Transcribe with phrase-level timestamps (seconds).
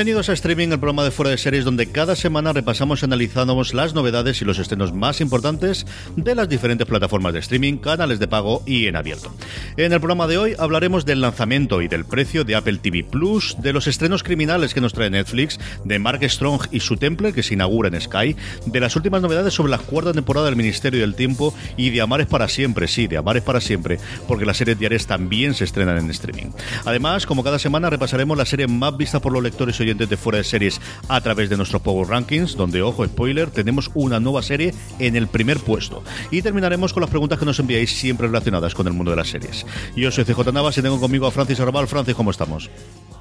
[0.00, 3.74] Bienvenidos a Streaming, el programa de fuera de series donde cada semana repasamos y analizamos
[3.74, 5.84] las novedades y los estrenos más importantes
[6.16, 9.30] de las diferentes plataformas de streaming, canales de pago y en abierto.
[9.76, 13.56] En el programa de hoy hablaremos del lanzamiento y del precio de Apple TV Plus,
[13.60, 17.42] de los estrenos criminales que nos trae Netflix, de Mark Strong y su Temple que
[17.42, 21.14] se inaugura en Sky, de las últimas novedades sobre la cuarta temporada del Ministerio del
[21.14, 25.06] Tiempo y de Amares para siempre, sí, de Amares para siempre, porque las series diarias
[25.06, 26.52] también se estrenan en streaming.
[26.86, 30.38] Además, como cada semana repasaremos la serie más vista por los lectores y de fuera
[30.38, 34.74] de series a través de nuestros Power Rankings, donde, ojo, spoiler, tenemos una nueva serie
[34.98, 36.02] en el primer puesto.
[36.30, 39.28] Y terminaremos con las preguntas que nos enviáis siempre relacionadas con el mundo de las
[39.28, 39.66] series.
[39.96, 41.88] Yo soy CJ Navas y tengo conmigo a Francis Arrabal.
[41.88, 42.70] Francis, ¿cómo estamos?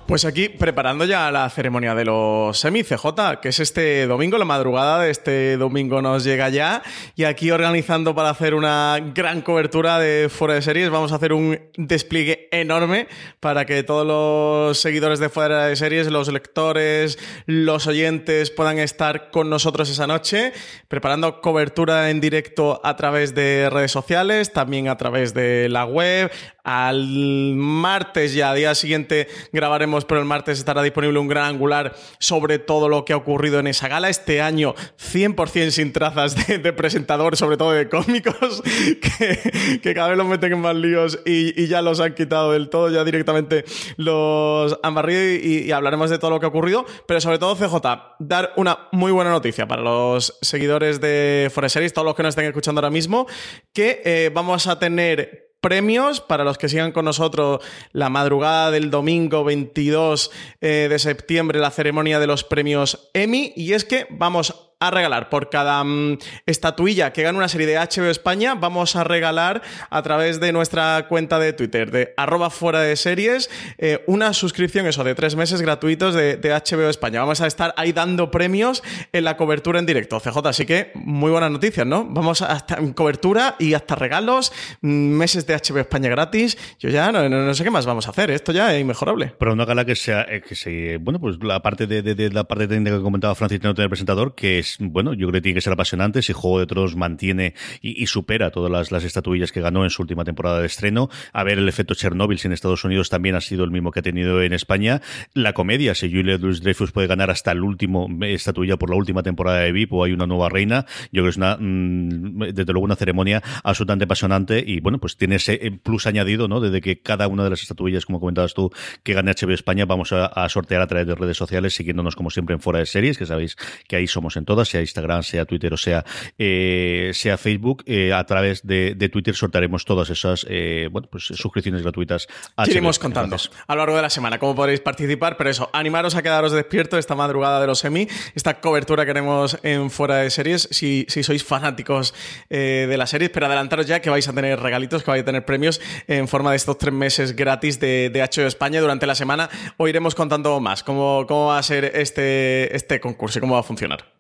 [0.10, 4.46] Pues aquí preparando ya la ceremonia de los semi CJ, que es este domingo, la
[4.46, 6.82] madrugada de este domingo nos llega ya.
[7.16, 11.32] Y aquí organizando para hacer una gran cobertura de Fuera de Series, vamos a hacer
[11.32, 13.08] un despliegue enorme
[13.40, 19.30] para que todos los seguidores de Fuera de Series, los lectores, los oyentes puedan estar
[19.30, 20.54] con nosotros esa noche,
[20.88, 26.32] preparando cobertura en directo a través de redes sociales, también a través de la web.
[26.64, 32.60] Al martes ya, día siguiente, grabaremos, pero el martes estará disponible un gran angular sobre
[32.60, 34.10] todo lo que ha ocurrido en esa gala.
[34.10, 38.62] Este año, 100% sin trazas de, de presentador, sobre todo de cómicos,
[39.82, 42.90] que, cada vez los meten en más líos y, ya los han quitado del todo,
[42.90, 43.66] ya directamente
[43.98, 46.86] los han barrido y, y, hablaremos de todo lo que ha ocurrido.
[47.08, 51.94] Pero sobre todo, CJ, dar una muy buena noticia para los seguidores de Forest Series,
[51.94, 53.28] todos los que nos estén escuchando ahora mismo,
[53.74, 58.90] que eh, vamos a tener premios para los que sigan con nosotros la madrugada del
[58.92, 60.32] domingo 22
[60.62, 63.54] eh, de septiembre, la ceremonia de los premios Emmy.
[63.56, 67.76] Y es que vamos a regalar por cada um, estatuilla que gane una serie de
[67.76, 72.80] HBO España, vamos a regalar a través de nuestra cuenta de Twitter, de arroba fuera
[72.80, 77.20] de series, eh, una suscripción, eso, de tres meses gratuitos de, HBO España.
[77.20, 78.82] Vamos a estar ahí dando premios
[79.12, 80.48] en la cobertura en directo, CJ.
[80.48, 82.06] Así que muy buenas noticias, ¿no?
[82.06, 86.58] Vamos hasta cobertura y hasta regalos, meses de HBO España gratis.
[86.80, 88.32] Yo ya no, sé qué más vamos a hacer.
[88.32, 89.34] Esto ya es inmejorable.
[89.38, 92.46] Pero una gala que sea, eh, que se, bueno, pues la parte de, de, la
[92.46, 95.62] parte técnica que comentaba Francis no tener presentador, que bueno, yo creo que tiene que
[95.62, 99.62] ser apasionante si Juego de Tronos mantiene y, y supera todas las, las, estatuillas que
[99.62, 101.10] ganó en su última temporada de estreno.
[101.34, 104.00] A ver, el efecto Chernobyl si en Estados Unidos también ha sido el mismo que
[104.00, 105.02] ha tenido en España.
[105.34, 109.24] La comedia, si Julia Louis Dreyfus puede ganar hasta el último estatuilla por la última
[109.24, 112.72] temporada de VIP o hay una nueva reina, yo creo que es una, mmm, desde
[112.72, 116.60] luego una ceremonia absolutamente apasionante y bueno, pues tiene ese plus añadido, ¿no?
[116.60, 118.72] Desde que cada una de las estatuillas, como comentabas tú,
[119.04, 122.56] que gane HBO España, vamos a, sortear a través de redes sociales, siguiéndonos como siempre
[122.56, 123.56] en Fuera de Series, que sabéis
[123.88, 126.06] que ahí somos en todas, sea Instagram, sea Twitter o sea,
[126.38, 131.26] eh, sea Facebook, eh, a través de, de, Twitter sortearemos todas esas eh, bueno, pues,
[131.26, 132.28] suscripciones gratuitas.
[132.56, 133.36] A Iremos contando
[133.68, 137.00] a lo largo de la semana cómo podréis participar, pero eso, animaros a quedaros despiertos
[137.00, 141.24] esta madrugada de los semi, esta cobertura que haremos en Fuera de Series, si, si
[141.24, 142.14] sois fanáticos
[142.50, 145.46] de las series, pero adelantaros ya que vais a tener regalitos, que vais a tener
[145.46, 149.50] premios en forma de estos tres meses gratis de, de HBO España durante la semana.
[149.78, 153.62] Hoy iremos contando más cómo, cómo va a ser este, este concurso y cómo va
[153.62, 154.19] a funcionar.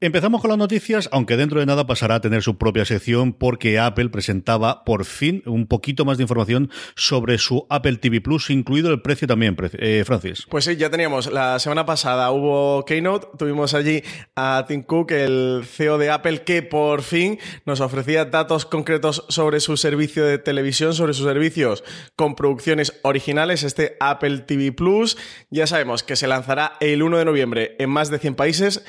[0.00, 3.80] Empezamos con las noticias, aunque dentro de nada pasará a tener su propia sección porque
[3.80, 8.92] Apple presentaba por fin un poquito más de información sobre su Apple TV Plus, incluido
[8.92, 10.46] el precio también, eh, Francis.
[10.48, 11.32] Pues sí, ya teníamos.
[11.32, 14.04] La semana pasada hubo Keynote, tuvimos allí
[14.36, 19.58] a Tim Cook, el CEO de Apple, que por fin nos ofrecía datos concretos sobre
[19.58, 21.82] su servicio de televisión, sobre sus servicios
[22.14, 25.16] con producciones originales, este Apple TV Plus.
[25.50, 28.84] Ya sabemos que se lanzará el 1 de noviembre en más de 100 países.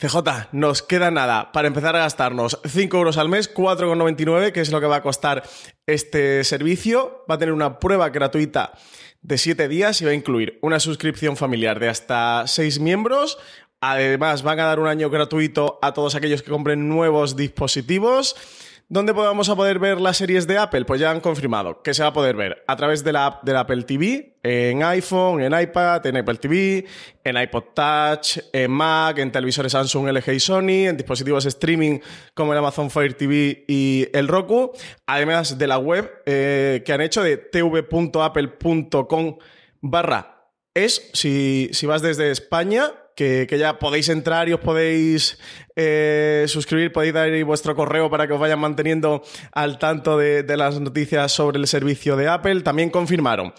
[0.00, 4.70] CJ, nos queda nada para empezar a gastarnos 5 euros al mes, 4,99, que es
[4.70, 5.42] lo que va a costar
[5.86, 7.22] este servicio.
[7.30, 8.72] Va a tener una prueba gratuita
[9.20, 13.36] de 7 días y va a incluir una suscripción familiar de hasta 6 miembros.
[13.82, 18.36] Además, van a dar un año gratuito a todos aquellos que compren nuevos dispositivos.
[18.92, 20.84] ¿Dónde vamos a poder ver las series de Apple?
[20.84, 23.44] Pues ya han confirmado que se va a poder ver a través de la app
[23.44, 26.84] del Apple TV, en iPhone, en iPad, en Apple TV,
[27.22, 32.00] en iPod Touch, en Mac, en televisores Samsung, LG y Sony, en dispositivos streaming
[32.34, 34.72] como el Amazon Fire TV y el Roku,
[35.06, 37.78] además de la web eh, que han hecho de tv.apple.com
[39.82, 40.40] barra
[40.74, 45.38] es, si, si vas desde España, que, ya podéis entrar y os podéis
[45.76, 49.22] eh, suscribir, podéis dar ahí vuestro correo para que os vayan manteniendo
[49.52, 52.62] al tanto de las noticias sobre el servicio de Apple.
[52.62, 53.52] También confirmaron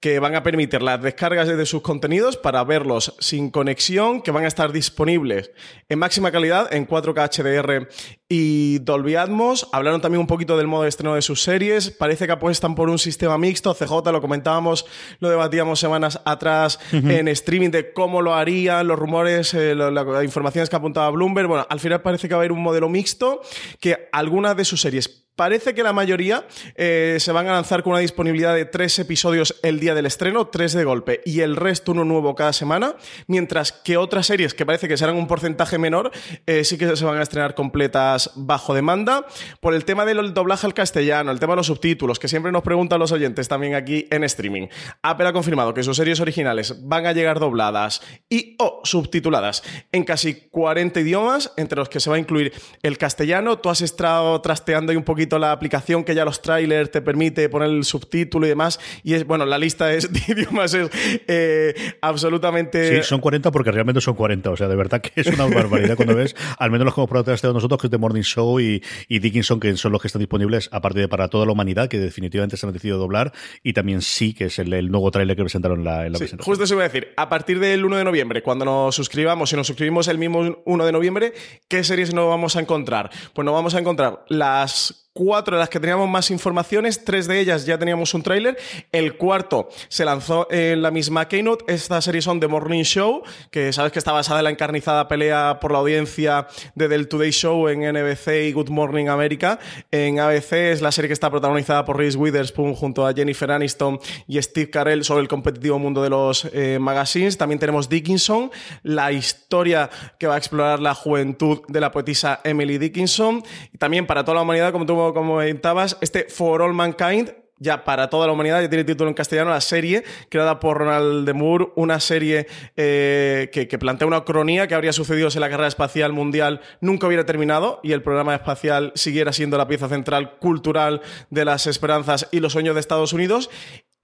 [0.00, 4.44] que van a permitir las descargas de sus contenidos para verlos sin conexión, que van
[4.44, 5.50] a estar disponibles
[5.88, 7.88] en máxima calidad en 4K HDR
[8.28, 9.68] y Dolby Atmos.
[9.72, 11.90] Hablaron también un poquito del modo de estreno de sus series.
[11.90, 13.74] Parece que apuestan por un sistema mixto.
[13.74, 14.86] CJ lo comentábamos,
[15.18, 20.04] lo debatíamos semanas atrás en streaming de cómo lo harían, los rumores, eh, lo, la,
[20.04, 21.48] las informaciones que apuntaba Bloomberg.
[21.48, 23.40] Bueno, al final parece que va a haber un modelo mixto
[23.80, 27.92] que algunas de sus series Parece que la mayoría eh, se van a lanzar con
[27.92, 31.92] una disponibilidad de tres episodios el día del estreno, tres de golpe, y el resto
[31.92, 32.96] uno nuevo cada semana,
[33.28, 36.10] mientras que otras series que parece que serán un porcentaje menor,
[36.44, 39.26] eh, sí que se van a estrenar completas bajo demanda.
[39.60, 42.64] Por el tema del doblaje al castellano, el tema de los subtítulos, que siempre nos
[42.64, 44.66] preguntan los oyentes también aquí en streaming.
[45.02, 49.62] Apple ha confirmado que sus series originales van a llegar dobladas y o subtituladas
[49.92, 52.52] en casi 40 idiomas, entre los que se va a incluir
[52.82, 53.60] el castellano.
[53.60, 57.48] Tú has estado trasteando ahí un poquito la aplicación que ya los trailers te permite
[57.48, 58.78] poner el subtítulo y demás.
[59.02, 60.88] Y es, bueno, la lista es, de idiomas es
[61.26, 63.02] eh, absolutamente.
[63.02, 64.50] Sí, son 40 porque realmente son 40.
[64.50, 67.10] O sea, de verdad que es una barbaridad cuando ves, al menos los que hemos
[67.10, 70.06] probado este nosotros, que es The Morning Show y, y, Dickinson, que son los que
[70.08, 73.32] están disponibles, aparte de para toda la humanidad, que definitivamente se han decidido doblar.
[73.62, 76.18] Y también sí, que es el, el nuevo trailer que presentaron en la, en la
[76.18, 76.52] sí, presentación.
[76.52, 77.08] Justo eso iba a decir.
[77.16, 80.86] A partir del 1 de noviembre, cuando nos suscribamos, si nos suscribimos el mismo 1
[80.86, 81.32] de noviembre,
[81.68, 83.10] ¿qué series nos vamos a encontrar?
[83.32, 87.40] Pues nos vamos a encontrar las cuatro de las que teníamos más informaciones, tres de
[87.40, 88.56] ellas ya teníamos un tráiler,
[88.92, 93.72] el cuarto se lanzó en la misma Keynote, esta serie son The Morning Show, que
[93.72, 97.66] sabes que está basada en la encarnizada pelea por la audiencia de The Today Show
[97.66, 99.58] en NBC y Good Morning America,
[99.90, 103.98] en ABC es la serie que está protagonizada por Reese Witherspoon junto a Jennifer Aniston
[104.28, 108.52] y Steve Carell sobre el competitivo mundo de los eh, magazines, también tenemos Dickinson,
[108.84, 113.42] la historia que va a explorar la juventud de la poetisa Emily Dickinson,
[113.74, 117.84] y también para toda la humanidad, como tú como comentabas, este For All Mankind, ya
[117.84, 121.32] para toda la humanidad, ya tiene título en castellano, la serie creada por Ronald de
[121.32, 122.46] Moore, una serie
[122.76, 127.06] eh, que, que, plantea una cronía que habría sucedido si la carrera espacial mundial nunca
[127.06, 131.00] hubiera terminado y el programa espacial siguiera siendo la pieza central cultural
[131.30, 133.50] de las esperanzas y los sueños de Estados Unidos.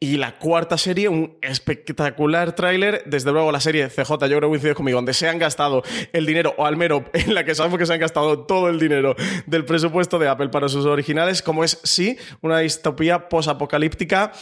[0.01, 3.05] Y la cuarta serie, un espectacular tráiler.
[3.07, 5.83] Desde luego, la serie CJ, yo creo que coincides conmigo, donde se han gastado
[6.13, 8.79] el dinero, o al menos en la que sabemos que se han gastado todo el
[8.79, 9.15] dinero
[9.47, 14.33] del presupuesto de Apple para sus originales, como es, sí, una distopía posapocalíptica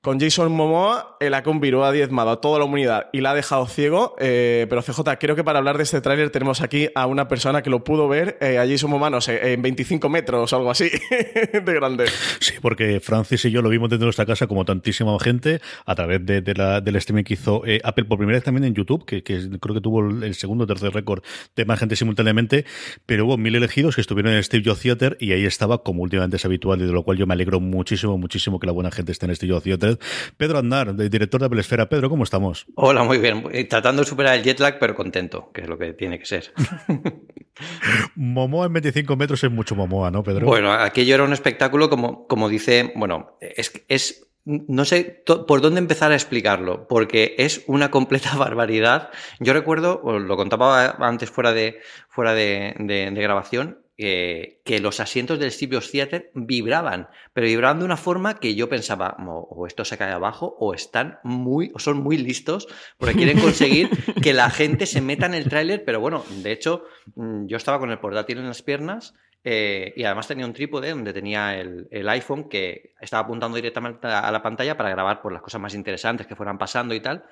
[0.00, 3.34] con Jason Momoa, el ha conviró ha diezmado a toda la humanidad y la ha
[3.34, 4.14] dejado ciego.
[4.20, 7.62] Eh, pero CJ, creo que para hablar de este tráiler tenemos aquí a una persona
[7.62, 10.70] que lo pudo ver, eh, a Jason Momoa, no sé, en 25 metros o algo
[10.70, 10.90] así
[11.52, 12.06] de grande.
[12.38, 16.24] Sí, porque Francis y yo lo vimos desde nuestra casa como tantísima gente a través
[16.24, 19.04] de, de la, del streaming que hizo eh, Apple por primera vez también en YouTube,
[19.04, 21.22] que, que, creo que tuvo el segundo o tercer récord
[21.56, 22.64] de más gente simultáneamente,
[23.06, 26.02] pero hubo mil elegidos que estuvieron en el Steve Jobs Theater y ahí estaba, como
[26.02, 28.90] últimamente es habitual, y de lo cual yo me alegro muchísimo, muchísimo que la buena
[28.90, 29.95] gente esté en Steve Jobs Theater
[30.36, 31.88] Pedro Andar, director de Apple Esfera.
[31.88, 32.66] Pedro, ¿cómo estamos?
[32.74, 33.44] Hola, muy bien.
[33.68, 36.52] Tratando de superar el jet lag, pero contento, que es lo que tiene que ser.
[38.14, 40.46] Momoa en 25 metros es mucho Momoa, ¿no, Pedro?
[40.46, 45.80] Bueno, aquello era un espectáculo, como, como dice, bueno, es, es no sé por dónde
[45.80, 49.10] empezar a explicarlo, porque es una completa barbaridad.
[49.40, 55.00] Yo recuerdo, lo contaba antes fuera de, fuera de, de, de grabación, eh, que los
[55.00, 59.66] asientos del Steve Theater vibraban, pero vibraban de una forma que yo pensaba, o, o
[59.66, 63.88] esto se cae abajo, o están muy, o son muy listos, porque quieren conseguir
[64.22, 66.84] que la gente se meta en el tráiler, pero bueno, de hecho,
[67.14, 69.14] yo estaba con el portátil en las piernas
[69.48, 74.08] eh, y además tenía un trípode donde tenía el, el, iPhone que estaba apuntando directamente
[74.08, 77.24] a la pantalla para grabar por las cosas más interesantes que fueran pasando y tal.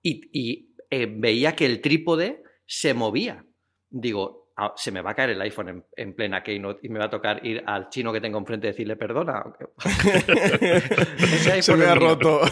[0.00, 3.44] Y, y eh, veía que el trípode se movía.
[3.90, 4.45] Digo,
[4.76, 7.10] se me va a caer el iPhone en, en, plena keynote y me va a
[7.10, 9.44] tocar ir al chino que tengo enfrente y decirle perdona.
[11.60, 12.40] se me ha roto.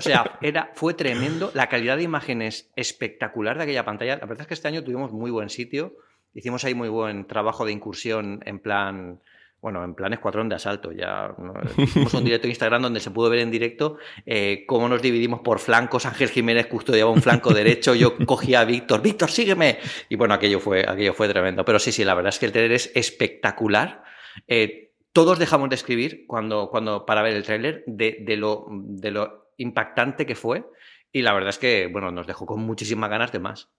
[0.00, 1.50] O sea, era, fue tremendo.
[1.52, 4.16] La calidad de imágenes espectacular de aquella pantalla.
[4.16, 5.94] La verdad es que este año tuvimos muy buen sitio.
[6.32, 9.20] Hicimos ahí muy buen trabajo de incursión en plan
[9.60, 10.92] bueno, en plan escuadrón de asalto.
[10.92, 11.54] Ya ¿no?
[11.82, 15.40] hicimos un directo en Instagram donde se pudo ver en directo eh, cómo nos dividimos
[15.40, 16.06] por flancos.
[16.06, 19.78] Ángel Jiménez custodiaba un flanco derecho, yo cogía a Víctor, Víctor, sígueme.
[20.08, 21.64] Y bueno, aquello fue, aquello fue tremendo.
[21.64, 24.02] Pero sí, sí, la verdad es que el trailer es espectacular.
[24.48, 29.10] Eh, todos dejamos de escribir cuando, cuando para ver el tráiler de, de lo, de
[29.10, 30.64] lo impactante que fue.
[31.12, 33.70] Y la verdad es que, bueno, nos dejó con muchísimas ganas de más.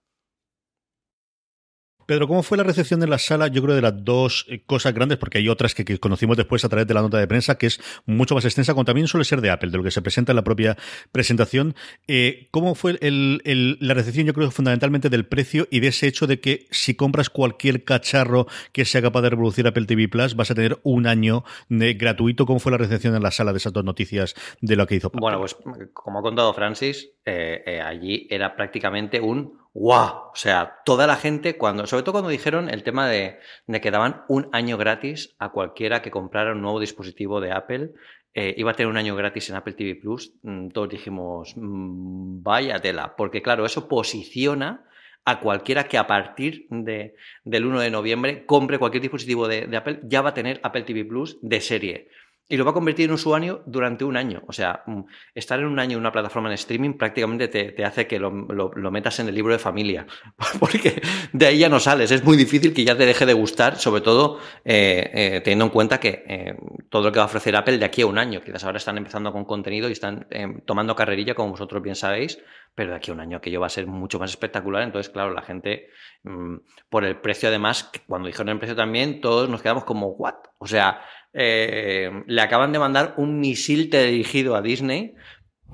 [2.12, 3.48] Pedro, ¿cómo fue la recepción en la sala?
[3.48, 6.68] Yo creo de las dos eh, cosas grandes, porque hay otras que, conocimos después a
[6.68, 9.40] través de la nota de prensa, que es mucho más extensa, como también suele ser
[9.40, 10.76] de Apple, de lo que se presenta en la propia
[11.10, 11.74] presentación.
[12.06, 14.26] Eh, ¿Cómo fue la recepción?
[14.26, 18.46] Yo creo fundamentalmente del precio y de ese hecho de que si compras cualquier cacharro
[18.72, 22.44] que sea capaz de reproducir Apple TV Plus, vas a tener un año de gratuito.
[22.44, 25.06] ¿Cómo fue la recepción en la sala de esas dos noticias de lo que hizo
[25.06, 25.20] Apple?
[25.22, 25.56] Bueno, pues
[25.94, 30.30] como ha contado Francis, eh, eh, allí era prácticamente un ¡guau!
[30.32, 33.90] O sea, toda la gente, cuando, sobre todo cuando dijeron el tema de, de que
[33.90, 37.90] daban un año gratis a cualquiera que comprara un nuevo dispositivo de Apple,
[38.34, 42.42] eh, iba a tener un año gratis en Apple TV Plus, mm, todos dijimos, mm,
[42.42, 44.86] vaya tela, porque claro, eso posiciona
[45.24, 47.14] a cualquiera que a partir de,
[47.44, 50.82] del 1 de noviembre compre cualquier dispositivo de, de Apple, ya va a tener Apple
[50.82, 52.08] TV Plus de serie.
[52.52, 54.42] Y lo va a convertir en usuario durante un año.
[54.46, 55.00] O sea, mm,
[55.34, 58.30] estar en un año en una plataforma en streaming prácticamente te, te hace que lo,
[58.30, 60.06] lo- metas en el libro de familia.
[60.60, 61.00] Porque
[61.32, 62.10] de ahí ya no sales.
[62.10, 65.70] Es muy difícil que ya te deje de gustar, sobre todo eh, eh, teniendo en
[65.70, 66.56] cuenta que eh,
[66.90, 68.42] todo lo que va a ofrecer Apple de aquí a un año.
[68.42, 72.38] Quizás ahora están empezando con contenido y están eh, tomando carrerilla, como vosotros bien sabéis.
[72.74, 74.82] Pero de aquí a un año aquello va a ser mucho más espectacular.
[74.82, 75.88] Entonces, claro, la gente,
[76.22, 76.56] mm,
[76.90, 80.34] por el precio además, cuando dijeron el precio también, todos nos quedamos como, ¿what?
[80.58, 81.00] O sea,
[81.32, 85.14] eh, le acaban de mandar un misil dirigido a Disney.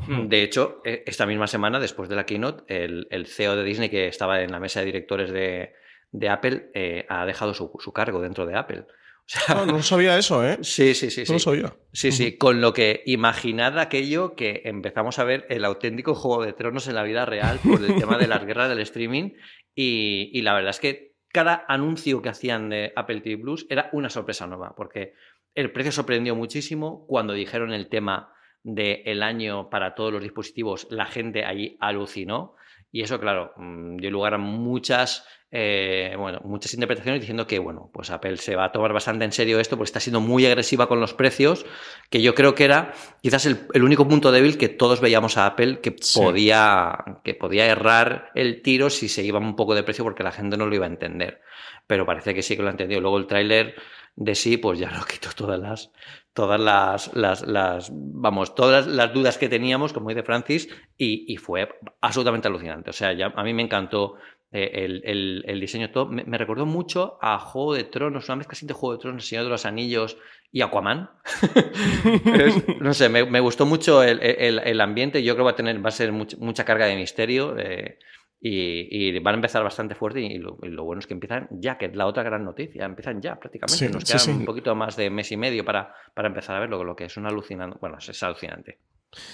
[0.07, 3.89] De hecho, eh, esta misma semana, después de la keynote, el, el CEO de Disney,
[3.89, 5.73] que estaba en la mesa de directores de,
[6.13, 8.85] de Apple, eh, ha dejado su, su cargo dentro de Apple.
[8.87, 10.59] O sea, No, no sabía eso, ¿eh?
[10.63, 11.25] sí, sí, sí.
[11.27, 11.45] No lo sí.
[11.45, 11.75] sabía.
[11.93, 16.53] Sí, sí, con lo que imaginad aquello que empezamos a ver el auténtico Juego de
[16.53, 19.33] Tronos en la vida real por el tema de las guerras del streaming
[19.75, 23.91] y, y la verdad es que cada anuncio que hacían de Apple TV Plus era
[23.93, 25.13] una sorpresa nueva porque
[25.55, 31.07] el precio sorprendió muchísimo cuando dijeron el tema del año para todos los dispositivos, la
[31.07, 32.55] gente allí alucinó
[32.91, 37.91] y eso, claro, mm, dio lugar a muchas, eh, bueno, muchas interpretaciones diciendo que, bueno,
[37.93, 40.89] pues Apple se va a tomar bastante en serio esto porque está siendo muy agresiva
[40.89, 41.67] con los precios,
[42.11, 45.47] que yo creo que era quizás el, el único punto débil que todos veíamos a
[45.47, 46.19] Apple que Sí.
[46.21, 50.33] podía, que podía errar el tiro si se iba un poco de precio porque la
[50.33, 51.43] gente no lo iba a entender.
[51.87, 53.01] Pero parece que sí que lo ha entendido.
[53.01, 53.75] Luego el tráiler
[54.21, 55.93] de sí, pues ya lo quitó todas las,
[56.33, 61.37] todas las, las, las- vamos, todas las dudas que teníamos, como dice Francis, y, y
[61.37, 61.69] fue
[62.01, 62.91] absolutamente alucinante.
[62.91, 64.15] O sea, a mí me encantó
[64.51, 66.07] eh, el, el- el diseño todo.
[66.07, 69.29] Me, recordó mucho a Juego de Tronos, una mezcla así de Juego de Tronos, El
[69.29, 70.17] Señor de los Anillos
[70.51, 71.11] y Aquaman.
[72.81, 75.23] No sé, me, gustó mucho el, el- el ambiente.
[75.23, 77.57] Yo creo que va a tener, va a ser much- mucha carga de misterio.
[77.59, 77.99] eh,
[78.41, 81.49] y, y van a empezar bastante fuerte y lo, y lo bueno es que empiezan
[81.51, 83.87] ya, que es la otra gran noticia, empiezan ya prácticamente.
[83.87, 84.31] Sí, Nos sí, queda sí.
[84.31, 87.17] un poquito más de mes y medio para, para empezar a verlo, lo que es
[87.17, 88.79] un alucinante, bueno, es alucinante.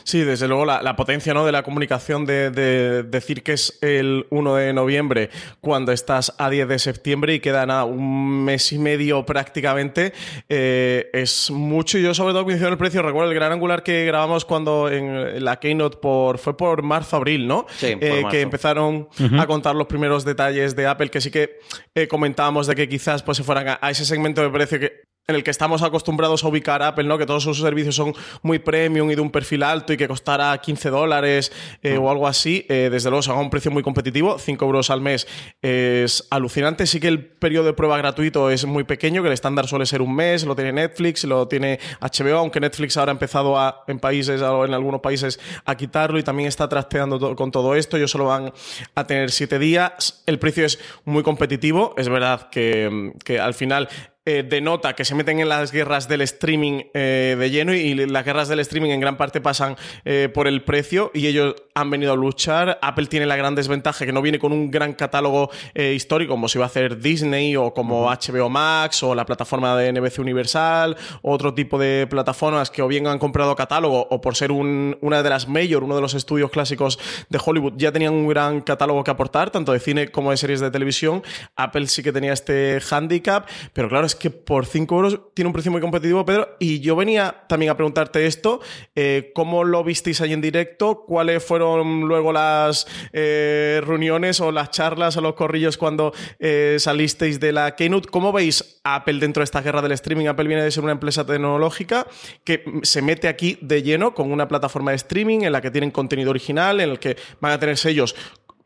[0.05, 1.45] Sí, desde luego la, la potencia ¿no?
[1.45, 6.49] de la comunicación de, de decir que es el 1 de noviembre cuando estás a
[6.49, 10.13] 10 de septiembre y queda nada, un mes y medio prácticamente
[10.49, 13.83] eh, es mucho y yo sobre todo coincido en el precio recuerdo el gran angular
[13.83, 17.67] que grabamos cuando en la Keynote por, fue por marzo-abril, ¿no?
[17.77, 18.29] Sí, por Eh, marzo.
[18.29, 21.59] que empezaron a contar los primeros detalles de Apple que sí que
[21.97, 25.03] eh, comentábamos de que quizás pues se fueran a, a ese segmento de precio que
[25.27, 27.17] en el que estamos acostumbrados a ubicar Apple, ¿no?
[27.17, 28.13] Que todos sus servicios son
[28.43, 31.51] muy premium y de un perfil alto y que costará 15 dólares
[31.83, 32.67] eh, o algo así.
[32.69, 34.39] Eh, desde luego, se haga un precio muy competitivo.
[34.39, 35.27] 5 euros al mes
[35.63, 36.87] es alucinante.
[36.87, 40.03] Sí que el periodo de prueba gratuito es muy pequeño, que el estándar suele ser
[40.03, 40.45] un mes.
[40.45, 44.65] Lo tiene Netflix, lo tiene HBO, aunque Netflix ahora ha empezado a, en países, o
[44.67, 47.97] en algunos países, a quitarlo y también está trasteando to- con todo esto.
[47.97, 48.53] Ellos solo van
[48.95, 50.23] a tener 7 días.
[50.27, 51.95] El precio es muy competitivo.
[51.97, 53.89] Es verdad que, que al final
[54.27, 58.25] eh, denota que se meten en las guerras del streaming eh, de lleno y las
[58.25, 62.13] guerras del streaming en gran parte pasan eh, por el precio y ellos han venido
[62.13, 62.79] a luchar.
[62.83, 66.49] Apple tiene la gran desventaja que no viene con un gran catálogo eh, histórico como
[66.49, 70.97] si iba a hacer Disney o como HBO Max o la plataforma de NBC Universal
[71.23, 75.23] otro tipo de plataformas que o bien han comprado catálogo o por ser un- una
[75.23, 79.05] de las mayor, uno de los estudios clásicos de Hollywood, ya tenían un gran catálogo
[79.05, 81.23] que aportar, tanto de cine como de series de televisión.
[81.57, 85.53] Apple sí que tenía este handicap, pero claro, es que por 5 euros tiene un
[85.53, 86.57] precio muy competitivo, Pedro.
[86.59, 88.61] Y yo venía también a preguntarte esto,
[88.95, 91.05] eh, ¿cómo lo visteis ahí en directo?
[91.07, 97.41] ¿Cuáles fueron luego las eh, reuniones o las charlas o los corrillos cuando eh, salisteis
[97.41, 98.09] de la Keynote?
[98.09, 100.27] ¿Cómo veis Apple dentro de esta guerra del streaming?
[100.27, 102.07] Apple viene de ser una empresa tecnológica
[102.45, 105.91] que se mete aquí de lleno con una plataforma de streaming en la que tienen
[105.91, 108.15] contenido original, en el que van a tener sellos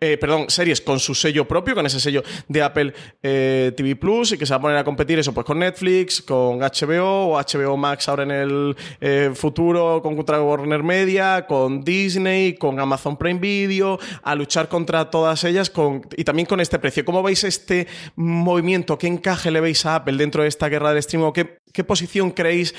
[0.00, 4.32] eh, perdón, series con su sello propio, con ese sello de Apple eh, TV Plus,
[4.32, 7.40] y que se va a poner a competir eso pues con Netflix, con HBO o
[7.40, 13.16] HBO Max ahora en el eh, futuro, con contra Warner Media, con Disney, con Amazon
[13.16, 15.72] Prime Video, a luchar contra todas ellas
[16.16, 17.04] y también con este precio.
[17.04, 18.98] ¿Cómo veis este movimiento?
[18.98, 21.32] ¿Qué encaje le veis a Apple dentro de esta guerra del streaming?
[21.32, 22.72] ¿Qué, qué posición creéis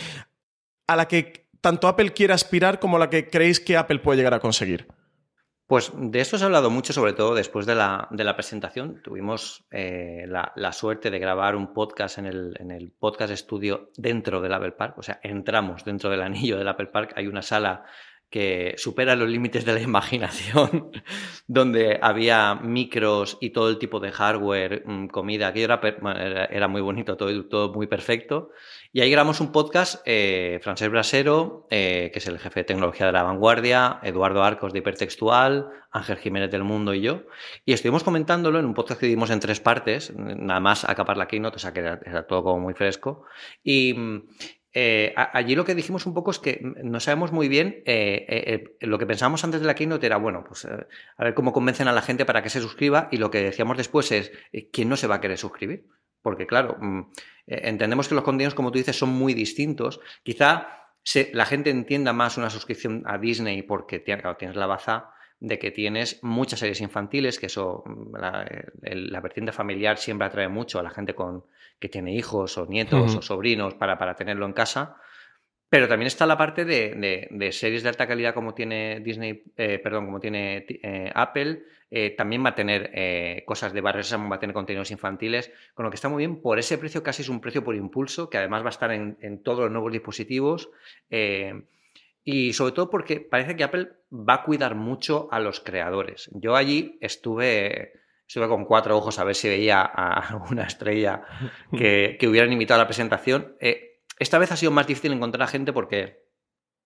[0.88, 4.34] a la que tanto Apple quiere aspirar como la que creéis que Apple puede llegar
[4.34, 4.88] a conseguir?
[5.70, 9.04] Pues de esto se ha hablado mucho, sobre todo después de la, de la presentación.
[9.04, 14.42] Tuvimos eh, la, suerte de grabar un podcast en el, en el podcast estudio dentro
[14.42, 14.98] del Apple Park.
[14.98, 17.14] O sea, entramos dentro del anillo del Apple Park.
[17.16, 17.86] Hay una sala
[18.32, 20.90] que supera los límites de la imaginación,
[21.46, 26.82] donde había micros y todo el tipo de hardware, mm, comida, aquello era, era muy
[26.82, 28.50] bonito, todo, todo muy perfecto.
[28.92, 33.06] Y ahí grabamos un podcast, eh, Francés Brasero, eh, que es el jefe de tecnología
[33.06, 37.24] de la vanguardia, Eduardo Arcos de Hipertextual, Ángel Jiménez del Mundo y yo.
[37.66, 41.28] Y estuvimos comentándolo en un podcast que dimos en tres partes, nada más acapar la
[41.28, 43.26] keynote, o sea que era, era todo como muy fresco.
[43.64, 43.96] Y,
[44.72, 48.64] eh, allí lo que dijimos un poco es que no sabemos muy bien, eh, eh,
[48.82, 51.92] lo que pensábamos antes de la keynote era, bueno, pues a ver cómo convencen a
[51.92, 54.32] la gente para que se suscriba y lo que decíamos después es,
[54.72, 55.86] ¿quién no se va a querer suscribir?
[56.22, 57.02] Porque claro, mm,
[57.48, 60.00] entendemos que los contenidos, como tú dices, son muy distintos.
[60.24, 60.68] Quizá
[61.04, 65.58] se, la gente entienda más una suscripción a Disney porque claro, tienes la baza de
[65.58, 68.46] que tienes muchas series infantiles, que eso, mm, la,
[68.82, 71.46] la, vertiente familiar siempre atrae mucho a la gente con,
[71.80, 73.20] que tiene hijos o nietos uh -huh.
[73.20, 74.98] o sobrinos para, para, tenerlo en casa.
[75.70, 80.06] Pero también está la parte de, series de alta calidad como tiene Disney, eh, perdón,
[80.06, 81.64] como tiene eh, Apple.
[81.92, 85.92] Eh, también va a tener cosas de barrio va a tener contenidos infantiles, con lo
[85.92, 86.42] que está muy bien.
[86.42, 89.44] Por ese precio casi es un precio por impulso, que además va a estar en,
[89.44, 90.70] todos los nuevos dispositivos.
[92.24, 96.30] Y sobre todo porque parece que Apple va a cuidar mucho a los creadores.
[96.34, 97.94] Yo allí estuve,
[98.28, 101.24] estuve con cuatro ojos a ver si veía a una estrella
[101.76, 103.56] que, que hubieran invitado a la presentación.
[104.20, 106.26] Esta vez ha sido más difícil encontrar a gente porque,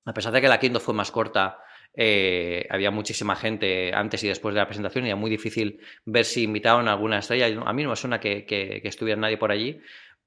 [0.05, 1.59] a pesar de que la keynote fue más corta,
[1.95, 6.25] eh, había muchísima gente antes y después de la presentación y era muy difícil ver
[6.25, 7.47] si invitaban a alguna estrella.
[7.65, 9.79] A mí no me suena que, que, estuviera nadie por allí,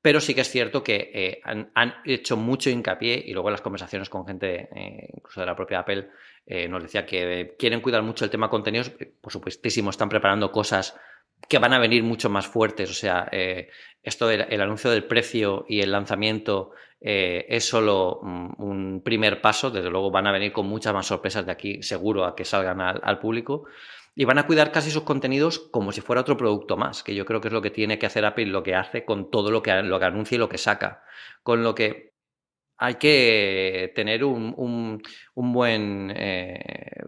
[0.02, 3.60] pero sí que es cierto que eh, han, hecho mucho hincapié y luego en las
[3.60, 6.10] conversaciones con gente, eh, incluso de la propia Apple,
[6.68, 8.92] nos decía que quieren cuidar mucho el tema contenidos.
[9.20, 10.96] Por supuestísimo, están preparando cosas
[11.48, 12.88] que van a venir mucho más fuertes.
[12.88, 13.28] O sea,
[14.00, 19.40] esto del el anuncio del precio y el lanzamiento eh, es solo un, un, primer
[19.40, 19.70] paso.
[19.70, 22.80] Desde luego van a venir con muchas más sorpresas de aquí, seguro, a que salgan
[22.80, 23.64] al, público
[24.14, 27.26] y van a cuidar casi sus contenidos como si fuera otro producto más, que yo
[27.26, 29.62] creo que es lo que tiene que hacer Apple, lo que hace con todo lo
[29.62, 31.02] que, lo que anuncia y lo que saca.
[31.42, 32.14] Con lo que
[32.78, 34.54] hay que tener un,
[35.34, 36.12] un, buen.
[36.14, 36.60] Eh,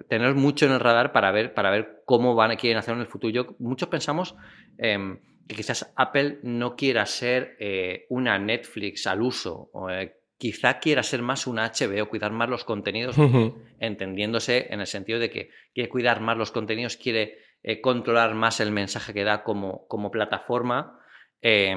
[0.09, 3.07] tener mucho en el radar para ver, para ver cómo van, quieren hacer en el
[3.07, 3.33] futuro.
[3.33, 4.35] Yo, muchos pensamos
[4.79, 9.70] eh, que quizás Apple no quiera ser eh, una Netflix al uso.
[9.72, 13.54] O, eh, quizá quiera ser más una HBO, cuidar más los contenidos, uh -huh.
[13.80, 18.61] entendiéndose en el sentido de que quiere cuidar más los contenidos, quiere eh, controlar más
[18.61, 21.00] el mensaje que da como, como plataforma.
[21.40, 21.74] Eh,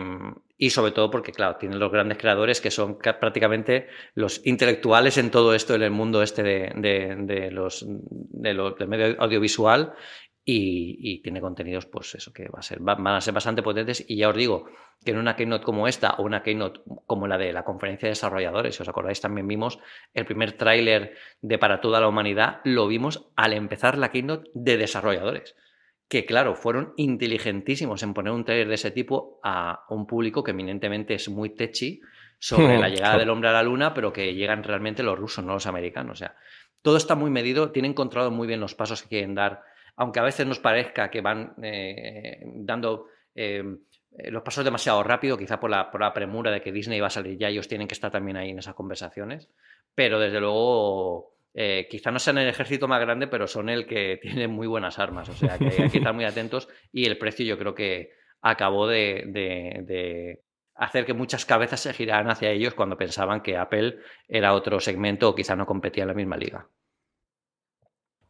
[0.58, 5.32] y sobre todo porque, claro, tienen los grandes creadores que son prácticamente los intelectuales en
[5.32, 9.94] todo esto, en el mundo este de, de, de los, de lo, del medio audiovisual
[10.44, 14.04] y, y, tiene contenidos, pues eso, que va a ser, van a ser bastante potentes.
[14.08, 14.66] Y ya os digo
[15.04, 18.12] que en una keynote como esta o una keynote como la de la conferencia de
[18.12, 19.80] desarrolladores, si os acordáis, también vimos
[20.14, 24.78] el primer tráiler de Para toda la humanidad, lo vimos al empezar la keynote de
[24.78, 25.56] desarrolladores.
[26.08, 30.52] Que claro, fueron inteligentísimos en poner un tráiler de ese tipo a un público que
[30.52, 32.02] eminentemente es muy techy
[32.40, 35.54] sobre la llegada del hombre a la luna, pero que llegan realmente los rusos, no
[35.54, 36.14] los americanos.
[36.14, 36.36] O sea,
[36.82, 39.62] todo está muy medido, tienen controlado muy bien los pasos que quieren dar
[39.96, 43.64] aunque a veces nos parezca que van eh, dando eh,
[44.30, 47.50] los pasos demasiado rápido, quizá por la, premura de que Disney va a salir ya,
[47.50, 49.50] ellos tienen que estar también ahí en esas conversaciones,
[49.96, 54.18] pero desde luego eh, quizá no sean el ejército más grande, pero son el que
[54.22, 57.46] tiene muy buenas armas, o sea que hay que estar muy atentos y el precio
[57.46, 60.42] yo creo que acabó de
[60.76, 65.30] hacer que muchas cabezas se giraran hacia ellos cuando pensaban que Apple era otro segmento
[65.30, 66.68] o quizá no competía en la misma liga.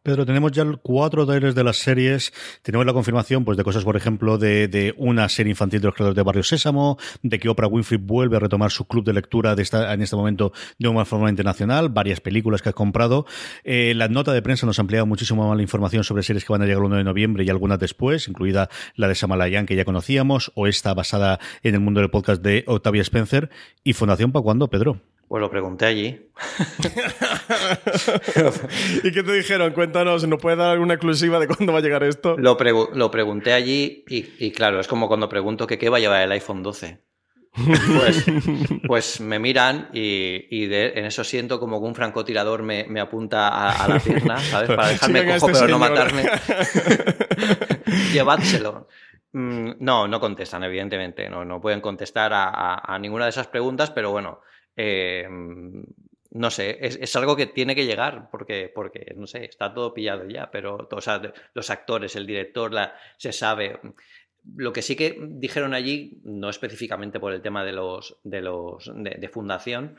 [0.04, 2.34] Pedro, tenemos ya cuatro trailers de las series.
[2.64, 5.94] Tenemos la confirmación pues, de cosas, por ejemplo, de, de, una serie infantil de los
[5.94, 9.54] creadores de Barrio Sésamo, de que Oprah Winfrey vuelve a retomar su club de lectura
[9.54, 13.28] de esta, en este momento de una forma internacional, varias películas que ha comprado.
[13.64, 16.52] Eh, la nota de prensa nos ha ampliado muchísimo más la información sobre series que
[16.52, 19.76] van a llegar el 1 de noviembre y algunas después, incluida la de Samalayan que
[19.76, 23.52] ya conocíamos, o esta basada en el mundo del podcast de Octavia Spencer.
[23.84, 25.00] ¿Y Fundación para cuándo, Pedro?
[25.32, 26.28] Pues lo pregunté allí.
[29.04, 29.72] ¿Y qué te dijeron?
[29.72, 32.36] Cuéntanos, ¿nos puedes dar alguna exclusiva de cuándo va a llegar esto?
[32.38, 35.98] Lo, pregu- lo pregunté allí y, y claro, es como cuando pregunto que qué va
[35.98, 37.00] a llevar el iPhone 12.
[37.54, 38.26] Pues,
[38.88, 43.00] pues me miran y, y de- en eso siento como que un francotirador me, me
[43.00, 44.72] apunta a, a la pierna, ¿sabes?
[44.76, 46.26] Para dejarme cojo este pero no matarme.
[48.14, 48.90] Llevádselo.
[49.32, 51.30] Mm, No, no contestan, evidentemente.
[51.30, 54.42] No, no pueden contestar a, a- a ninguna de esas preguntas, pero bueno,
[54.76, 55.28] eh,
[56.32, 59.94] no sé, es, es algo que tiene que llegar, porque, porque, no sé, está todo
[59.94, 61.22] pillado ya, pero o sea,
[61.54, 63.80] los actores, el director, la, se sabe.
[64.56, 68.92] Lo que sí que dijeron allí, no específicamente por el tema de los de los
[68.96, 69.98] de, fundación,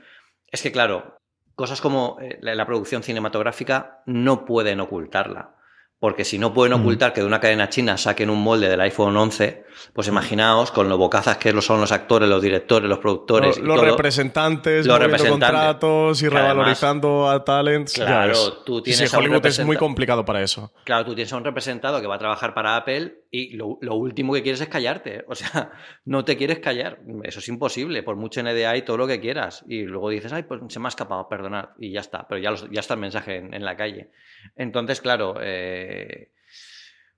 [0.50, 1.18] es que claro,
[1.54, 5.54] cosas como eh, la producción cinematográfica no pueden ocultarla.
[6.02, 6.80] Porque si no pueden Mm.
[6.80, 9.62] ocultar que de una cadena china saquen un molde del iPhone 11,
[9.92, 13.50] pues imaginaos con lo bocazas que lo son los actores, los directores, los productores.
[13.50, 13.86] Los, y los todo.
[13.86, 15.48] representantes, Los representantes.
[15.48, 17.92] contratos y Que además- revalorizando a talents.
[17.94, 20.72] Claro, tú tienes sí, a un Hollywood es muy complicado para eso.
[20.84, 23.94] Claro, tú tienes a un representado que va a trabajar para Apple y lo, lo
[23.94, 25.24] último que quieres es callarte.
[25.28, 25.70] O sea,
[26.04, 26.98] no te quieres callar.
[27.22, 29.64] Eso es imposible, por mucho NDA y todo lo que quieras.
[29.68, 31.66] Y luego dices, ay, pues se me ha escapado, perdonad.
[31.78, 32.26] Y ya está.
[32.28, 34.10] Pero ya, los- ya está el mensaje en, en la calle.
[34.56, 35.91] Entonces, claro, eh,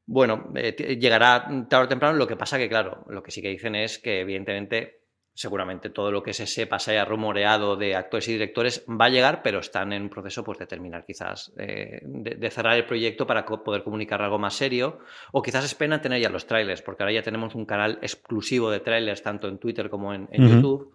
[0.07, 2.17] bueno, eh, llegará tarde o temprano.
[2.19, 5.01] Lo que pasa que, claro, lo que sí que dicen es que, evidentemente,
[5.37, 9.09] seguramente todo lo que se sepa, se haya rumoreado de actores y directores, va a
[9.09, 12.85] llegar, pero están en un proceso pues, de terminar quizás, eh, de, de cerrar el
[12.87, 15.01] proyecto para co- poder comunicar algo más serio,
[15.33, 18.81] o quizás esperan tener ya los trailers, porque ahora ya tenemos un canal exclusivo de
[18.81, 20.29] trailers, tanto en Twitter como en.
[20.31, 20.94] YouTube.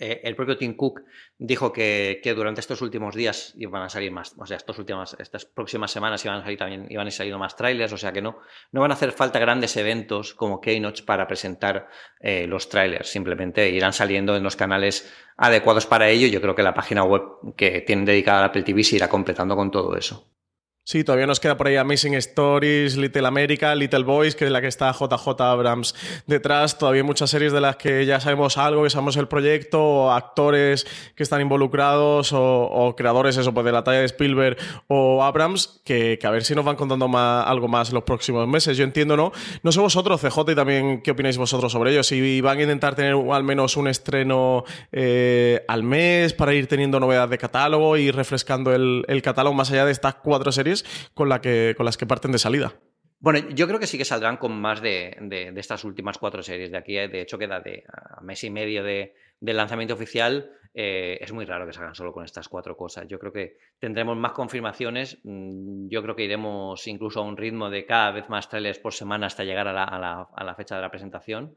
[0.00, 1.02] Eh, el propio Tim Cook
[1.36, 5.44] dijo que, durante estos últimos días iban a salir más, o sea, estos últimas, estas
[5.44, 8.22] próximas semanas iban a salir también, iban a ir saliendo más trailers, o sea que
[8.22, 8.38] no,
[8.70, 11.88] no van a hacer falta grandes eventos como Keynotes para presentar
[12.20, 16.28] eh, los trailers, simplemente irán saliendo en los canales adecuados para ello.
[16.28, 17.22] Yo creo que la página web
[17.56, 20.37] que tienen dedicada a Apple TV se irá completando con todo eso.
[20.88, 24.62] Sí, todavía nos queda por ahí Amazing Stories, Little America, Little Boys, que es la
[24.62, 25.94] que está JJ Abrams
[26.26, 26.78] detrás.
[26.78, 30.10] Todavía hay muchas series de las que ya sabemos algo, que sabemos el proyecto, o
[30.12, 35.22] actores que están involucrados, o, o creadores, eso, pues de la talla de Spielberg o
[35.22, 38.78] Abrams, que, a ver si nos van contando más- algo más los próximos meses.
[38.78, 39.30] Yo entiendo, ¿no?
[39.62, 42.02] No sé vosotros, CJ, y también qué opináis vosotros sobre ello.
[42.02, 46.98] Si van a intentar tener al menos un estreno eh, al mes para ir teniendo
[46.98, 50.77] novedades de catálogo y refrescando el catálogo más allá de estas cuatro series
[51.14, 52.74] con, las que parten de salida.
[53.20, 55.16] Bueno, yo creo que sí que saldrán con más de,
[55.56, 56.96] estas últimas cuatro series de aquí.
[56.96, 57.84] eh, De hecho, queda de
[58.22, 60.52] mes y medio de, del lanzamiento oficial.
[60.74, 63.06] eh, es muy raro que salgan solo con estas cuatro cosas.
[63.08, 65.18] Yo creo que tendremos más confirmaciones.
[65.24, 68.92] mm, Yo creo que iremos incluso a un ritmo de cada vez más trailers por
[68.94, 71.56] semana hasta llegar a la, a la- fecha de la presentación.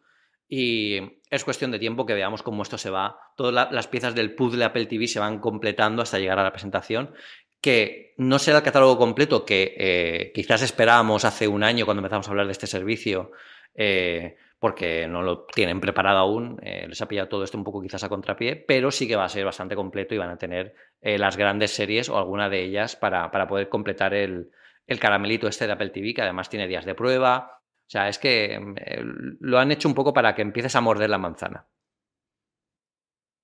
[0.53, 3.17] Y es cuestión de tiempo que veamos cómo esto se va.
[3.38, 6.51] Todas la- las piezas del puzzle Apple TV se van completando hasta llegar a la
[6.51, 7.13] presentación
[7.62, 12.28] que no será el catálogo completo que eh, quizás esperábamos hace un año cuando empezamos
[12.28, 13.32] a hablar de este servicio,
[13.74, 17.82] eh, porque no lo tienen preparado aún, eh, les ha pillado todo esto un poco
[17.82, 20.76] quizás a contrapié, pero sí que va a ser bastante completo y van a tener
[21.02, 24.52] las grandes series o alguna de ellas para, para poder completar el,
[24.91, 27.60] el caramelito este de Apple TV, que además tiene días de prueba.
[27.60, 29.02] O sea, es que eh,
[29.39, 31.67] lo han hecho un poco para que empieces a morder la manzana.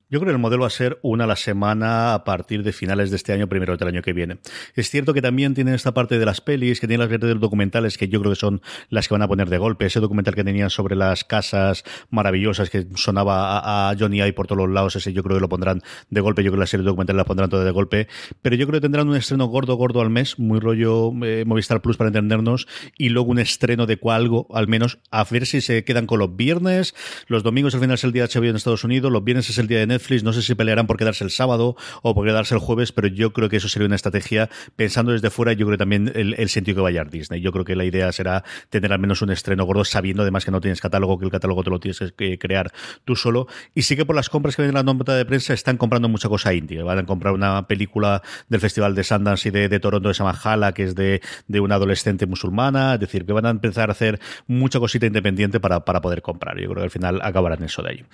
[0.10, 2.72] Yo creo que el modelo va a ser una a la semana a partir de
[2.72, 4.38] finales de este año, primero del año que viene.
[4.74, 7.34] Es cierto que también tienen esta parte de las pelis, que tienen las partes de
[7.34, 9.86] los documentales, que yo creo que son las que van a poner de golpe.
[9.86, 14.60] Ese documental que tenían sobre las casas maravillosas que sonaba a, Johnny I por todos
[14.60, 16.42] los lados, ese yo creo que lo pondrán de golpe.
[16.42, 18.08] Yo creo que la serie documental la pondrán toda de golpe.
[18.42, 21.82] Pero yo creo que tendrán un estreno gordo, gordo al mes, muy rollo eh, Movistar
[21.82, 22.66] Plus para entendernos,
[22.98, 26.34] y luego un estreno de algo, al menos, a ver si se quedan con los
[26.38, 26.96] viernes.
[27.28, 29.58] Los domingos al final es el día de HBO en Estados Unidos, los viernes es
[29.58, 30.24] el día de Netflix.
[30.24, 33.34] No sé si pelearán por quedarse el sábado o por quedarse el jueves, pero yo
[33.34, 35.54] creo que eso sería una estrategia pensando desde fuera.
[35.54, 37.42] Yo creo también el, sentido que vaya a Disney.
[37.42, 40.52] Yo creo que la idea será tener al menos un estreno gordo, sabiendo además que
[40.52, 42.72] no tienes catálogo, que el catálogo te lo tienes que crear
[43.06, 43.48] tú solo.
[43.76, 46.10] Y sí que por las compras que ven en la nota de prensa están comprando
[46.10, 46.82] mucha cosa indie.
[46.84, 50.74] Van a comprar una película del Festival de Sundance y de, de Toronto llama Hala,
[50.74, 52.96] que es de, de una adolescente musulmana.
[52.96, 56.60] Es decir, que van a empezar a hacer mucha cosita independiente para, poder comprar.
[56.60, 58.06] Yo creo que al final acabarán eso de ahí.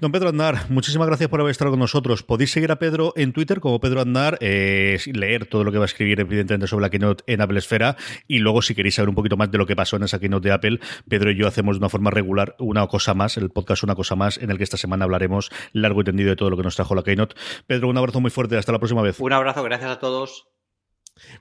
[0.00, 2.22] Don Pedro Aznar, muchísimas gracias por haber estado con nosotros.
[2.22, 5.84] Podéis seguir a Pedro en Twitter como Pedro Aznar, eh, leer todo lo que va
[5.84, 7.98] a escribir, evidentemente, sobre la keynote en Apple Esfera.
[8.26, 10.48] Y luego, si queréis saber un poquito más de lo que pasó en esa keynote
[10.48, 13.82] de Apple, Pedro y yo hacemos de una forma regular una cosa más, el podcast
[13.82, 16.56] Una Cosa Más, en el que esta semana hablaremos largo y tendido de todo lo
[16.56, 17.36] que nos trajo la keynote.
[17.66, 18.56] Pedro, un abrazo muy fuerte.
[18.56, 19.20] Hasta la próxima vez.
[19.20, 20.46] Un abrazo, gracias a todos.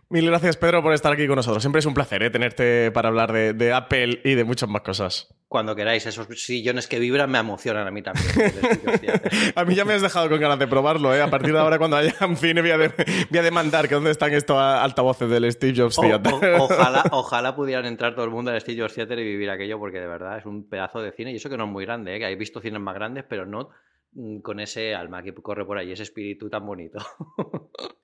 [0.10, 1.62] Mil gracias, Pedro, por estar aquí con nosotros.
[1.64, 2.30] Siempre es un placer ¿eh?
[2.30, 5.28] tenerte para hablar de, de Apple y de muchas más cosas.
[5.48, 6.06] cuando queráis.
[6.06, 8.26] Esos sillones que vibran me emocionan a mí también.
[9.56, 11.22] A mí ya me has dejado con ganas de probarlo, ¿eh?
[11.22, 12.94] A partir de ahora, cuando haya un cine, voy a, de-
[13.30, 16.34] voy a demandar que dónde están estos altavoces del Steve Jobs Theater.
[16.60, 20.00] o- ojalá, ojalá pudieran entrar todo el mundo al Studios Theater y vivir aquello, porque
[20.00, 21.32] de verdad es un pedazo de cine.
[21.32, 22.20] Y eso que no es muy grande, ¿eh?
[22.20, 23.70] que he visto cines más grandes, pero no
[24.14, 27.00] mm, con ese alma que corre por ahí, ese espíritu tan bonito.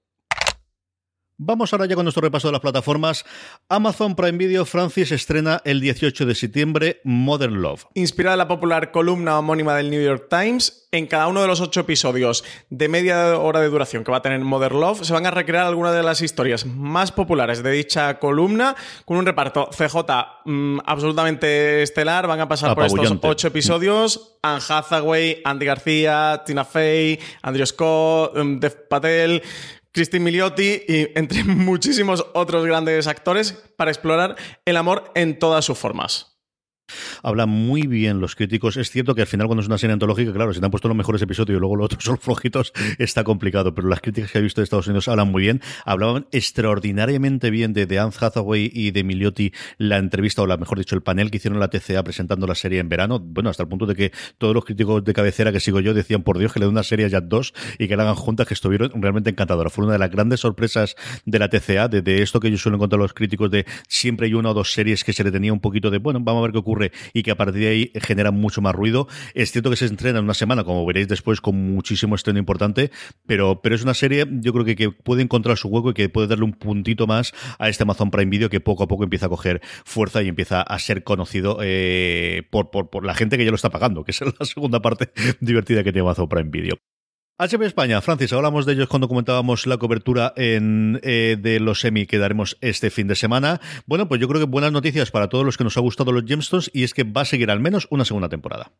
[1.37, 3.25] Vamos ahora ya con nuestro repaso de las plataformas.
[3.67, 7.87] Amazon Prime Video Francis estrena el 18 de septiembre Modern Love.
[7.93, 11.59] Inspirada en la popular columna homónima del New York Times, en cada uno de los
[11.59, 15.25] ocho episodios de media hora de duración que va a tener Modern Love, se van
[15.25, 19.95] a recrear algunas de las historias más populares de dicha columna, con un reparto CJ
[20.45, 22.27] mm, absolutamente estelar.
[22.27, 24.37] Van a pasar por estos ocho episodios.
[24.41, 29.41] Anne Hathaway, Andy García, Tina Fey, Andrew Scott, mm, Dev Patel.
[29.95, 35.77] Christine Milioti y entre muchísimos otros grandes actores para explorar el amor en todas sus
[35.77, 36.34] formas.
[37.23, 38.77] Hablan muy bien los críticos.
[38.77, 40.87] Es cierto que al final, cuando es una serie antológica, claro, si te han puesto
[40.87, 43.73] los mejores episodios y luego los otros son flojitos, está complicado.
[43.73, 45.61] Pero las críticas que he visto de Estados Unidos hablan muy bien.
[45.85, 50.77] Hablaban extraordinariamente bien de, de Anne Hathaway y de Miliotti la entrevista, o la mejor
[50.77, 53.19] dicho, el panel que hicieron la TCA presentando la serie en verano.
[53.19, 56.23] Bueno, hasta el punto de que todos los críticos de cabecera que sigo yo decían,
[56.23, 58.47] por Dios, que le den una serie a Jack 2 y que la hagan juntas,
[58.47, 59.73] que estuvieron realmente encantadoras.
[59.73, 60.95] Fue una de las grandes sorpresas
[61.25, 64.51] de la TCA, de, esto que yo suelo encontrar los críticos de siempre hay una
[64.51, 66.57] o dos series que se le tenía un poquito de, bueno, vamos a ver qué
[66.59, 66.74] ocurre
[67.13, 69.07] y que a partir de ahí generan mucho más ruido.
[69.33, 72.91] Es cierto que se estrena en una semana, como veréis después, con muchísimo estreno importante,
[73.25, 76.09] pero, pero es una serie, yo creo que, que puede encontrar su hueco y que
[76.09, 79.27] puede darle un puntito más a este Amazon Prime Video que poco a poco empieza
[79.27, 83.45] a coger fuerza y empieza a ser conocido eh, por, por, por la gente que
[83.45, 86.94] ya lo está pagando, que es la segunda parte divertida que tiene Amazon Prime Video.
[87.37, 92.17] HBO España, Francis, hablamos de ellos cuando comentábamos la cobertura eh, de los semi que
[92.17, 93.59] daremos este fin de semana.
[93.85, 96.23] Bueno, pues yo creo que buenas noticias para todos los que nos ha gustado los
[96.25, 98.71] Gemstones y es que va a seguir al menos una segunda temporada.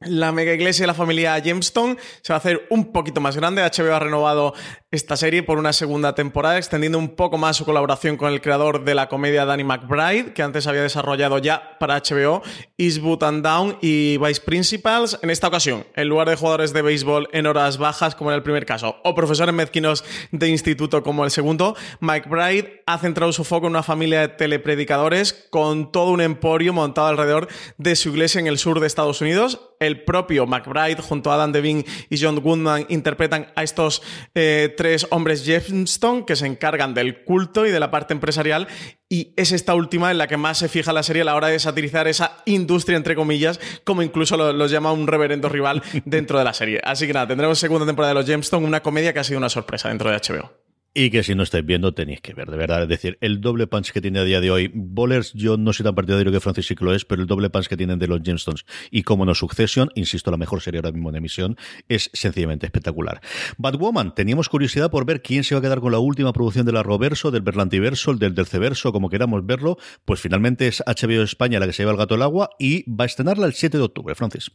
[0.00, 3.62] La mega iglesia de la familia Gemstone se va a hacer un poquito más grande.
[3.62, 4.52] HBO ha renovado
[4.90, 8.84] esta serie por una segunda temporada, extendiendo un poco más su colaboración con el creador
[8.84, 12.42] de la comedia Danny McBride, que antes había desarrollado ya para HBO
[12.76, 15.18] Eastwood and Down y Vice Principals.
[15.22, 18.42] En esta ocasión, en lugar de jugadores de béisbol en horas bajas, como en el
[18.42, 23.66] primer caso, o profesores mezquinos de instituto, como el segundo, McBride ha centrado su foco
[23.66, 28.48] en una familia de telepredicadores con todo un emporio montado alrededor de su iglesia en
[28.48, 29.70] el sur de Estados Unidos.
[29.80, 34.02] El propio McBride, junto a Adam Devine y John Goodman, interpretan a estos
[34.34, 38.68] eh, tres hombres Gemstone que se encargan del culto y de la parte empresarial.
[39.08, 41.48] Y es esta última en la que más se fija la serie a la hora
[41.48, 46.38] de satirizar esa industria, entre comillas, como incluso lo- los llama un reverendo rival dentro
[46.38, 46.80] de la serie.
[46.82, 49.48] Así que nada, tendremos segunda temporada de los Gemstone, una comedia que ha sido una
[49.50, 50.63] sorpresa dentro de HBO.
[50.96, 52.84] Y que si no estáis viendo tenéis que ver, de verdad.
[52.84, 55.82] Es decir, el doble punch que tiene a día de hoy, Bowlers, yo no soy
[55.82, 58.06] tan partidario que Francis sí que lo es, pero el doble punch que tienen de
[58.06, 61.56] los Gemstones y como no Succession, insisto, la mejor serie ahora mismo en emisión,
[61.88, 63.20] es sencillamente espectacular.
[63.58, 66.70] Batwoman, teníamos curiosidad por ver quién se va a quedar con la última producción de
[66.70, 71.58] la Roverso, del Berlantiverso, el del Delceverso, como queramos verlo, pues finalmente es HBO España
[71.58, 73.82] la que se lleva el gato al agua y va a estrenarla el 7 de
[73.82, 74.52] octubre, Francis.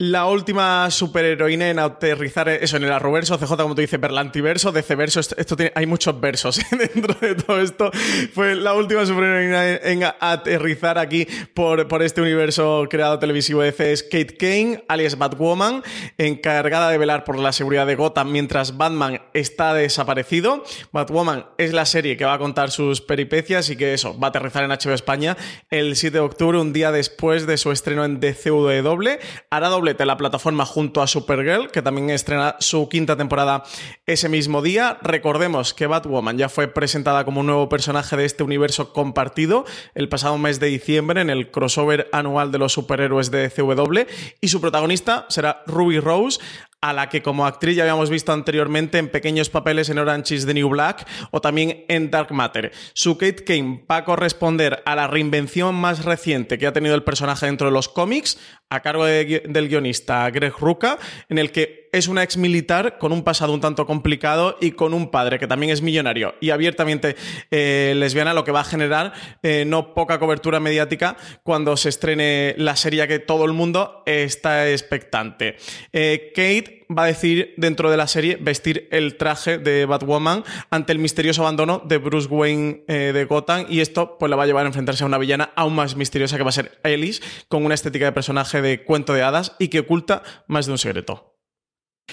[0.00, 5.18] La última superheroína en aterrizar eso en el arroverso, CJ, como tú dices, Berlantiverso, DC-verso,
[5.18, 7.90] esto, esto tiene, hay muchos versos dentro de todo esto.
[8.32, 13.92] Fue la última superheroína en, aterrizar aquí por, por este universo creado televisivo de DC
[13.92, 15.82] es Kate Kane, alias Batwoman,
[16.16, 20.62] encargada de velar por la seguridad de Gotham mientras Batman está desaparecido.
[20.92, 24.30] Batwoman es la serie que va a contar sus peripecias y que eso, va a
[24.30, 25.36] aterrizar en HBO España
[25.70, 29.18] el 7 de octubre, un día después de su estreno en DCW.
[29.50, 33.64] Hará doblete en la plataforma junto a Supergirl, que también estrena su quinta temporada
[34.06, 34.98] ese mismo día.
[35.02, 40.08] Recordemos que Batwoman ya fue presentada como un nuevo personaje de este universo compartido el
[40.08, 44.00] pasado mes de diciembre en el crossover anual de los superhéroes de DCW
[44.40, 46.38] y su protagonista será Ruby Rose,
[46.80, 50.46] a la que como actriz ya habíamos visto anteriormente en pequeños papeles en Orange is
[50.46, 52.72] the New Black o también en Dark Matter.
[52.92, 57.02] Su Kate Kane va a corresponder a la reinvención más reciente que ha tenido el
[57.02, 58.38] personaje dentro de los cómics,
[58.70, 63.24] a cargo del guionista Greg Rucka, en el que es una ex militar con un
[63.24, 67.16] pasado un tanto complicado y con un padre que también es millonario y abiertamente
[67.50, 72.54] eh, lesbiana, lo que va a generar eh, no poca cobertura mediática cuando se estrene
[72.58, 75.56] la serie que todo el mundo está expectante.
[75.92, 80.92] Eh, Kate va a decidir dentro de la serie vestir el traje de Batwoman ante
[80.92, 84.46] el misterioso abandono de Bruce Wayne eh, de Gotham y esto pues la va a
[84.46, 87.64] llevar a enfrentarse a una villana aún más misteriosa que va a ser Alice con
[87.64, 91.37] una estética de personaje de cuento de hadas y que oculta más de un secreto.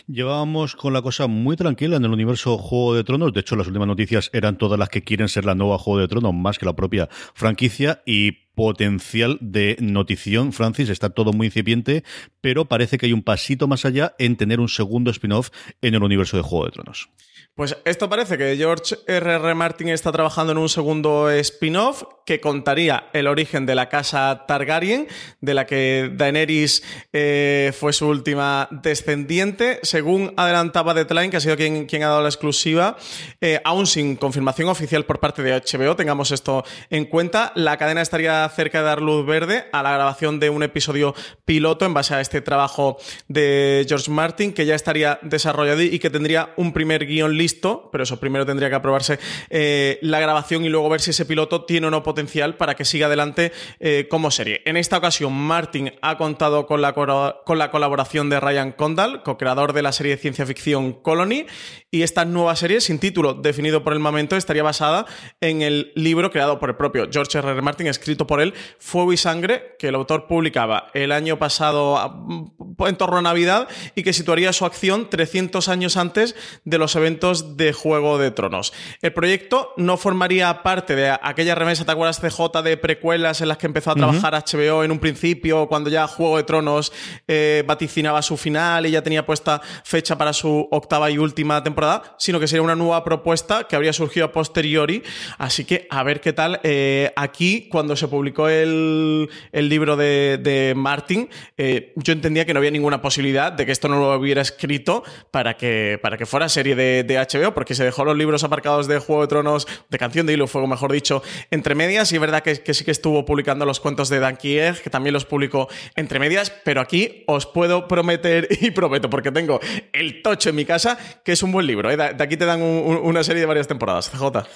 [0.07, 3.33] Llevábamos con la cosa muy tranquila en el universo Juego de Tronos.
[3.33, 6.07] De hecho, las últimas noticias eran todas las que quieren ser la nueva Juego de
[6.07, 8.01] Tronos, más que la propia franquicia.
[8.05, 10.89] Y potencial de notición, Francis.
[10.89, 12.03] Está todo muy incipiente,
[12.41, 15.49] pero parece que hay un pasito más allá en tener un segundo spin-off
[15.81, 17.09] en el universo de Juego de Tronos.
[17.55, 19.35] Pues esto parece que George R.R.
[19.35, 19.55] R.
[19.55, 25.07] Martin está trabajando en un segundo spin-off que contaría el origen de la casa Targaryen,
[25.39, 29.79] de la que Daenerys eh, fue su última descendiente.
[29.83, 32.97] Según adelantaba Deadline, que ha sido quien, ha dado la exclusiva,
[33.39, 38.01] eh, aún sin confirmación oficial por parte de HBO, tengamos esto en cuenta, la cadena
[38.01, 41.15] estaría cerca de dar luz verde a la grabación de un episodio
[41.45, 42.97] piloto en base a este trabajo
[43.29, 47.44] de George Martin, que ya estaría desarrollado y que tendría un primer guion
[47.91, 51.65] pero eso primero tendría que aprobarse eh, la grabación y luego ver si ese piloto
[51.65, 54.61] tiene o no potencial para que siga adelante eh, como serie.
[54.65, 59.73] En esta ocasión, Martin ha contado con la, con la colaboración de Ryan Condal, co-creador
[59.73, 61.45] de la serie de ciencia ficción Colony,
[61.91, 65.05] y esta nueva serie, sin título definido por el momento, estaría basada
[65.41, 67.51] en el libro creado por el propio George R.
[67.51, 67.61] R.
[67.61, 72.45] Martin, escrito por él, Fuego y Sangre, que el autor publicaba el año pasado
[72.79, 77.34] en torno a Navidad y que situaría su acción 300 años antes de los eventos
[77.57, 78.73] de Juego de Tronos.
[79.01, 83.57] El proyecto no formaría parte de aquella remesa, ¿te acuerdas, CJ, de precuelas en las
[83.57, 86.91] que empezó a trabajar HBO en un principio, cuando ya Juego de Tronos
[87.27, 92.15] eh, vaticinaba su final y ya tenía puesta fecha para su octava y última temporada,
[92.17, 95.03] sino que sería una nueva propuesta que habría surgido a posteriori.
[95.37, 100.39] Así que a ver qué tal eh, aquí, cuando se publicó el, el libro de,
[100.41, 104.15] de Martin, eh, yo entendía que no había ninguna posibilidad de que esto no lo
[104.17, 108.15] hubiera escrito para que, para que fuera serie de, de HBO, porque se dejó los
[108.17, 112.11] libros aparcados de Juego de Tronos, de Canción de Hilo Fuego, mejor dicho, entre medias.
[112.11, 114.89] Y es verdad que, que sí que estuvo publicando los cuentos de Dan Kieg, que
[114.89, 119.59] también los publicó entre medias, pero aquí os puedo prometer y prometo, porque tengo
[119.93, 121.89] el tocho en mi casa, que es un buen libro.
[121.91, 121.97] ¿eh?
[121.97, 124.47] De aquí te dan un- un- una serie de varias temporadas, CJ.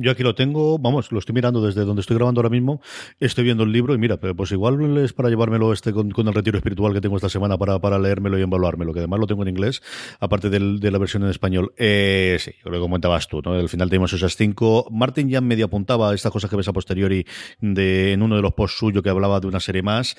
[0.00, 2.80] Yo aquí lo tengo, vamos, lo estoy mirando desde donde estoy grabando ahora mismo,
[3.18, 6.34] estoy viendo el libro y mira, pues igual es para llevármelo este con, con el
[6.34, 9.42] retiro espiritual que tengo esta semana para, para leérmelo y evaluármelo, que además lo tengo
[9.42, 9.82] en inglés,
[10.20, 11.72] aparte del- de la versión en español.
[11.76, 13.54] Eh, sí, lo que comentabas tú, ¿no?
[13.54, 14.86] Al final tenemos esas cinco.
[14.92, 17.26] Martin ya medio apuntaba estas cosas que ves a posteriori
[17.60, 20.16] de, en uno de los posts suyos que hablaba de una serie más.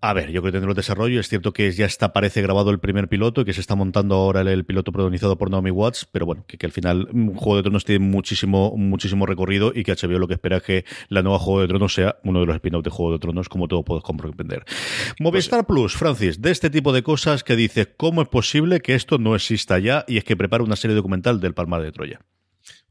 [0.00, 1.18] A ver, yo creo que tendrá desarrollo.
[1.18, 4.14] Es cierto que ya está, parece grabado el primer piloto y que se está montando
[4.14, 7.34] ahora el, el piloto protagonizado por Naomi Watts, pero bueno, que, que al final mm,
[7.34, 10.84] Juego de Tronos tiene muchísimo, muchísimo recorrido y que HBO lo que espera es que
[11.08, 13.66] la nueva Juego de Tronos sea uno de los spin-offs de Juego de Tronos, como
[13.66, 14.64] todo puedes comprender.
[15.18, 19.18] Movistar Plus, Francis, de este tipo de cosas que dice, ¿cómo es posible que esto
[19.18, 20.04] no exista ya?
[20.06, 22.20] Y es que prepara una serie documental del Palmar de Troya.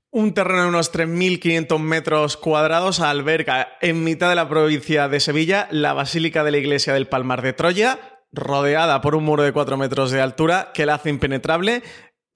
[0.10, 5.68] Un terreno de unos 3.500 metros cuadrados alberga en mitad de la provincia de Sevilla
[5.70, 8.00] la Basílica de la Iglesia del Palmar de Troya,
[8.32, 11.84] rodeada por un muro de 4 metros de altura que la hace impenetrable.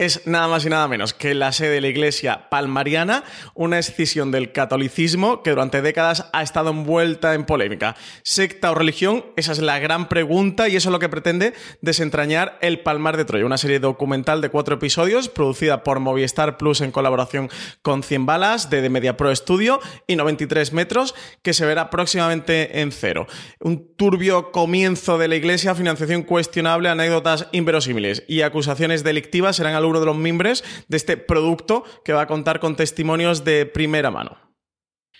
[0.02, 4.32] Es nada más y nada menos que la sede de la Iglesia Palmariana, una escisión
[4.32, 7.96] del catolicismo que durante décadas ha estado envuelta en polémica.
[8.24, 9.24] ¿Secta o religión?
[9.36, 13.26] Esa es la gran pregunta y eso es lo que pretende desentrañar El Palmar de
[13.26, 17.52] Troya, una serie documental de cuatro episodios producida por Movistar Plus en colaboración
[17.84, 22.92] con 100 balas de Media Pro Studio y 93 metros que se verá próximamente en
[22.92, 23.28] cero.
[23.60, 30.02] Un turbio comienzo de la Iglesia, financiación cuestionable, anécdotas inverosímiles y acusaciones delictivas serán algunos
[30.02, 34.51] de los mimbres de este producto que va a contar con testimonios de primera mano.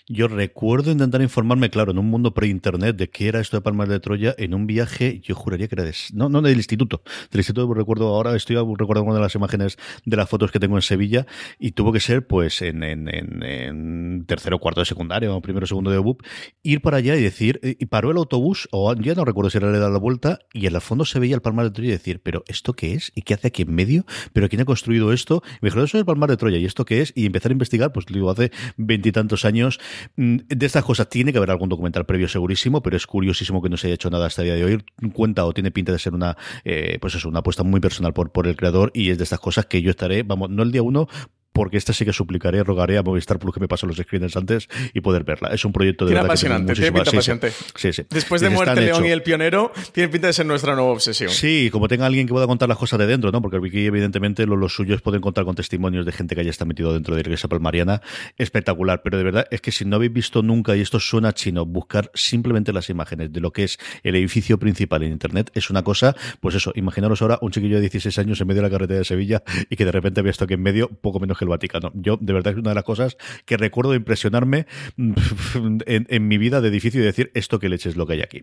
[0.08, 3.88] Yo recuerdo intentar informarme, claro, en un mundo pre-internet de qué era esto de Palmar
[3.88, 7.40] de Troya en un viaje, yo juraría que era de, no, no del instituto, del
[7.40, 10.82] instituto recuerdo ahora, estoy recordando una de las imágenes de las fotos que tengo en
[10.82, 11.26] Sevilla
[11.58, 15.66] y tuvo que ser pues en, en, en, en tercero cuarto de secundaria o primero
[15.66, 16.22] segundo de BUP,
[16.62, 19.70] ir para allá y decir, y paró el autobús, o ya no recuerdo si era
[19.70, 21.92] le da la vuelta, y en el fondo se veía el Palmar de Troya y
[21.92, 23.12] decir, pero ¿esto qué es?
[23.14, 24.04] ¿Y qué hace aquí en medio?
[24.32, 25.42] ¿Pero quién ha construido esto?
[25.44, 27.12] Y me dijeron, eso es el Palmar de Troya, ¿y esto qué es?
[27.14, 29.80] Y empezar a investigar, pues digo, hace veintitantos años,
[30.16, 33.76] de estas cosas tiene que haber algún documental previo segurísimo, pero es curiosísimo que no
[33.76, 34.84] se haya hecho nada hasta el día de hoy.
[35.12, 38.30] Cuenta o tiene pinta de ser una, eh, pues eso, una apuesta muy personal por,
[38.32, 40.82] por el creador y es de estas cosas que yo estaré, vamos, no el día
[40.82, 41.08] uno,
[41.52, 44.68] porque esta sí que suplicaré, rogaré a Movistar Plus que me pasen los screeners antes
[44.94, 45.48] y poder verla.
[45.48, 47.52] Es un proyecto de Tiene verdad que apasionante, tiene pinta apasionante.
[47.76, 48.02] Sí, sí.
[48.10, 49.08] Después de Muerte "Están León hecho".
[49.08, 51.30] y El Pionero, tiene pinta de ser nuestra nueva obsesión.
[51.30, 53.42] Sí, como tenga alguien que pueda contar las cosas de dentro, ¿no?
[53.42, 56.68] Porque aquí, evidentemente, lo- los, suyos pueden contar con testimonios de gente que haya estado
[56.68, 58.00] metido dentro de la iglesia palmariana.
[58.38, 61.66] Espectacular, pero de verdad es que si no habéis visto nunca, y esto suena chino,
[61.66, 65.82] buscar simplemente las imágenes de lo que es el edificio principal en internet es una
[65.82, 68.98] cosa, pues eso, imaginaros ahora un chiquillo de 16 años en medio de la carretera
[69.00, 71.48] de Sevilla y que de repente ve esto aquí en medio, poco menos que el
[71.48, 71.90] Vaticano.
[71.94, 74.66] Yo, de verdad, es una de las cosas que recuerdo impresionarme
[74.96, 78.22] en, en mi vida de edificio y decir esto que leche es lo que hay
[78.22, 78.42] aquí.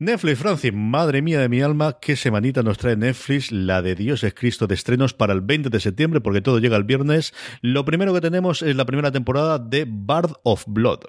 [0.00, 4.24] Netflix, Francis, madre mía de mi alma, qué semanita nos trae Netflix, la de Dios
[4.24, 7.32] es Cristo de estrenos para el 20 de septiembre, porque todo llega el viernes.
[7.60, 11.04] Lo primero que tenemos es la primera temporada de Bard of Blood.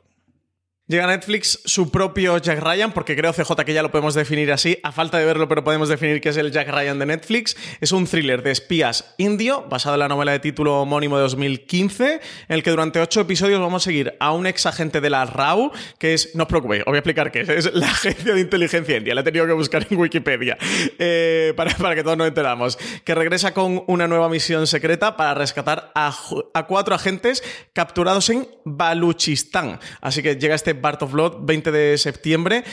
[0.88, 4.51] Llega a Netflix su propio Jack Ryan, porque creo, CJ, que ya lo podemos definir
[4.51, 4.77] así.
[4.83, 7.57] A falta de verlo, pero podemos definir que es el Jack Ryan de Netflix.
[7.81, 12.13] Es un thriller de espías indio, basado en la novela de título homónimo de 2015,
[12.13, 12.19] en
[12.49, 15.71] el que durante ocho episodios vamos a seguir a un ex agente de la RAU,
[15.97, 17.49] que es, no os preocupéis, os voy a explicar qué es.
[17.49, 19.15] Es la agencia de inteligencia india.
[19.15, 20.55] La he tenido que buscar en Wikipedia
[20.99, 22.77] eh, para, para que todos nos enteramos.
[23.03, 26.15] Que regresa con una nueva misión secreta para rescatar a,
[26.53, 29.79] a cuatro agentes capturados en Baluchistán.
[29.99, 32.63] Así que llega este Bart of Blood 20 de septiembre.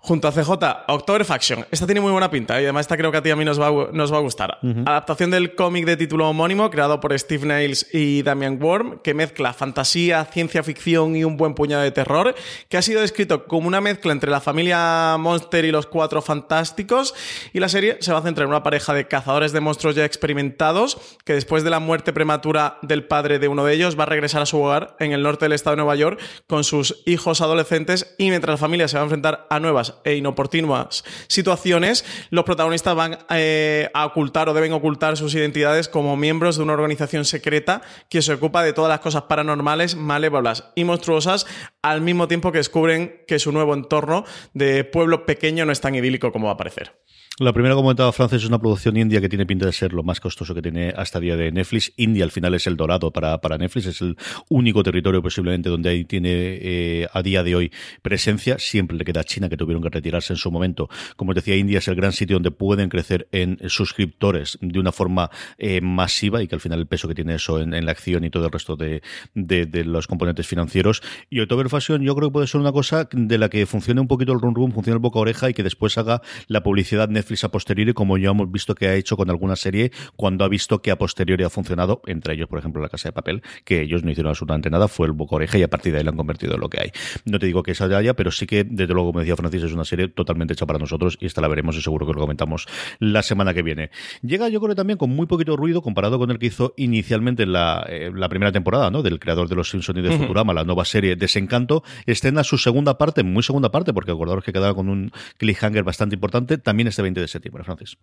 [0.00, 0.50] Junto a CJ,
[0.86, 1.66] October Faction.
[1.72, 2.62] Esta tiene muy buena pinta ¿eh?
[2.62, 4.18] y además esta creo que a ti y a mí nos va, a- nos va
[4.18, 4.58] a gustar.
[4.86, 9.52] Adaptación del cómic de título homónimo creado por Steve Niles y Damian Worm, que mezcla
[9.52, 12.34] fantasía, ciencia ficción y un buen puñado de terror,
[12.68, 17.14] que ha sido descrito como una mezcla entre la familia Monster y los Cuatro Fantásticos.
[17.52, 20.04] Y la serie se va a centrar en una pareja de cazadores de monstruos ya
[20.04, 24.06] experimentados, que después de la muerte prematura del padre de uno de ellos va a
[24.06, 27.40] regresar a su hogar en el norte del estado de Nueva York con sus hijos
[27.40, 32.44] adolescentes y mientras la familia se va a enfrentar a nuevas e inoportunas situaciones, los
[32.44, 37.24] protagonistas van eh, a ocultar o deben ocultar sus identidades como miembros de una organización
[37.24, 41.46] secreta que se ocupa de todas las cosas paranormales, malévolas y monstruosas,
[41.82, 44.24] al mismo tiempo que descubren que su nuevo entorno
[44.54, 46.92] de pueblo pequeño no es tan idílico como va a parecer.
[47.40, 50.02] La primera, como comentaba Francis, es una producción india que tiene pinta de ser lo
[50.02, 51.92] más costoso que tiene hasta día de Netflix.
[51.96, 54.16] India al final es el dorado para, para Netflix, es el
[54.48, 57.72] único territorio posiblemente donde ahí tiene eh, a día de hoy
[58.02, 58.58] presencia.
[58.58, 60.88] Siempre le queda a China, que tuvieron que retirarse en su momento.
[61.14, 64.90] Como os decía, India es el gran sitio donde pueden crecer en suscriptores de una
[64.90, 68.24] forma eh, masiva y que al final el peso que tiene eso en, la acción
[68.24, 69.00] y todo el resto de,
[69.34, 71.02] de, los componentes financieros.
[71.30, 74.08] Y October Fashion yo creo que puede ser una cosa de la que funcione un
[74.08, 77.08] poquito el run run, funcione el boca a oreja y que después haga la publicidad
[77.08, 80.48] Netflix a posteriori, como ya hemos visto que ha hecho con alguna serie cuando ha
[80.48, 83.82] visto que a posteriori ha funcionado, entre ellos, por ejemplo, La Casa de Papel, que
[83.82, 86.10] ellos no hicieron absolutamente nada, fue el boca oreja y a partir de ahí lo
[86.10, 86.92] han convertido en lo que hay.
[87.24, 89.62] No te digo que esa ya haya, pero sí que, desde luego, como decía Francis,
[89.64, 92.20] es una serie totalmente hecha para nosotros y esta la veremos y seguro que lo
[92.20, 92.66] comentamos
[92.98, 93.90] la semana que viene.
[94.22, 97.84] Llega, yo creo, también con muy poquito ruido comparado con el que hizo inicialmente la,
[97.88, 99.02] eh, la primera temporada, ¿no?
[99.02, 102.98] Del creador de Los Simpsons y de Futurama, la nueva serie Desencanto, estrena su segunda
[102.98, 107.02] parte, muy segunda parte, porque acordaros que quedaba con un cliffhanger bastante importante, también este
[107.02, 107.98] 20 de septiembre, Francis.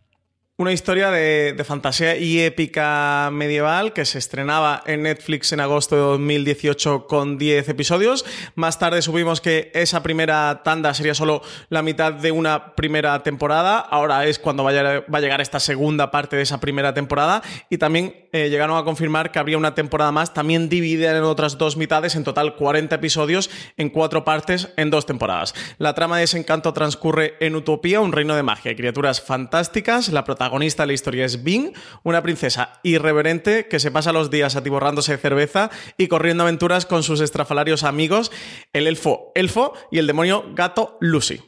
[0.57, 6.01] Una historia de, fantasía y épica medieval que se estrenaba en Netflix en agosto de
[6.01, 8.23] 2018 con 10 episodios.
[8.55, 13.79] Más tarde subimos que esa primera tanda sería solo la mitad de una primera temporada.
[13.79, 17.41] Ahora es cuando vaya, va a llegar esta segunda parte de esa primera temporada.
[17.69, 21.57] Y también eh, llegaron a confirmar que habría una temporada más, también dividida en otras
[21.57, 25.53] dos mitades, en total 40 episodios en cuatro partes en dos temporadas.
[25.79, 30.07] La trama de Desencanto transcurre en Utopía, un reino de magia y criaturas fantásticas.
[30.07, 31.73] La de la historia es Bing,
[32.03, 37.21] una princesa irreverente que se pasa los días atiborrándose cerveza y corriendo aventuras con sus
[37.21, 38.31] estrafalarios amigos,
[38.73, 41.41] el elfo Elfo y el demonio gato Lucy.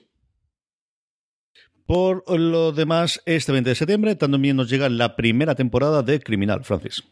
[1.86, 6.66] Por lo demás, este 20 de septiembre también nos llega la primera temporada de Criminal,
[6.66, 7.04] Francis.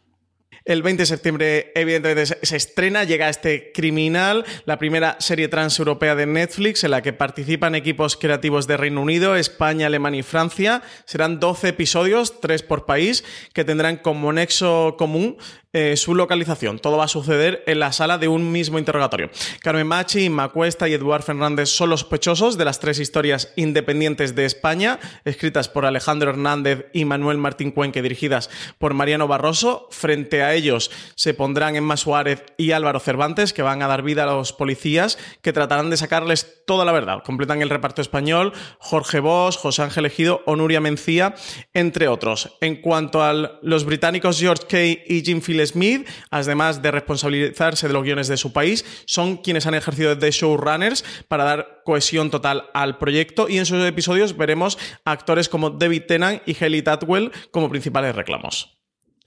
[0.66, 6.26] El 20 de septiembre, evidentemente, se- estrena, llega este Criminal, la primera serie transeuropea de
[6.26, 10.82] Netflix en la que participan equipos creativos de Reino Unido, España, Alemania y Francia.
[11.05, 15.38] Serán 12 episodios, 3 por país, que tendrán como nexo común
[15.78, 16.80] eh, su localización.
[16.80, 19.30] Todo va a suceder en la sala de un mismo interrogatorio.
[19.60, 24.36] Carmen Machi, Inma Cuesta y Eduard Fernández son los sospechosos de las tres historias independientes
[24.36, 29.90] de España, escritas por Alejandro Hernández y Manuel Martín Cuenque, dirigidas por Mariano Barroso.
[29.92, 34.24] Frente a ellos se pondrán Emma Suárez y Álvaro Cervantes, que van a dar vida
[34.24, 37.24] a los policías, que tratarán de sacarles toda la verdad.
[37.26, 41.36] Completan el reparto español Jorge Bosch, José Ángel Ejido o Nuria Mencía,
[41.74, 42.56] entre otros.
[42.62, 47.93] En cuanto a los británicos George Kay y Jim Phil Smith, además de responsabilizarse de
[47.93, 52.70] los guiones de su país, son quienes han ejercido de showrunners para dar cohesión total
[52.74, 57.70] al proyecto y en sus episodios veremos actores como David Tennant y Haley Atwell como
[57.70, 58.76] principales reclamos.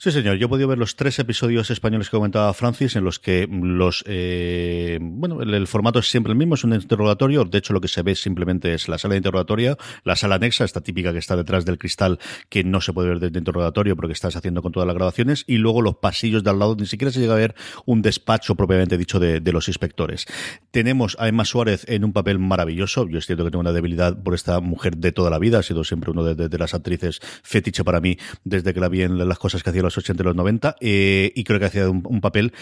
[0.01, 0.37] Sí, señor.
[0.37, 4.05] Yo he podido ver los tres episodios españoles que comentaba Francis, en los que los.
[4.07, 7.43] Eh, bueno, el, formato es siempre el mismo, es un interrogatorio.
[7.45, 10.65] De hecho, lo que se ve simplemente es la sala de interrogatorio, la sala anexa,
[10.65, 14.13] esta típica que está detrás del cristal, que no se puede ver desde interrogatorio porque
[14.13, 17.11] estás haciendo con todas las grabaciones, y luego los pasillos de al lado, ni siquiera
[17.11, 20.27] se llega a ver un despacho propiamente dicho de, de los inspectores.
[20.71, 23.09] Tenemos a Emma Suárez en un papel maravilloso.
[23.09, 25.63] Yo es cierto que tengo una debilidad por esta mujer de toda la vida, ha
[25.65, 29.41] sido siempre uno de, las actrices fetiche para mí desde que la vi en las
[29.41, 32.21] cosas que hacía los 80 y los 90, eh, y creo que hacía un, un
[32.21, 32.53] papel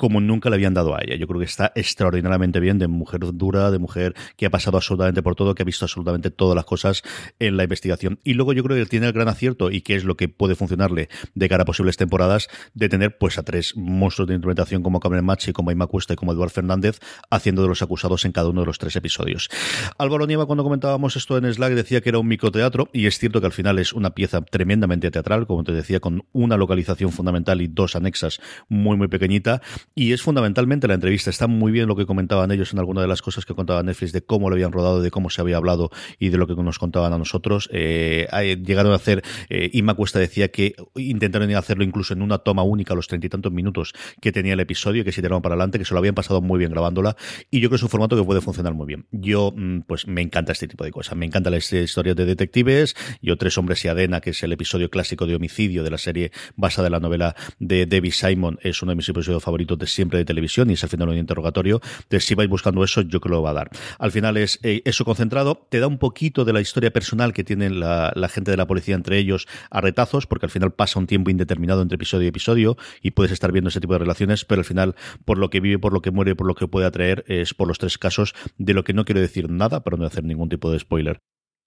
[0.00, 1.16] como nunca le habían dado a ella.
[1.16, 5.22] Yo creo que está extraordinariamente bien de mujer dura, de mujer que ha pasado absolutamente
[5.22, 7.02] por todo, que ha visto absolutamente todas las cosas
[7.38, 8.18] en la investigación.
[8.24, 10.54] Y luego yo creo que tiene el gran acierto y que es lo que puede
[10.54, 15.00] funcionarle de cara a posibles temporadas, de tener pues a tres monstruos de interpretación como
[15.00, 16.98] Cameron Machi, como Emma Cuesta y como Eduard Fernández,
[17.28, 19.50] haciendo de los acusados en cada uno de los tres episodios.
[19.98, 23.40] Álvaro Nieva, cuando comentábamos esto en Slack, decía que era un microteatro, y es cierto
[23.40, 27.60] que al final es una pieza tremendamente teatral, como te decía, con una localización fundamental
[27.60, 28.40] y dos anexas
[28.70, 29.60] muy, muy pequeñita,
[29.94, 31.30] y es fundamentalmente la entrevista.
[31.30, 34.12] Está muy bien lo que comentaban ellos en alguna de las cosas que contaba Netflix
[34.12, 36.78] de cómo lo habían rodado, de cómo se había hablado y de lo que nos
[36.78, 37.68] contaban a nosotros.
[37.72, 38.26] Eh,
[38.64, 39.70] llegaron a hacer, eh,
[40.00, 43.92] Cuesta decía que intentaron hacerlo incluso en una toma única los treinta y tantos minutos
[44.20, 46.58] que tenía el episodio, que se tiraron para adelante, que se lo habían pasado muy
[46.58, 47.16] bien grabándola,
[47.50, 49.06] y yo creo que es un formato que puede funcionar muy bien.
[49.10, 51.16] Yo, mm, pues me encanta este tipo de cosas.
[51.16, 52.94] Me encanta las historias de detectives.
[53.20, 56.30] Yo, Tres Hombres y Adena, que es el episodio clásico de homicidio de la serie
[56.56, 60.18] basada en la novela de Debbie Simon, es uno de mis episodios favoritos de siempre
[60.18, 61.80] de televisión y es al final un interrogatorio.
[62.08, 63.70] De si vais buscando eso, yo creo que lo va a dar.
[63.98, 67.44] Al final es eh, eso concentrado, te da un poquito de la historia personal que
[67.44, 70.98] tienen la, la gente de la policía entre ellos a retazos, porque al final pasa
[70.98, 74.44] un tiempo indeterminado entre episodio y episodio y puedes estar viendo ese tipo de relaciones,
[74.44, 76.86] pero al final, por lo que vive, por lo que muere, por lo que puede
[76.86, 80.06] atraer, es por los tres casos de lo que no quiero decir nada para no
[80.06, 81.20] hacer ningún tipo de spoiler.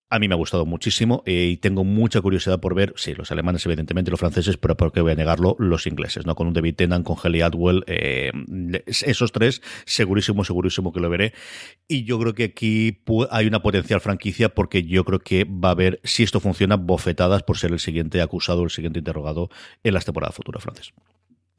[0.10, 3.32] A mí me ha gustado muchísimo eh, y tengo mucha curiosidad por ver, sí, los
[3.32, 6.36] alemanes evidentemente, los franceses, pero por qué voy a negarlo, los ingleses, ¿no?
[6.36, 8.32] Con un David Tennant, con Helly Atwell, eh,
[8.86, 11.34] esos tres, segurísimo, segurísimo que lo veré.
[11.88, 13.02] Y yo creo que aquí
[13.32, 17.42] hay una potencial franquicia porque yo creo que va a haber, si esto funciona, bofetadas
[17.42, 19.50] por ser el siguiente acusado, el siguiente interrogado
[19.84, 20.94] en las temporadas futuras francesas.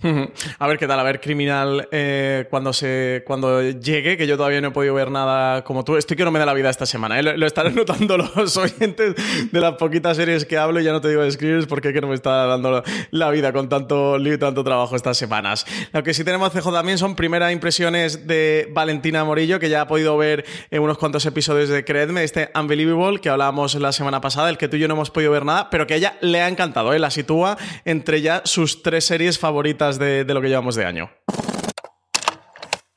[0.59, 4.61] A ver qué tal, a ver Criminal eh, cuando se cuando llegue, que yo todavía
[4.61, 5.97] no he podido ver nada como tú.
[5.97, 7.23] Estoy que no me da la vida esta semana, ¿eh?
[7.23, 9.15] lo, estarán notando los oyentes
[9.51, 12.01] de las poquitas series que hablo y ya no te digo de escribir porque que
[12.01, 15.67] no me está dando la vida con tanto lío y tanto trabajo estas semanas.
[15.93, 19.89] Lo que sí tenemos CJ también son primeras impresiones de Valentina Morillo, que ya ha
[19.89, 24.51] podido ver en unos cuantos episodios de Creedme, este Unbelievable que hablábamos la semana pasada,
[24.51, 26.41] el que tú y yo no hemos podido ver nada, pero que a ella le
[26.41, 26.99] ha encantado, ¿eh?
[26.99, 31.11] la sitúa entre ya sus tres series favoritas de, lo que llevamos de año.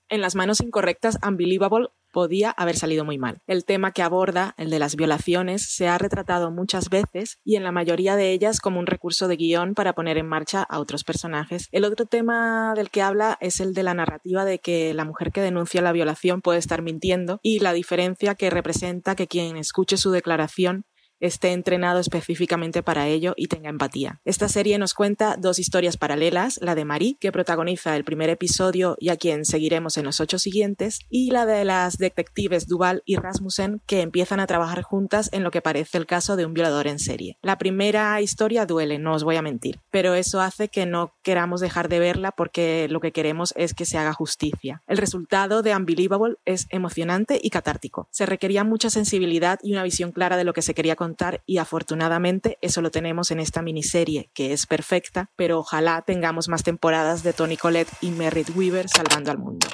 [0.09, 3.41] En las manos incorrectas, Unbelievable podía haber salido muy mal.
[3.45, 7.63] El tema que aborda, el de las violaciones, se ha retratado muchas veces y en
[7.63, 11.03] la mayoría de ellas como un recurso de guion para poner en marcha a otros
[11.03, 11.67] personajes.
[11.71, 15.31] El otro tema del que habla es el de la narrativa de que la mujer
[15.31, 19.97] que denuncia la violación puede estar mintiendo y la diferencia que representa que quien escuche
[19.97, 20.85] su declaración
[21.20, 24.22] esté entrenado específicamente para ello y tenga empatía.
[24.26, 28.95] Esta serie nos cuenta dos historias paralelas, la de Marie, que protagoniza el primer episodio
[28.99, 33.15] y a quien seguiremos en los ocho siguientes, y la de las detectives Duval y
[33.15, 36.88] Rasmussen, que empiezan a trabajar juntas en lo que parece el caso de un violador
[36.88, 37.38] en serie.
[37.41, 41.61] La primera historia duele, no os voy a mentir, pero eso hace que no queramos
[41.61, 44.84] dejar de verla porque lo que queremos es que se haga justicia.
[44.88, 48.07] El resultado de Unbelievable es emocionante y catártico.
[48.11, 50.95] Se requería mucha sensibilidad y una visión clara de lo que se quería
[51.45, 56.63] y afortunadamente eso lo tenemos en esta miniserie que es perfecta, pero ojalá tengamos más
[56.63, 59.67] temporadas de Tony Collette y Merritt Weaver salvando al mundo.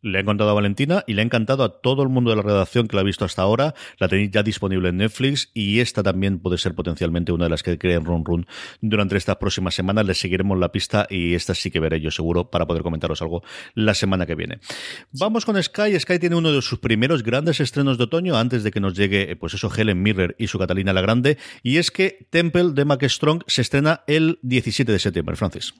[0.00, 2.42] Le ha encantado a Valentina y le ha encantado a todo el mundo de la
[2.42, 3.74] redacción que la ha visto hasta ahora.
[3.98, 7.62] La tenéis ya disponible en Netflix y esta también puede ser potencialmente una de las
[7.62, 8.46] que creen Run Run
[8.80, 10.06] durante estas próximas semanas.
[10.06, 13.42] Le seguiremos la pista y esta sí que veré yo seguro para poder comentaros algo
[13.74, 14.60] la semana que viene.
[15.12, 15.98] Vamos con Sky.
[15.98, 19.34] Sky tiene uno de sus primeros grandes estrenos de otoño antes de que nos llegue,
[19.36, 21.38] pues eso, Helen Mirren y su Catalina la Grande.
[21.62, 25.74] Y es que Temple de Mac Strong se estrena el 17 de septiembre, Francis.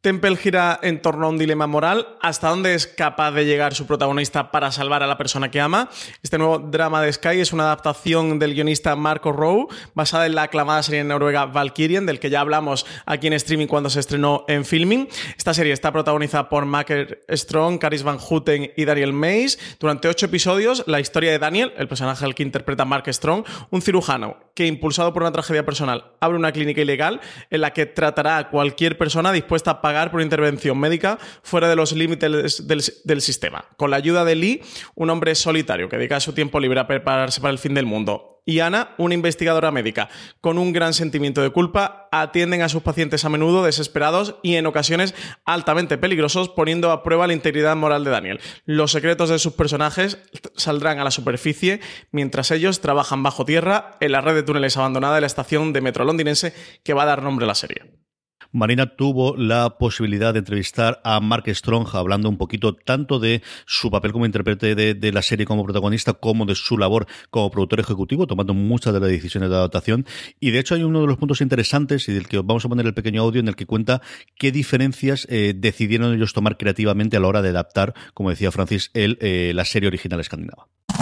[0.00, 3.86] Temple gira en torno a un dilema moral, hasta dónde es capaz de llegar su
[3.86, 5.90] protagonista para salvar a la persona que ama.
[6.22, 10.44] Este nuevo drama de Sky es una adaptación del guionista Marco Rowe, basada en la
[10.44, 14.64] aclamada serie noruega Valkyrian, del que ya hablamos aquí en streaming cuando se estrenó en
[14.64, 15.06] filming.
[15.36, 19.58] Esta serie está protagonizada por Macker Strong, Caris Van Houten y Daniel Mays.
[19.78, 23.82] Durante ocho episodios, la historia de Daniel, el personaje al que interpreta Mark Strong, un
[23.82, 27.20] cirujano que, impulsado por una tragedia personal, abre una clínica ilegal
[27.50, 31.74] en la que tratará a cualquier persona dispuesta a pagar por intervención médica fuera de
[31.74, 33.64] los límites del, del, sistema.
[33.76, 34.62] Con la ayuda de Lee,
[34.94, 38.40] un hombre solitario que dedica su tiempo libre a prepararse para el fin del mundo,
[38.44, 40.08] y Ana, una investigadora médica,
[40.40, 44.66] con un gran sentimiento de culpa, atienden a sus pacientes a menudo desesperados y en
[44.66, 45.12] ocasiones
[45.44, 48.40] altamente peligrosos, poniendo a prueba la integridad moral de Daniel.
[48.64, 50.18] Los secretos de sus personajes
[50.54, 51.80] saldrán a la superficie
[52.12, 55.80] mientras ellos trabajan bajo tierra en la red de túneles abandonada de la estación de
[55.80, 58.09] metro londinense que va a dar nombre a la serie.
[58.52, 63.90] Marina tuvo la posibilidad de entrevistar a Mark Strong hablando un poquito tanto de su
[63.90, 67.80] papel como intérprete de, de la serie como protagonista como de su labor como productor
[67.80, 70.04] ejecutivo, tomando muchas de las decisiones de adaptación.
[70.40, 72.86] Y de hecho hay uno de los puntos interesantes y del que vamos a poner
[72.86, 74.02] el pequeño audio en el que cuenta
[74.36, 78.90] qué diferencias eh, decidieron ellos tomar creativamente a la hora de adaptar, como decía Francis,
[78.94, 80.66] el, eh, la serie original escandinava.
[80.90, 80.92] I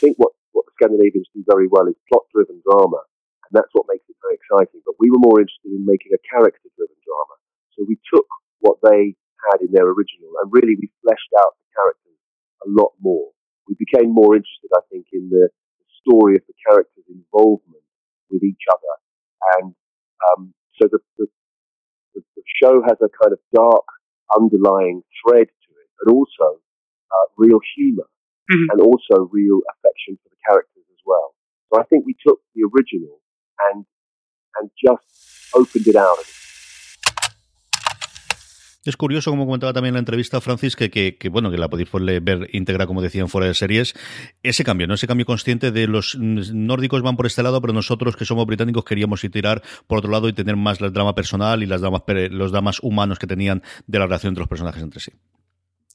[0.00, 2.98] think what, what Scandinavians do very well is plot driven drama,
[3.46, 4.80] and that's what makes it very exciting.
[4.84, 7.36] But we were more interested in making a character driven drama.
[7.76, 8.26] So we took
[8.60, 9.14] what they
[9.52, 12.18] had in their original and really we fleshed out the characters
[12.64, 13.30] a lot more.
[13.68, 15.48] We became more interested, I think, in the,
[16.04, 17.80] story of the characters' involvement
[18.28, 18.94] with each other.
[19.56, 19.74] And
[20.28, 21.26] um, so the, the,
[22.12, 23.88] the, show has a kind of dark
[24.36, 26.60] underlying thread to it, but also
[27.08, 28.04] uh, real humor
[28.52, 28.68] Mhm.
[28.72, 31.34] and also real affection for the characters as well.
[31.72, 33.23] So I think we took the original
[33.70, 33.86] and
[34.56, 36.18] and just opened it out.
[38.84, 41.88] Es curioso, como comentaba también en la entrevista Francis, que, que, bueno, que la podéis
[41.88, 43.94] poder ver íntegra, como decían fuera de series,
[44.42, 44.92] ese cambio, ¿no?
[44.92, 48.84] Ese cambio consciente de los nórdicos van por este lado, pero nosotros que somos británicos
[48.84, 52.02] queríamos ir tirar por otro lado y tener más el drama personal y las dramas,
[52.30, 55.12] los dramas humanos que tenían de la relación entre los personajes entre sí.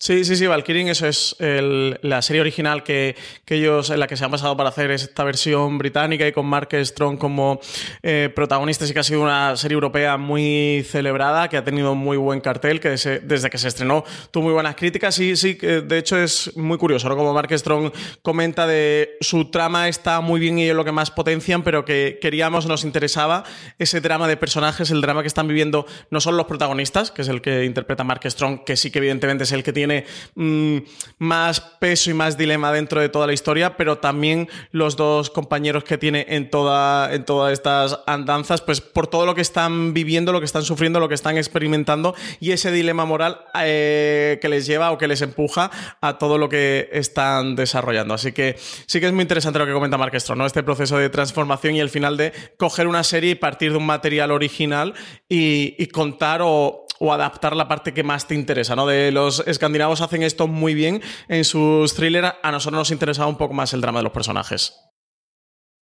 [0.01, 4.07] Sí, sí, sí, Valkyrie, eso es el- la serie original que, que ellos, en la
[4.07, 7.59] que se han basado para hacer esta versión británica y con Mark Strong como
[8.01, 8.85] eh, protagonista.
[8.87, 12.79] Sí que ha sido una serie europea muy celebrada, que ha tenido muy buen cartel,
[12.79, 15.15] que se- desde que se estrenó tuvo muy buenas críticas.
[15.15, 17.17] Sí, sí, que de hecho es muy curioso, ¿no?
[17.17, 17.91] Como Mark Strong
[18.21, 22.19] comenta de su trama está muy bien y es lo que más potencian, pero que
[22.21, 23.43] queríamos, nos interesaba
[23.77, 27.27] ese drama de personajes, el drama que están viviendo no solo los protagonistas, que es
[27.27, 29.88] el que interpreta Mark Strong, que sí que evidentemente es el que tiene
[30.35, 30.77] mm,
[31.19, 35.83] más peso y más dilema dentro de toda la historia, pero también los dos compañeros
[35.83, 40.31] que tiene en, toda, en todas estas andanzas, pues por todo lo que están viviendo,
[40.31, 44.65] lo que están sufriendo, lo que están experimentando y ese dilema moral eh, que les
[44.65, 45.71] lleva o que les empuja
[46.01, 48.13] a todo lo que están desarrollando.
[48.13, 50.45] Así que sí que es muy interesante lo que comenta Mark Strong, ¿no?
[50.45, 53.85] Este proceso de transformación y el final de coger una serie y partir de un
[53.85, 54.93] material original
[55.27, 58.85] y contar o, o adaptar la parte que más te interesa, ¿no?
[58.85, 63.37] De los escandinavos hacen esto muy bien en sus thrillers, a nosotros nos interesaba un
[63.37, 64.73] poco más el drama de los personajes.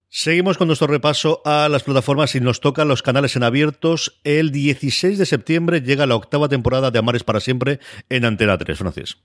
[0.10, 4.22] Seguimos con nuestro repaso a las plataformas y nos tocan los canales en abiertos.
[4.24, 8.78] El 16 de septiembre llega la octava temporada de Amares para siempre en Antena 3,
[8.78, 9.18] Francis.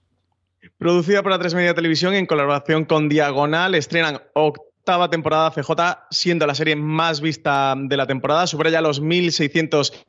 [0.79, 5.71] Producida por A3 Media Televisión en colaboración con Diagonal, estrenan octava temporada CJ,
[6.11, 10.05] siendo la serie más vista de la temporada, supera ya los 1600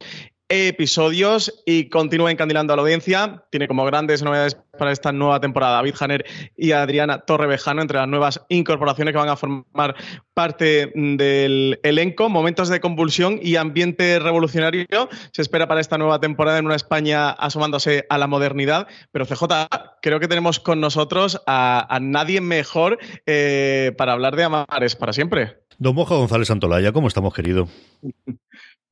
[0.54, 3.44] episodios y continúa encandilando a la audiencia.
[3.50, 6.26] Tiene como grandes novedades para esta nueva temporada David Janer
[6.56, 9.96] y Adriana Torrevejano entre las nuevas incorporaciones que van a formar
[10.36, 12.30] parte del elenco.
[12.30, 17.32] Momentos de convulsión y ambiente revolucionario se espera para esta nueva temporada en una España
[17.32, 18.88] asomándose a la modernidad.
[19.12, 19.46] Pero CJ,
[20.04, 25.14] creo que tenemos con nosotros a, a nadie mejor eh, para hablar de Amares para
[25.14, 25.58] siempre.
[25.80, 27.68] Don Moja González Santolaya, ¿cómo estamos, querido?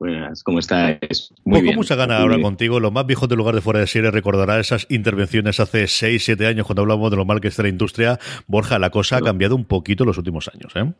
[0.01, 0.97] Buenas, ¿cómo estáis?
[0.99, 1.75] Pues Muy bien.
[1.75, 2.43] mucha gana Muy ahora bien.
[2.43, 2.79] contigo.
[2.79, 6.47] Los más viejos del lugar de fuera de serie recordará esas intervenciones hace 6, 7
[6.47, 8.17] años cuando hablamos de lo mal que está la industria.
[8.47, 10.91] Borja, la cosa ha cambiado un poquito en los últimos años, ¿eh?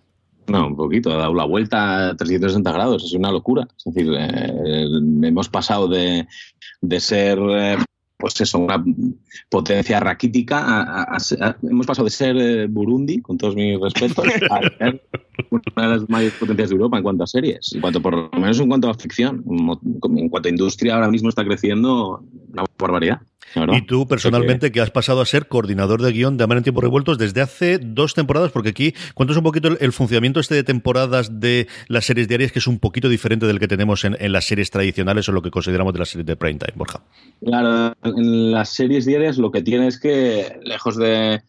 [0.46, 3.68] No, un poquito, ha dado la vuelta a 360 grados, es una locura.
[3.76, 4.86] Es decir, eh,
[5.24, 6.28] hemos pasado de,
[6.82, 7.78] de ser, eh,
[8.22, 8.82] pues eso, una
[9.50, 11.18] potencia raquítica, a,
[11.64, 15.02] hemos pasado de ser eh, Burundi, con todos mis respetos, a ser
[15.50, 18.30] una de las mayores potencias de Europa en cuanto a series, en cuanto por lo
[18.40, 19.44] menos en cuanto a ficción.
[19.48, 23.22] En cuanto a industria, ahora mismo está creciendo una barbaridad.
[23.56, 26.84] Y tú, personalmente, que has pasado a ser coordinador de guion de Amar en Tiempos
[26.84, 30.64] Revueltos desde hace dos temporadas, porque aquí, cuéntanos un poquito el, el funcionamiento este de
[30.64, 34.32] temporadas de las series diarias, que es un poquito diferente del que tenemos en, en
[34.32, 37.02] las series tradicionales o lo que consideramos de las series de prime time, Borja.
[37.44, 41.42] Claro, en las series diarias lo que tiene es que, lejos de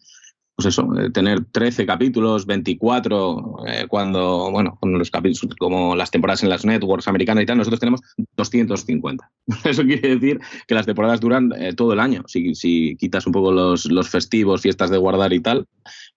[0.55, 6.11] pues eso, de tener 13 capítulos, 24, eh, cuando, bueno, con los capítulos, como las
[6.11, 8.01] temporadas en las networks americanas y tal, nosotros tenemos
[8.37, 9.31] 250.
[9.63, 12.23] Eso quiere decir que las temporadas duran eh, todo el año.
[12.27, 15.67] Si, si quitas un poco los, los festivos, fiestas de guardar y tal,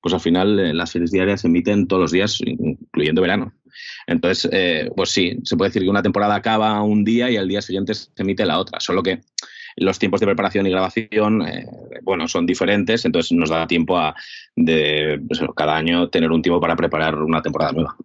[0.02, 3.52] pues al final eh, las series diarias se emiten todos los días, incluyendo verano.
[4.06, 7.48] Entonces, eh, pues sí, se puede decir que una temporada acaba un día y al
[7.48, 9.20] día siguiente se emite la otra, solo que
[9.76, 11.66] los tiempos de preparación y grabación, eh,
[12.02, 14.14] bueno, son diferentes, entonces nos da tiempo a
[14.54, 17.96] de pues, cada año tener un tiempo para preparar una temporada nueva.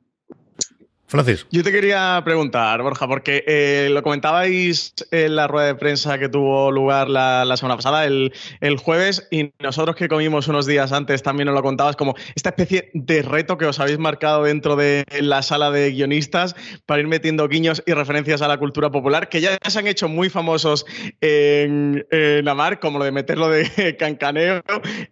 [1.12, 1.45] Francis.
[1.51, 6.30] Yo te quería preguntar, Borja, porque eh, lo comentabais en la rueda de prensa que
[6.30, 8.32] tuvo lugar la, la semana pasada, el,
[8.62, 12.51] el, jueves, y nosotros que comimos unos días antes también nos lo contabas como esta
[12.51, 16.55] especie de reto que os habéis marcado dentro de la sala de guionistas
[16.86, 20.07] para ir metiendo guiños y referencias a la cultura popular, que ya se han hecho
[20.07, 20.86] muy famosos
[21.20, 24.62] en, en Amar, como lo de meterlo de cancaneo.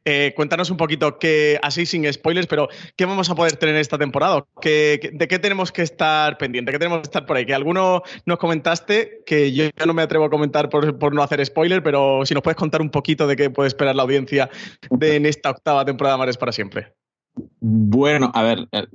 [0.05, 3.97] Eh, cuéntanos un poquito qué, así sin spoilers, pero ¿qué vamos a poder tener esta
[3.97, 4.45] temporada?
[4.61, 7.45] ¿Qué, ¿De qué tenemos que estar pendiente, que tenemos que estar por ahí.
[7.45, 11.45] Que alguno nos comentaste, que yo no me atrevo a comentar por, por, no hacer
[11.45, 14.49] spoiler, pero si nos puedes contar un poquito de qué puede esperar la audiencia
[14.89, 16.93] de, en esta octava temporada de Mares para siempre.
[17.61, 18.85] Bueno, a ver, eh,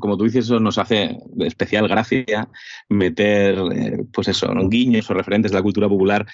[0.00, 2.48] como tú dices, eso nos hace especial gracia
[2.88, 6.26] meter, eh, pues eso, guiños o referentes de la cultura popular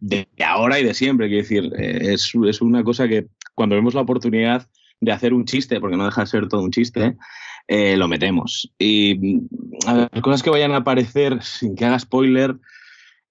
[0.00, 1.28] de ahora y de siempre.
[1.28, 4.68] Quiero decir, eh, es, es una cosa que cuando vemos la oportunidad
[5.00, 7.16] de hacer un chiste, porque no deja de ser todo un chiste,
[7.68, 8.72] eh, lo metemos.
[8.78, 9.40] Y
[9.86, 12.56] a ver, cosas que vayan a aparecer sin que haga spoiler.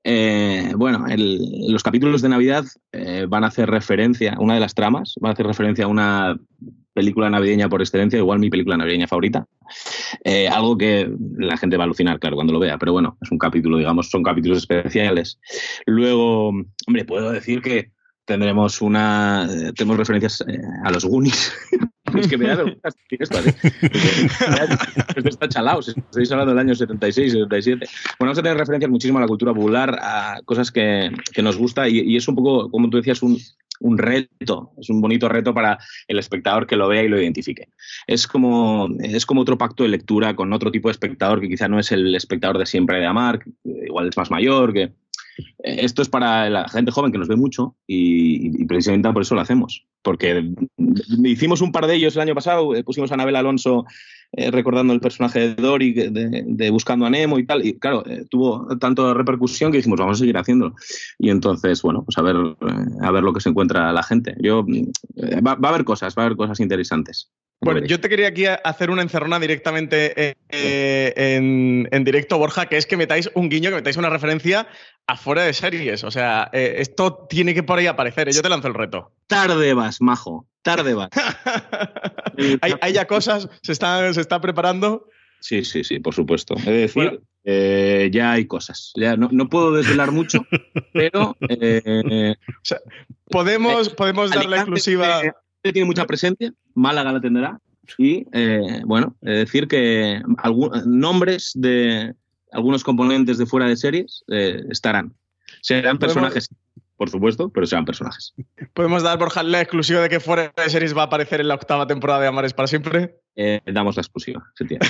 [0.04, 5.14] Eh, bueno, los capítulos de Navidad eh, van a hacer referencia, una de las tramas,
[5.22, 6.40] van a hacer referencia a una
[6.94, 9.46] película navideña por excelencia, igual mi película navideña favorita.
[10.52, 13.38] Algo que la gente va a alucinar, claro, cuando lo vea, pero bueno, es un
[13.38, 15.40] capítulo, digamos, son capítulos especiales.
[15.86, 16.50] Luego,
[16.88, 17.92] hombre, puedo decir que
[18.26, 19.48] tendremos una.
[19.76, 20.44] tenemos referencias
[20.84, 21.54] a los Goonies.
[22.20, 23.38] es que me da vergüenza esto.
[23.40, 23.56] ¿eh?
[25.26, 27.78] está chalado, estáis hablando del año 76, 77.
[28.20, 31.58] Bueno, vamos a tener referencias muchísimo a la cultura popular, a cosas que, que nos
[31.58, 33.38] gusta y, y, es un poco, como tú decías, un,
[33.82, 37.70] un reto, es un bonito reto para el espectador que lo vea y lo identifique.
[38.08, 41.68] Es como, es como otro pacto de lectura con otro tipo de espectador que quizá
[41.68, 43.52] no es el espectador de siempre de amar, que
[43.86, 44.94] igual es más mayor, que
[45.60, 49.36] esto es para la gente joven que nos ve mucho y, y, precisamente por eso
[49.36, 49.86] lo hacemos.
[50.02, 50.52] Porque
[51.24, 53.86] hicimos un par de ellos el año pasado, eh, pusimos a Anabel Alonso
[54.32, 57.66] eh, recordando el personaje de Dory de, Buscando a Nemo y tal.
[57.66, 60.76] Y claro, eh, tuvo tanto repercusión que dijimos, vamos a seguir haciéndolo.
[61.20, 62.36] Y entonces, bueno, pues a ver,
[63.02, 64.36] a ver lo que se encuentra la gente.
[64.40, 67.32] Yo, va a haber cosas, va a haber cosas interesantes.
[67.64, 72.78] Bueno, yo te quería aquí hacer una encerrona directamente eh, en, en, directo, Borja, que
[72.78, 74.68] es que metáis un guiño, que metáis una referencia
[75.06, 76.04] afuera de series.
[76.04, 78.28] O sea, eh, esto tiene que por ahí aparecer.
[78.28, 78.32] ¿eh?
[78.32, 79.12] Yo te lanzo el reto.
[79.28, 80.48] Tarde vas, majo.
[80.64, 81.10] Tarde vas.
[82.62, 83.48] ¿Hay, ¿Hay, ya cosas?
[83.62, 85.08] ¿Se está, ¿Se está preparando?
[85.40, 86.56] Sí, sí, sí, por supuesto.
[86.66, 88.92] He de decir, bueno, eh, ya hay cosas.
[88.96, 90.46] Ya no, no, puedo desvelar mucho,
[90.94, 91.36] pero.
[91.48, 92.80] Eh, o sea,
[93.30, 95.22] podemos, podemos dar la exclusiva.
[95.62, 97.60] Tiene mucha presencia, Málaga la tendrá.
[97.98, 100.22] Y eh, bueno, decir que
[100.86, 102.14] nombres de
[102.52, 105.14] algunos componentes de fuera de series eh, estarán.
[105.62, 106.50] Serán personajes,
[106.98, 108.34] por supuesto, pero serán personajes.
[108.74, 111.56] ¿Podemos dar, Borja, la exclusiva de que fuera de series va a aparecer en la
[111.56, 113.21] octava temporada de Amares para siempre?
[113.36, 114.86] Eh, damos la exclusiva, se tiene.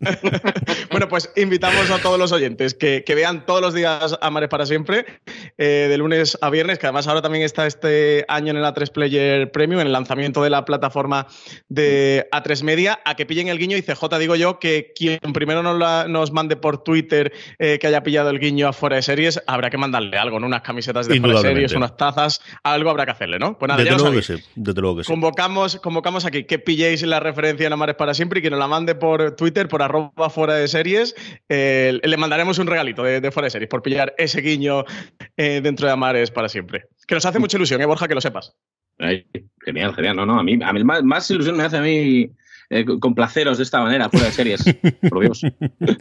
[0.90, 4.64] bueno, pues invitamos a todos los oyentes que, que vean todos los días Amares para
[4.64, 5.04] siempre,
[5.58, 8.90] eh, de lunes a viernes, que además ahora también está este año en el A3
[8.90, 11.26] Player Premium, en el lanzamiento de la plataforma
[11.68, 15.62] de A3 Media, a que pillen el guiño y CJ, digo yo, que quien primero
[15.62, 19.42] nos, la, nos mande por Twitter eh, que haya pillado el guiño afuera de series,
[19.46, 20.46] habrá que mandarle algo, ¿no?
[20.46, 23.58] Unas camisetas de fuera de series, unas tazas, algo habrá que hacerle, ¿no?
[23.58, 24.20] Pues nada, desde ya luego lo.
[24.20, 25.12] Que sí, desde luego que sí.
[25.12, 28.68] Convocamos, convocamos aquí que pilléis la referencia en Amares para siempre y que nos la
[28.68, 31.14] mande por Twitter, por arroba fuera de series.
[31.48, 34.84] Eh, le mandaremos un regalito de, de, fuera de series por pillar ese guiño
[35.36, 36.84] eh, dentro de Amares para siempre.
[37.06, 38.08] Que nos hace mucha ilusión, ¿eh, Borja?
[38.08, 38.54] Que lo sepas.
[38.98, 40.16] Genial, genial.
[40.16, 42.30] No, no, a mí, a mí más ilusión me hace a mí
[42.70, 44.64] eh, complaceros de esta manera, fuera de series.
[45.08, 45.42] Por Dios.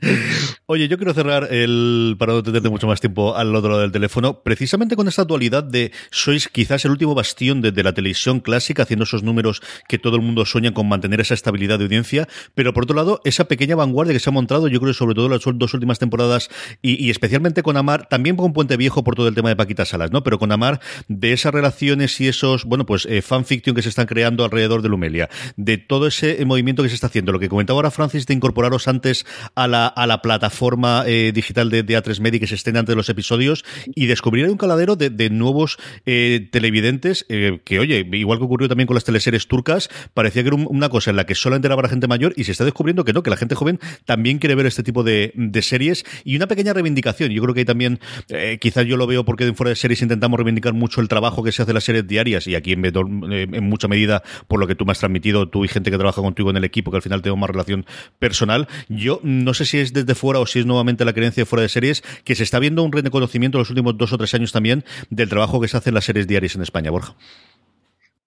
[0.66, 3.92] Oye, yo quiero cerrar el, para no tenerte mucho más tiempo al otro lado del
[3.92, 8.84] teléfono, precisamente con esta actualidad de sois quizás el último bastión de, la televisión clásica,
[8.84, 12.74] haciendo esos números que todo el mundo sueña con mantener esa estabilidad de audiencia, pero
[12.74, 15.42] por otro lado, esa pequeña vanguardia que se ha montado, yo creo, sobre todo las
[15.46, 16.50] dos últimas temporadas
[16.82, 19.86] y, y especialmente con Amar, también con Puente Viejo por todo el tema de Paquita
[19.86, 20.24] Salas, ¿no?
[20.24, 24.08] Pero con Amar, de esas relaciones y esos, bueno, pues eh, fanfiction que se están
[24.08, 27.32] creando alrededor de Lumelia, de todo ese movimiento que se está haciendo.
[27.32, 29.26] Lo que comentaba ahora Francis de incorporaros antes
[29.56, 32.94] a la, a la plataforma eh, digital de, de, A3 Media que se estén antes
[32.94, 38.40] de los episodios y descubrir un caladero de, nuevos eh, televidentes eh, que, oye, igual
[38.40, 41.26] que ocurrió también con las teleseries turcas, parecía que era un, una cosa en la
[41.26, 43.56] que solamente era para gente mayor y se está descubriendo que no, que la gente
[43.56, 47.32] joven también quiere ver este tipo de, de series y una pequeña reivindicación.
[47.32, 48.00] Yo creo que hay también,
[48.30, 51.44] eh, quizás yo lo veo porque en fuera de series intentamos reivindicar mucho el trabajo
[51.44, 54.68] que se hace en las series diarias y aquí en, en mucha medida por lo
[54.68, 56.98] que tú me has transmitido, tú y gente que trabaja contigo en el equipo que
[56.98, 57.86] al final tengo más relación
[58.20, 58.68] personal.
[58.90, 61.64] Yo no sé si es desde fuera o si es nuevamente la creencia de fuera
[61.64, 64.52] de series, que se está viendo un reconocimiento en los últimos dos o tres años
[64.52, 67.16] también del trabajo que se hace en las series diarias en España, Borja.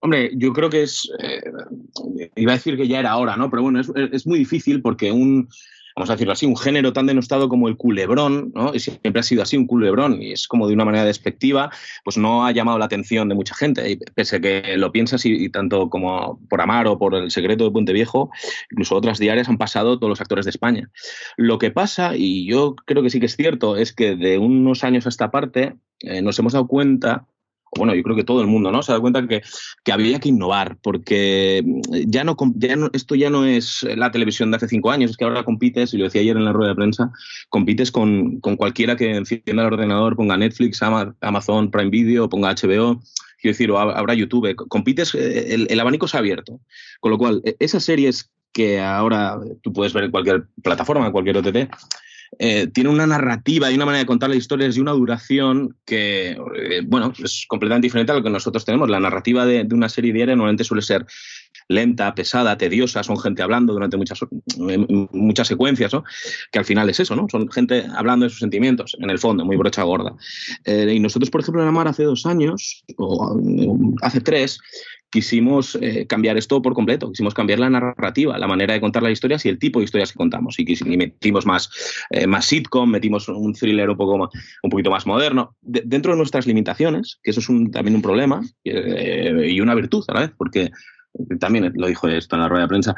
[0.00, 1.10] Hombre, yo creo que es.
[1.20, 1.40] Eh,
[2.36, 3.50] iba a decir que ya era hora, ¿no?
[3.50, 5.48] Pero bueno, es, es muy difícil porque un
[5.98, 8.72] vamos a decirlo así, un género tan denostado como el culebrón, ¿no?
[8.72, 11.70] y siempre ha sido así un culebrón, y es como de una manera despectiva,
[12.04, 15.32] pues no ha llamado la atención de mucha gente, pese a que lo piensas y,
[15.32, 18.30] y tanto como por Amar o por El secreto de Puente Viejo,
[18.70, 20.88] incluso otras diarias han pasado todos los actores de España.
[21.36, 24.84] Lo que pasa, y yo creo que sí que es cierto, es que de unos
[24.84, 27.26] años a esta parte eh, nos hemos dado cuenta
[27.76, 28.82] bueno, yo creo que todo el mundo, ¿no?
[28.82, 29.42] Se da cuenta que,
[29.84, 31.62] que había que innovar, porque
[32.06, 35.16] ya no, ya no- esto ya no es la televisión de hace cinco años, es
[35.16, 37.10] que ahora compites, y lo decía ayer en la rueda de prensa,
[37.48, 42.50] compites con, con cualquiera que encienda el ordenador, ponga Netflix, Ama- Amazon Prime Video, ponga
[42.50, 43.00] HBO,
[43.40, 46.60] quiero decir, habrá YouTube, compites, eh, el, el abanico se ha abierto.
[47.00, 51.12] Con lo cual, e- esas series que ahora tú puedes ver en cualquier plataforma, en
[51.12, 51.70] cualquier OTT,
[52.38, 56.30] eh, tiene una narrativa y una manera de contar las historias y una duración que,
[56.32, 58.88] eh, bueno, es completamente diferente a lo que nosotros tenemos.
[58.90, 61.06] La narrativa de, de una serie diaria normalmente suele ser
[61.68, 65.92] lenta, pesada, tediosa, son gente hablando durante muchas, eh, muchas secuencias.
[66.52, 67.26] Que al final es eso, ¿no?
[67.30, 70.14] Son gente hablando de sus sentimientos, en el fondo, muy brocha gorda.
[70.66, 73.38] Y nosotros, por ejemplo, en Amar hace dos años, o
[74.02, 74.60] hace tres,
[75.10, 79.12] quisimos eh, cambiar esto por completo, quisimos cambiar la narrativa, la manera de contar las
[79.12, 80.58] historias y el tipo de historias que contamos.
[80.58, 81.70] Y, metimos más,
[82.10, 84.30] eh, más sitcom, metimos un thriller un, poco más,
[84.62, 88.02] un poquito más moderno, de- dentro de nuestras limitaciones, que eso es un- también un
[88.02, 90.70] problema eh, y una virtud a la vez, porque
[91.40, 92.94] también lo dijo esto en la rueda de prensa.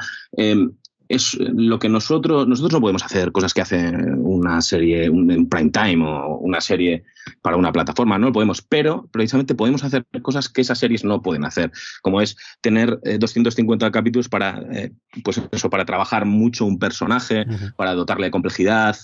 [1.11, 5.31] Eh, es lo que nosotros nosotros no podemos hacer cosas que hace una serie un,
[5.31, 7.05] en prime time o una serie
[7.43, 11.23] para una plataforma no lo podemos pero precisamente podemos hacer cosas que esas series no
[11.23, 11.71] pueden hacer
[12.03, 14.93] como es tener eh, 250 capítulos para eh,
[15.25, 17.45] pues eso para trabajar mucho un personaje
[17.77, 18.97] para dotarle de complejidad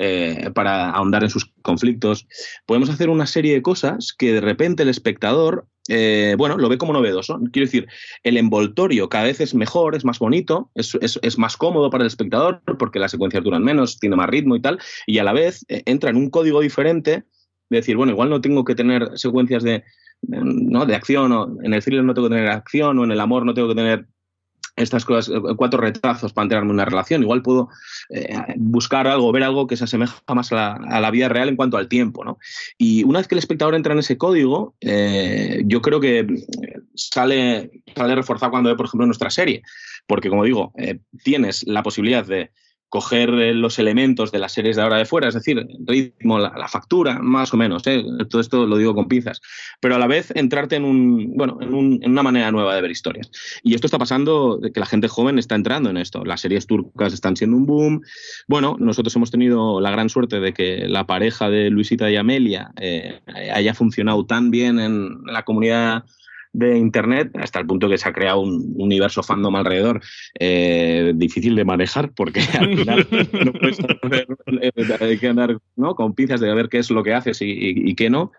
[0.00, 2.28] eh, para ahondar en sus conflictos.
[2.66, 6.78] Podemos hacer una serie de cosas que de repente el espectador eh, bueno, lo ve
[6.78, 7.40] como novedoso.
[7.52, 7.88] Quiero decir,
[8.22, 12.62] el envoltorio cada vez es mejor, es más bonito, es, más cómodo para el espectador
[12.78, 15.82] porque las secuencias duran menos, tiene más ritmo y tal, y a la vez eh,
[15.86, 17.24] entra en un código diferente
[17.70, 19.82] de decir, bueno, igual no tengo que tener secuencias de,
[20.22, 20.86] de- ¿no?
[20.86, 23.44] de acción, o en el thriller no tengo que tener acción, o en el amor
[23.44, 24.06] no tengo que tener
[24.78, 27.22] estas cosas, eh, cuatro retazos para enterarme en una relación.
[27.22, 27.68] Igual puedo
[28.10, 31.48] eh, buscar algo, ver algo que se asemeja más a la, a la vida real
[31.48, 32.38] en cuanto al tiempo, ¿no?
[32.76, 36.26] Y una vez que el espectador entra en ese código, eh, yo creo que
[36.94, 39.62] sale, sale reforzado cuando ve, por ejemplo, nuestra serie.
[40.06, 40.72] Porque, como digo,
[41.22, 42.50] tienes la posibilidad de
[42.88, 46.68] coger eh, los elementos de las series de ahora de fuera, es decir, ritmo, la,
[46.68, 48.04] factura, más o menos, ¿eh?
[48.30, 49.40] todo esto lo digo con pinzas,
[49.80, 52.82] pero a la vez entrarte en, un, bueno, en, un- en una manera nueva de
[52.82, 53.30] ver historias.
[53.62, 56.24] Y esto está pasando, que la gente joven está entrando en esto.
[56.24, 58.00] Las series turcas están siendo un boom.
[58.46, 62.72] Bueno, nosotros hemos tenido la gran suerte de que la pareja de Luisita y Amelia
[62.80, 63.20] eh,
[63.52, 66.04] haya funcionado tan bien en la comunidad
[66.52, 70.00] de internet hasta el punto que se ha creado un universo fandom alrededor
[70.40, 73.06] eh, difícil de manejar porque al final
[73.44, 74.26] no puedes saber,
[74.62, 75.94] eh, hay que andar ¿no?
[75.94, 78.32] con pinzas de ver qué es lo que haces y, y- y qué no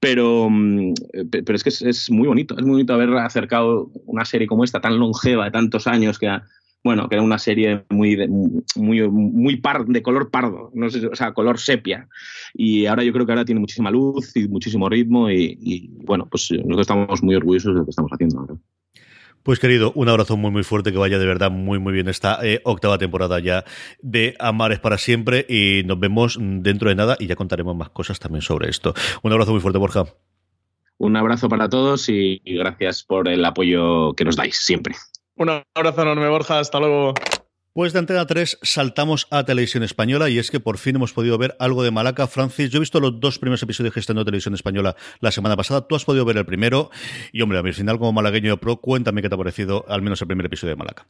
[0.00, 0.94] pero, mm,
[1.30, 4.46] pe- pero es que es, es muy bonito es muy bonito haber acercado una serie
[4.46, 6.44] como esta tan longeva de tantos años que ha,
[6.86, 11.06] bueno, que era una serie muy, de- muy, muy par, de color pardo, no sé,
[11.06, 12.08] o sea, color sepia.
[12.54, 16.26] Y ahora yo creo que ahora tiene muchísima luz y muchísimo ritmo y, y, bueno,
[16.30, 18.40] pues nosotros estamos muy orgullosos de lo que estamos haciendo.
[18.40, 18.54] ahora.
[19.42, 22.38] Pues querido, un abrazo muy muy fuerte, que vaya de verdad muy muy bien esta
[22.44, 23.64] eh, octava temporada ya
[24.02, 28.18] de Amares para siempre y nos vemos dentro de nada y ya contaremos más cosas
[28.18, 28.92] también sobre esto.
[29.22, 30.04] Un abrazo muy fuerte, Borja.
[30.98, 34.94] Un abrazo para todos y gracias por el apoyo que nos dais siempre.
[35.36, 36.58] Un abrazo enorme, Borja.
[36.58, 37.14] Hasta luego.
[37.76, 41.36] Pues de Antena 3 saltamos a Televisión Española y es que por fin hemos podido
[41.36, 42.26] ver algo de Malaca.
[42.26, 45.58] Francis, yo he visto los dos primeros episodios que están en Televisión Española la semana
[45.58, 45.86] pasada.
[45.86, 46.90] Tú has podido ver el primero
[47.32, 50.00] y, hombre, a mi final como malagueño de pro, cuéntame qué te ha parecido al
[50.00, 51.06] menos el primer episodio de Malaca.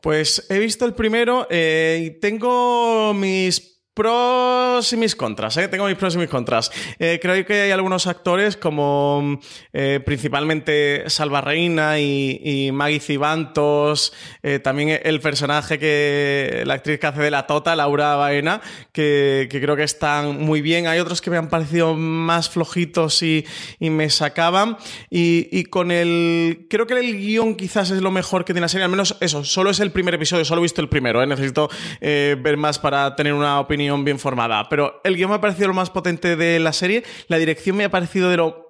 [0.00, 5.68] Pues he visto el primero eh, y tengo mis pros y mis contras, ¿eh?
[5.68, 6.72] Tengo mis pros y mis contras.
[6.98, 9.38] Eh, creo que hay algunos actores como
[9.72, 17.06] eh, principalmente Salva Reina y, Maggie Cibantos, eh, también el personaje que la actriz que
[17.06, 20.88] hace de la Tota, Laura Baena, que, creo que están muy bien.
[20.88, 23.46] Hay otros que me han parecido más flojitos y,
[23.78, 24.76] me sacaban.
[25.08, 26.66] Y, y con el...
[26.68, 29.44] Creo que el guion quizás es lo mejor que tiene la serie, al menos eso,
[29.44, 31.70] solo es el primer episodio, solo he visto el primero, necesito
[32.00, 34.68] ver más para tener una opinión bien formada.
[34.68, 37.84] Pero el guion me ha parecido lo más potente de la serie, la dirección me
[37.84, 38.64] ha parecido de lo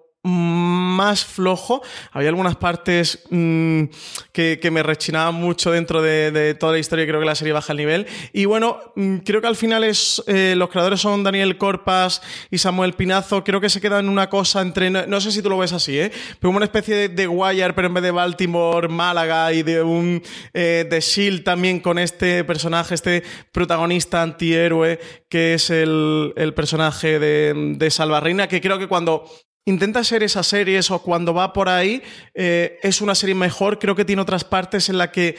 [0.95, 1.83] más flojo.
[2.13, 3.85] Había algunas partes mm,
[4.33, 7.79] que, me rechinaban mucho dentro de, toda la historia creo que la serie baja el
[7.79, 8.07] nivel.
[8.33, 12.59] Y bueno, mm, creo que al final es eh, los creadores son Daniel Corpas y
[12.59, 13.45] Samuel Pinazo.
[13.45, 14.91] Creo que se queda en una cosa entre.
[14.91, 16.13] No, sé si tú lo ves así, ¿eh?
[16.41, 20.23] Pero una especie de, de Wire, pero en vez de Baltimore, Málaga y de un.
[20.53, 23.23] eh, de Shield también con este personaje, este
[23.53, 29.25] protagonista antihéroe que es el, el personaje de, de Salva Reina, que creo que cuando
[29.67, 32.03] intenta ser esas series o cuando va por ahí,
[32.35, 33.79] eh, es una serie mejor.
[33.79, 35.37] Creo que tiene otras partes en la que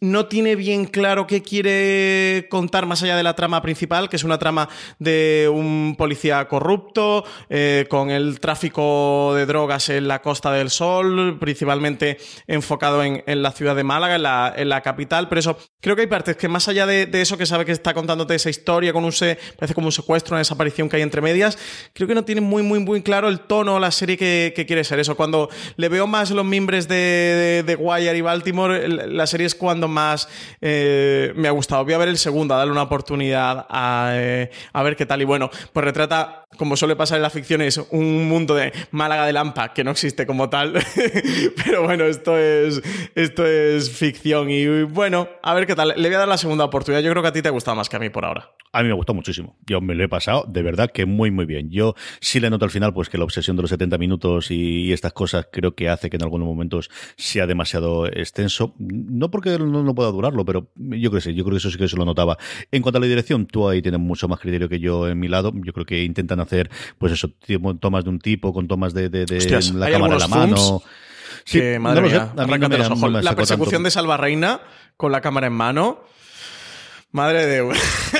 [0.00, 4.24] no tiene bien claro qué quiere contar más allá de la trama principal, que es
[4.24, 4.68] una trama
[4.98, 11.38] de un policía corrupto, eh, con el tráfico de drogas en la Costa del Sol,
[11.40, 15.28] principalmente enfocado en, la ciudad de Málaga, en la, capital.
[15.28, 17.94] Pero eso, creo que hay partes que más allá de, eso que sabe que está
[17.94, 21.22] contándote esa historia con un se, parece como un secuestro, una desaparición que hay entre
[21.22, 21.56] medias,
[21.94, 24.84] creo que no tiene muy, muy, muy claro el tono, la serie que, que quiere
[24.84, 24.98] ser.
[24.98, 29.46] Eso, cuando le veo más los mimbres de, de, de Wire y Baltimore, la serie
[29.46, 30.28] es cuando más
[30.60, 31.84] eh, me ha gustado.
[31.84, 35.22] Voy a ver el segundo, a darle una oportunidad a, eh, a, ver qué tal.
[35.22, 39.32] Y bueno, pues retrata, como suele pasar en las ficciones, un mundo de Málaga de
[39.32, 40.74] Lampa que no existe como tal.
[41.64, 42.82] Pero bueno, esto es,
[43.14, 44.50] esto es ficción.
[44.50, 45.94] Y bueno, a ver qué tal.
[45.96, 47.02] Le voy a dar la segunda oportunidad.
[47.02, 48.52] Yo creo que a ti te ha gustado más que a mí por ahora.
[48.72, 49.56] A mí me gustó muchísimo.
[49.66, 51.70] Yo me lo he pasado de verdad que muy, muy bien.
[51.70, 54.92] Yo sí le noto al final pues que la obsesión de los 70 minutos y,
[54.92, 58.74] estas cosas creo que hace que en algunos momentos sea demasiado extenso.
[58.78, 61.70] No porque no, no pueda durarlo, pero yo creo que sí, yo creo que eso
[61.70, 62.38] sí que se lo notaba.
[62.70, 65.28] En cuanto a la dirección, tú ahí tienes mucho más criterio que yo en mi
[65.28, 65.52] lado.
[65.54, 67.30] Yo creo que intentan hacer, pues eso,
[67.80, 70.82] tomas de un tipo, con tomas de, de, de Hostias, la cámara en la mano.
[71.44, 73.12] Sí, que, madre no mía, arráncate los ojos.
[73.12, 73.86] la persecución tanto.
[73.86, 74.60] de Salva Reina
[74.96, 76.00] con la cámara en mano.
[77.16, 77.60] Madre de.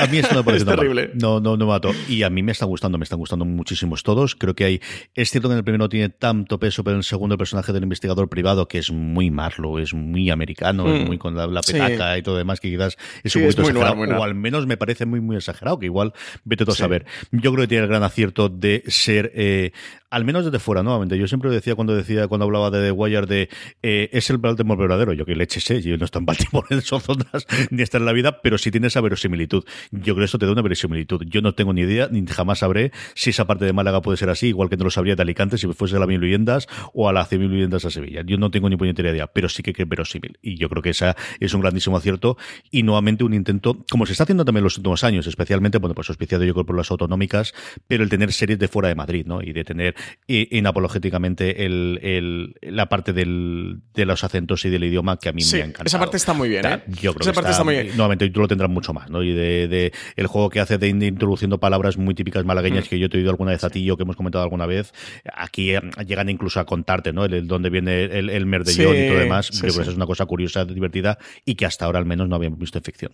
[0.00, 1.10] A mí eso no me parece es terrible.
[1.12, 1.90] No, no, no me mató.
[2.08, 4.34] Y a mí me están gustando, me están gustando muchísimos todos.
[4.34, 4.80] Creo que hay.
[5.14, 7.38] Es cierto que en el primero no tiene tanto peso, pero en el segundo el
[7.38, 10.94] personaje del investigador privado, que es muy Marlo, es muy americano, mm.
[10.94, 12.20] es muy con la, la petaca sí.
[12.20, 13.96] y todo demás, que quizás es sí, un poquito es exagerado.
[13.96, 16.80] Nueva, o al menos me parece muy, muy exagerado, que igual vete tú a sí.
[16.80, 17.04] saber.
[17.32, 19.30] Yo creo que tiene el gran acierto de ser.
[19.34, 19.72] Eh,
[20.16, 21.18] al menos desde fuera, nuevamente.
[21.18, 23.50] Yo siempre decía cuando decía, cuando hablaba de The Wire, de
[23.82, 25.12] eh, es el Baltimore verdadero.
[25.12, 28.06] Yo que leche sé, yo no estoy en Baltimore en son zonas ni está en
[28.06, 29.64] la vida, pero sí tiene esa verosimilitud.
[29.90, 31.22] Yo creo que eso te da una verosimilitud.
[31.26, 34.30] Yo no tengo ni idea, ni jamás sabré si esa parte de Málaga puede ser
[34.30, 37.10] así, igual que no lo sabría de Alicante si fuese a la Mil Viviendas o
[37.10, 38.22] a la Cien Mil Viviendas a Sevilla.
[38.24, 40.38] Yo no tengo ni puñetera idea, pero sí que es verosímil.
[40.40, 42.38] Y yo creo que esa es un grandísimo acierto
[42.70, 45.94] y nuevamente un intento, como se está haciendo también en los últimos años, especialmente, bueno,
[45.94, 47.52] pues auspiciado yo creo por las autonómicas,
[47.86, 49.42] pero el tener series de fuera de Madrid, ¿no?
[49.42, 49.94] Y de tener
[50.28, 55.28] eh, en apologéticamente el, el, la parte del, de los acentos y del idioma que
[55.28, 55.86] a mí sí, me ha encantado.
[55.86, 56.82] Esa parte está muy bien, ¿eh?
[57.00, 57.88] Yo creo esa que parte está, está, muy bien.
[57.88, 59.22] Nuevamente, tú lo tendrás mucho más, ¿no?
[59.22, 62.88] Y de, de el juego que hace de introduciendo palabras muy típicas malagueñas mm.
[62.88, 64.92] que yo te he oído alguna vez a ti yo que hemos comentado alguna vez.
[65.34, 67.24] Aquí eh, llegan incluso a contarte, ¿no?
[67.24, 69.46] El, el dónde viene el, el merdellón sí, y todo demás.
[69.46, 72.28] Sí, yo creo que es una cosa curiosa, divertida y que hasta ahora al menos
[72.28, 73.12] no habíamos visto en ficción.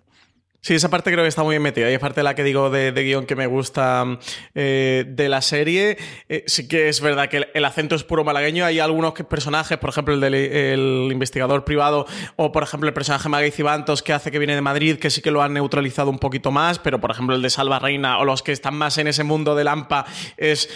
[0.65, 1.91] Sí, esa parte creo que está muy bien metida.
[1.91, 4.21] Y es parte de la que digo de, de guion que me gusta
[4.55, 5.99] eh, de la serie.
[6.29, 8.65] Eh, sí que es verdad que el, acento es puro malagueño.
[8.65, 12.07] Hay algunos personajes, por ejemplo, el del el investigador privado
[12.37, 15.21] o, por ejemplo, el personaje Maggie Cibantos que hace que viene de Madrid, que sí
[15.21, 16.79] que lo han neutralizado un poquito más.
[16.79, 19.57] Pero, por ejemplo, el de Salva Reina o los que están más en ese mundo
[19.57, 20.07] de Lampa
[20.37, 20.69] es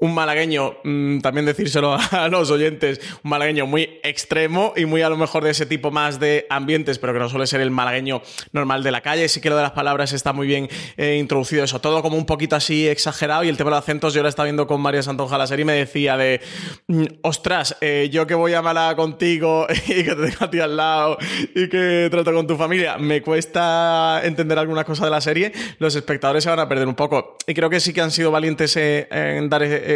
[0.00, 5.08] un malagueño, mmm, también decírselo a los oyentes, un malagueño muy extremo y muy a
[5.08, 8.22] lo mejor de ese tipo más de ambientes, pero que no suele ser el malagueño
[8.52, 9.28] normal de la calle.
[9.28, 12.26] Sí que lo de las palabras está muy bien eh, introducido, eso todo como un
[12.26, 13.44] poquito así exagerado.
[13.44, 15.62] Y el tema de los acentos, yo lo estaba viendo con María Santonja la serie
[15.62, 16.40] y me decía de,
[16.86, 20.60] mmm, ostras, eh, yo que voy a Málaga contigo y que te tengo a ti
[20.60, 21.18] al lado
[21.54, 25.94] y que trato con tu familia, me cuesta entender alguna cosa de la serie, los
[25.96, 27.36] espectadores se van a perder un poco.
[27.46, 29.87] Y creo que sí que han sido valientes eh, en dar ese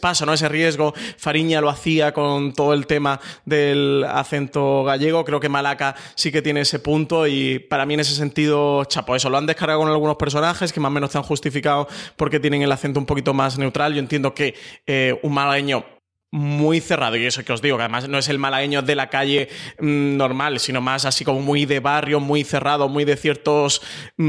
[0.00, 0.32] paso, ¿no?
[0.32, 0.92] Ese riesgo.
[1.16, 5.24] Fariña lo hacía con todo el tema del acento gallego.
[5.24, 9.16] Creo que Malaca sí que tiene ese punto y para mí en ese sentido, chapo,
[9.16, 12.62] eso lo han descargado con algunos personajes que más o menos están justificados porque tienen
[12.62, 13.94] el acento un poquito más neutral.
[13.94, 14.54] Yo entiendo que
[14.86, 15.99] eh, un malagueño
[16.32, 17.16] muy cerrado.
[17.16, 19.48] Y eso que os digo, que además no es el malagueño de la calle
[19.80, 23.82] mmm, normal, sino más así como muy de barrio, muy cerrado, muy de ciertos
[24.16, 24.24] mmm,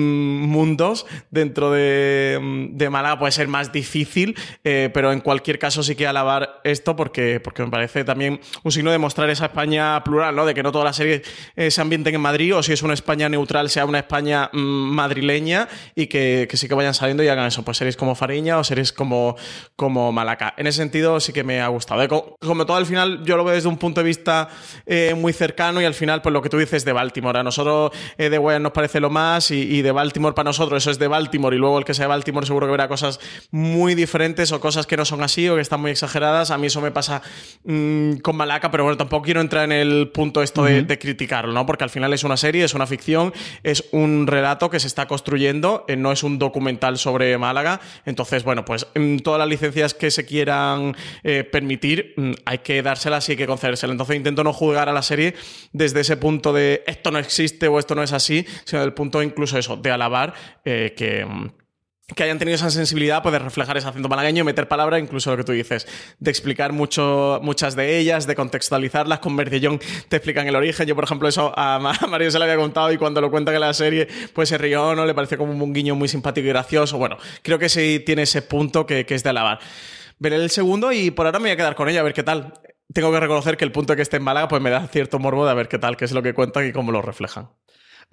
[0.48, 3.20] mundos dentro de, mm, de, Málaga.
[3.20, 7.64] Puede ser más difícil, eh, pero en cualquier caso sí que alabar esto porque, porque
[7.64, 10.46] me parece también un signo de mostrar esa España plural, ¿no?
[10.46, 11.22] De que no todas las series
[11.56, 15.68] eh, se ambienten en Madrid o si es una España neutral, sea una España madrileña
[15.96, 18.64] y que, que, sí que vayan saliendo y hagan eso, pues series como Fariña o
[18.64, 19.36] series como,
[19.76, 20.56] como Malaca.
[20.58, 21.91] En ese sentido sí que me ha gustado
[22.40, 24.50] Como todo al final, yo lo veo desde un punto de vista
[24.86, 27.40] eh, muy cercano y al final, pues lo que tú dices de Baltimore.
[27.40, 30.84] A nosotros eh, de Wayne nos parece lo más y, y de Baltimore para nosotros
[30.84, 33.20] eso es de Baltimore y luego el que sea de Baltimore seguro que verá cosas
[33.52, 36.52] muy diferentes o cosas que no son así o que están muy exageradas.
[36.52, 37.22] A mí eso me pasa
[37.64, 41.52] mm, con Malaca, pero bueno, tampoco quiero entrar en el punto esto de, de criticarlo,
[41.54, 41.66] ¿no?
[41.66, 43.34] Porque al final es una serie, es una ficción,
[43.64, 47.80] es un relato que se está construyendo, eh, no es un documental sobre Málaga.
[48.06, 51.44] Entonces, bueno, pues mm, todas las licencias que se quieran eh,
[52.16, 53.92] mm, hay que dárselas y hay que concedérselas.
[53.94, 55.34] Entonces intento no juzgar a la serie
[55.74, 59.22] desde ese punto de esto no existe o esto no es así, sino del punto
[59.24, 60.34] incluso eso, de alabar
[60.66, 61.26] eh, que...
[61.26, 61.48] mm,
[62.14, 65.32] que hayan tenido esa sensibilidad pues, de reflejar ese acento malagueño y meter palabra, incluso
[65.32, 65.88] lo que tú dices,
[66.20, 69.20] de explicar muchas de ellas, de contextualizarlas.
[69.20, 69.80] Con Mercillón
[70.10, 70.86] te explican el origen.
[70.88, 73.32] Yo, por ejemplo, eso a Ma- a Mario se lo había contado y cuando lo
[73.32, 75.06] cuenta en la serie, pues se rió, ¿no?
[75.06, 76.98] Le pareció como un guiño muy simpático y gracioso.
[76.98, 79.60] Bueno, creo que sí tiene ese punto que es de alabar.
[80.22, 82.22] Veré el segundo y por ahora me voy a quedar con ella a ver qué
[82.22, 82.54] tal.
[82.94, 85.18] Tengo que reconocer que el punto de que esté en Málaga pues me da cierto
[85.18, 87.50] morbo de a ver qué tal, qué es lo que cuentan y cómo lo reflejan.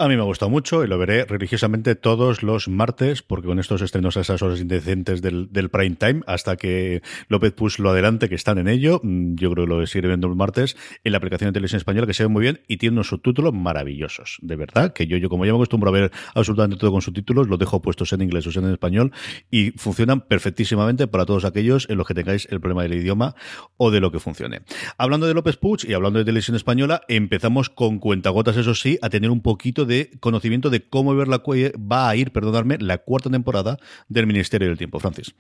[0.01, 3.59] A mí me ha gustado mucho y lo veré religiosamente todos los martes, porque con
[3.59, 8.29] estos estrenos a esas horas indecentes del, prime time, hasta que López Push lo adelante,
[8.29, 11.19] que están en ello, mm, yo creo que lo seguiré viendo los martes en la
[11.19, 14.39] aplicación de televisión española, que se ve muy bien y tiene unos subtítulos maravillosos.
[14.41, 17.49] De verdad, que yo, yo como ya me acostumbro a ver absolutamente todo con subtítulos,
[17.49, 19.11] los dejo puestos en inglés o en español
[19.51, 23.35] y funcionan perfectísimamente para todos aquellos en los que tengáis el problema del idioma
[23.77, 24.61] o de lo que funcione.
[24.97, 29.11] Hablando de López Puig y hablando de televisión española, empezamos con cuentagotas, eso sí, a
[29.11, 31.43] tener un poquito de conocimiento de cómo ver la,
[31.77, 33.79] va a ir, perdonadme, la cuarta temporada
[34.09, 35.35] del Ministerio del Tiempo, Francis.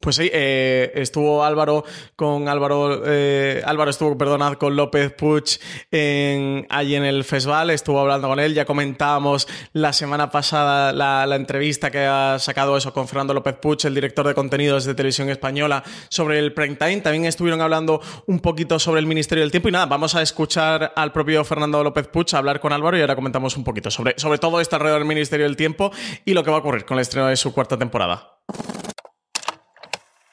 [0.00, 1.84] Pues sí, eh, estuvo Álvaro
[2.16, 8.00] con Álvaro, eh, Álvaro estuvo, perdonad, con López Puig en, allí en el festival, estuvo
[8.00, 13.08] hablando con él, ya comentábamos la semana pasada la, entrevista que ha sacado eso con
[13.08, 17.60] Fernando López Puig, el director de contenidos de televisión española, sobre el prime también estuvieron
[17.60, 21.44] hablando un poquito sobre el Ministerio del Tiempo y nada, vamos a escuchar al propio
[21.44, 24.76] Fernando López Puig hablar con Álvaro y ahora comentamos un poquito sobre, sobre todo este
[24.76, 25.92] alrededor del Ministerio del Tiempo
[26.24, 28.38] y lo que va a ocurrir con el estreno de su cuarta temporada.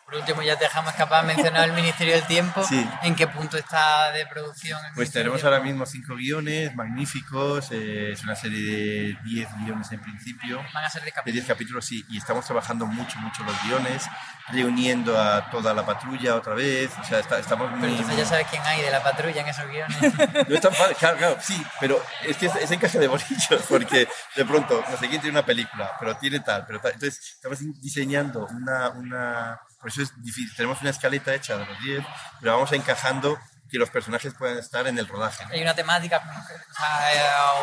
[0.07, 2.63] Por último, ya te dejamos escapar mencionar el Ministerio del Tiempo.
[2.63, 2.89] Sí.
[3.03, 4.79] ¿En qué punto está de producción?
[4.85, 9.91] el Pues tenemos ahora mismo cinco guiones magníficos, eh, es una serie de 10 guiones
[9.91, 11.33] en principio, Van a ser de de capítulos.
[11.33, 14.05] 10 capítulos, sí, y estamos trabajando mucho, mucho los guiones,
[14.47, 17.89] reuniendo a toda la patrulla otra vez, o sea, está- estamos Pero muy...
[17.91, 19.97] entonces ya sabes quién hay de la patrulla en esos guiones.
[20.47, 23.61] No es tan fácil, claro, claro, sí, pero es que es, es encaje de bolillos,
[23.67, 26.93] porque de pronto, no sé quién tiene una película, pero tiene tal, pero tal.
[26.93, 29.59] Entonces, estamos diseñando una, una.
[29.79, 30.55] Por eso es difícil.
[30.55, 32.03] Tenemos una escaleta hecha de los 10,
[32.39, 33.37] pero vamos encajando
[33.69, 35.43] que los personajes puedan estar en el rodaje.
[35.45, 35.51] ¿no?
[35.51, 37.19] hay una temática o, sea, eh,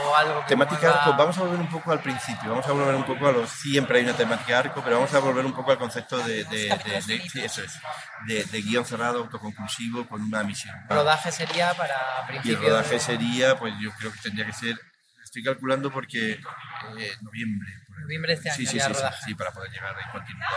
[0.06, 2.94] o algo que Temática arco, vamos a volver un poco al principio, vamos a volver
[2.94, 3.48] un poco a los.
[3.48, 6.44] Siempre hay una temática arco, pero vamos a volver un poco al concepto de.
[6.44, 7.72] de, de- de- sí, eso es.
[8.26, 10.76] De, guion cerrado, autoconclusivo, con una misión.
[10.90, 12.62] El rodaje sería para Y el principios.
[12.70, 14.78] rodaje sería, pues yo creo que tendría que ser,
[15.24, 16.32] estoy calculando porque
[16.98, 17.72] eh, noviembre.
[17.88, 17.98] por.
[18.02, 19.22] Noviembre este año sí, sí, sí, rodaje.
[19.24, 20.48] sí, para poder llegar en continuidad.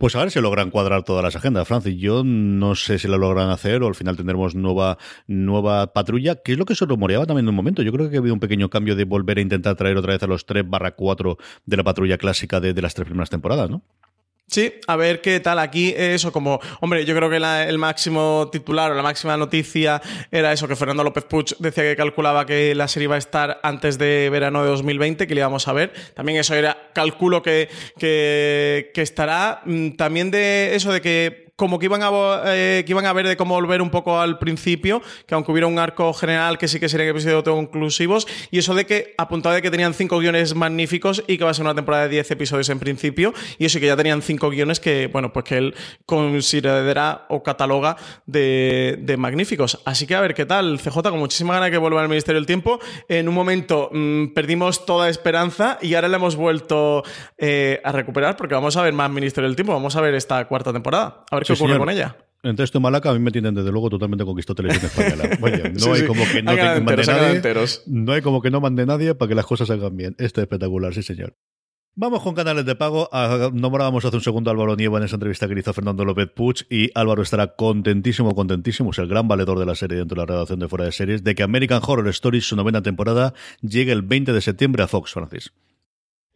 [0.00, 1.94] Pues a ver si logran cuadrar todas las agendas, Francis.
[1.98, 4.96] Yo no sé si lo logran hacer o al final tendremos nueva,
[5.26, 7.82] nueva patrulla, que es lo que se rumoreaba también en un momento.
[7.82, 10.22] Yo creo que ha habido un pequeño cambio de volver a intentar traer otra vez
[10.22, 11.36] a los 3 barra 4
[11.66, 13.82] de la patrulla clásica de, de las tres primeras temporadas, ¿no?
[14.50, 15.94] Sí, a ver qué tal aquí.
[15.96, 20.52] Eso como, hombre, yo creo que la- el máximo titular o la máxima noticia era
[20.52, 23.96] eso, que Fernando López Puig decía que calculaba que la serie iba a estar antes
[23.96, 25.92] de verano de 2020, que le íbamos a ver.
[26.14, 29.62] También eso era, calculo que, que, que estará.
[29.66, 32.10] Mm, También de eso de que como que iban, a,
[32.46, 35.66] eh, que iban a ver de cómo volver un poco al principio, que aunque hubiera
[35.66, 39.60] un arco general que sí que serían episodios autoconclusivos, y eso de que apuntaba de
[39.60, 42.70] que tenían cinco guiones magníficos y que va a ser una temporada de 10 episodios
[42.70, 45.74] en principio, y eso que ya tenían cinco guiones que, bueno, pues que él
[46.06, 49.82] considerará o cataloga de, de magníficos.
[49.84, 52.40] Así que a ver qué tal, CJ, con muchísima ganas de que vuelva al Ministerio
[52.40, 52.80] del Tiempo.
[53.06, 57.02] En un momento mm, perdimos toda esperanza y ahora la hemos vuelto
[57.36, 60.42] eh, a recuperar porque vamos a ver más Ministerio del Tiempo, vamos a ver esta
[60.48, 61.86] cuarta temporada, a ver qué Sí, ocurre señor.
[61.86, 62.16] con ella.
[62.42, 65.36] Entonces, tú, Malaca, a mí me tienen desde luego totalmente conquistó televisión española.
[65.40, 66.06] Vaya, no Sí, hay sí.
[66.06, 67.36] como que no mande nadie.
[67.36, 67.82] enteros.
[67.86, 70.14] No hay como que no mande nadie para que las cosas salgan bien.
[70.18, 71.36] Esto es espectacular, sí, señor.
[71.96, 73.10] Vamos con canales de pago.
[73.12, 76.04] Ah, Nombrábamos hace un segundo a Álvaro Nieva en esa entrevista que le hizo Fernando
[76.04, 80.14] López Puig y Álvaro estará contentísimo, contentísimo, es el gran valedor de la serie dentro
[80.14, 83.34] de la redacción de Fuera de Series, de que American Horror Stories, su novena temporada,
[83.60, 85.52] llegue el 20 de septiembre a Fox, Francis.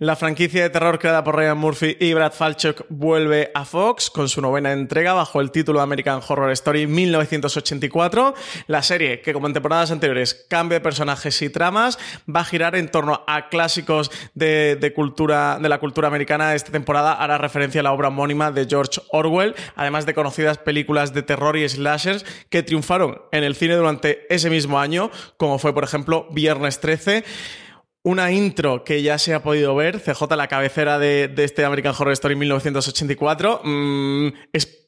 [0.01, 4.28] La franquicia de terror creada por Ryan Murphy y Brad Falchuk vuelve a Fox con
[4.28, 8.34] su novena entrega bajo el título American Horror Story 1984.
[8.66, 12.74] La serie, que como en temporadas anteriores cambia de personajes y tramas, va a girar
[12.74, 16.57] en torno a clásicos de, cultura, de la cultura americana.
[16.57, 21.14] Esta temporada hará referencia a la obra homónima de George Orwell, además de conocidas películas
[21.14, 25.72] de terror y slashers que triunfaron en el cine durante ese mismo año, como fue
[25.72, 27.22] por ejemplo Viernes 13
[28.05, 31.95] una intro que ya se ha podido ver, CJ, la cabecera de, de este American
[31.99, 34.84] Horror Story 1984, mm, es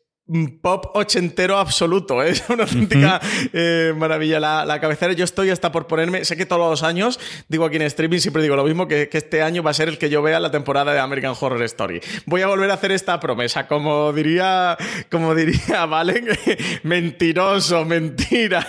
[0.60, 2.30] pop ochentero absoluto, ¿eh?
[2.30, 3.20] es una auténtica
[3.52, 5.12] eh, maravilla la, la, cabecera.
[5.12, 8.42] Yo estoy hasta por ponerme, sé que todos los años, digo aquí en streaming, siempre
[8.42, 10.50] digo lo mismo, que, que, este año va a ser el que yo vea la
[10.50, 12.00] temporada de American Horror Story.
[12.26, 14.76] Voy a volver a hacer esta promesa, como diría,
[15.10, 16.26] como diría Valen,
[16.82, 18.66] mentiroso, mentira.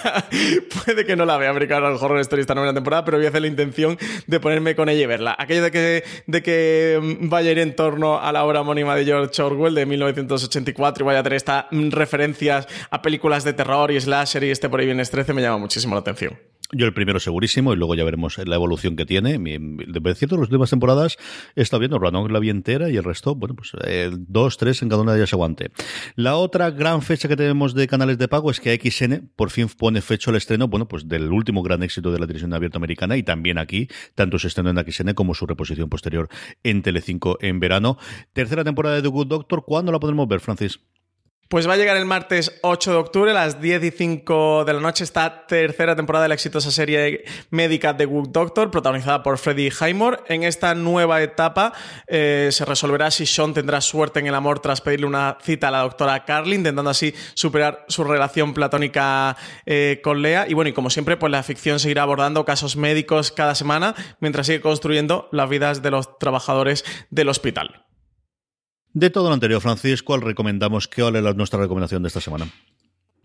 [0.86, 3.42] Puede que no la vea American Horror Story esta nueva temporada, pero voy a hacer
[3.42, 5.36] la intención de ponerme con ella y verla.
[5.38, 9.06] Aquello de que, de que vaya a ir en torno a la obra homónima de
[9.06, 14.00] George Orwell de 1984 y vaya a tener estas referencias a películas de terror y
[14.00, 16.38] slasher y este por ahí bien 13 me llama muchísimo la atención.
[16.74, 19.38] Yo el primero segurísimo y luego ya veremos la evolución que tiene.
[19.40, 21.16] De cierto, las últimas temporadas
[21.56, 24.82] he estado viendo Ranong la vi entera y el resto, bueno, pues eh, dos, tres
[24.82, 25.72] en cada una de ellas aguante.
[26.16, 29.70] La otra gran fecha que tenemos de canales de pago es que XN por fin
[29.70, 33.16] pone fecha al estreno, bueno, pues del último gran éxito de la televisión abierta americana
[33.16, 36.28] y también aquí, tanto se estrenó en XN como su reposición posterior
[36.64, 37.98] en Telecinco en verano.
[38.34, 40.82] Tercera temporada de The Good Doctor, ¿cuándo la podremos ver, Francis?
[41.50, 44.74] Pues va a llegar el martes 8 de octubre a las 10 y 5 de
[44.74, 49.38] la noche esta tercera temporada de la exitosa serie médica The Good Doctor, protagonizada por
[49.38, 50.20] Freddie Highmore.
[50.28, 51.72] En esta nueva etapa
[52.06, 55.72] eh, se resolverá si Sean tendrá suerte en el amor tras pedirle una cita a
[55.72, 60.48] la doctora Carly, intentando así superar su relación platónica eh, con Lea.
[60.50, 64.48] Y bueno, y como siempre, pues la ficción seguirá abordando casos médicos cada semana mientras
[64.48, 67.87] sigue construyendo las vidas de los trabajadores del hospital.
[68.98, 70.88] De todo lo anterior, Francis, ¿cuál recomendamos?
[70.88, 72.48] ¿Qué vale la, nuestra recomendación de esta semana?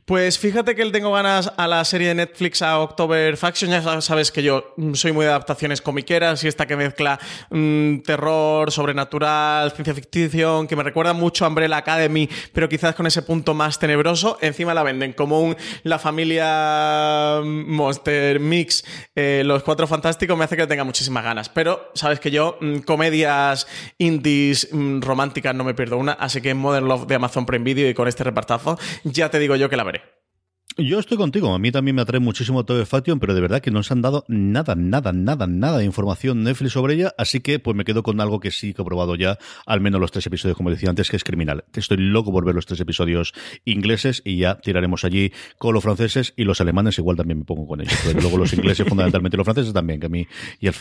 [0.05, 3.71] Pues fíjate que le tengo ganas a la serie de Netflix a October Faction.
[3.71, 7.21] Ya sabes que yo soy muy de adaptaciones comiqueras y esta que mezcla
[7.51, 13.07] mmm, terror, sobrenatural, ciencia ficción, que me recuerda mucho a Umbrella Academy, pero quizás con
[13.07, 14.39] ese punto más tenebroso.
[14.41, 18.85] Encima la venden como un La familia Monster Mix,
[19.15, 21.49] eh, Los Cuatro Fantásticos, me hace que tenga muchísimas ganas.
[21.49, 23.69] Pero sabes que yo, comedias
[23.99, 27.95] indies románticas no me pierdo una, así que Modern Love de Amazon Prime Video y
[27.95, 30.02] con este repartazo, ya te digo yo que la veré.
[30.79, 33.71] Yo estoy contigo, a mí también me atrae muchísimo Tobe Faction, pero de verdad que
[33.71, 37.59] no se han dado nada, nada, nada, nada de información Netflix sobre ella, así que
[37.59, 40.27] pues me quedo con algo que sí que he probado ya, al menos los tres
[40.27, 41.65] episodios, como decía antes, que es criminal.
[41.75, 43.35] Estoy loco por ver los tres episodios
[43.65, 47.67] ingleses y ya tiraremos allí con los franceses y los alemanes igual también me pongo
[47.67, 50.27] con ellos, pero luego los ingleses fundamentalmente, los franceses también, que a mí
[50.59, 50.75] y el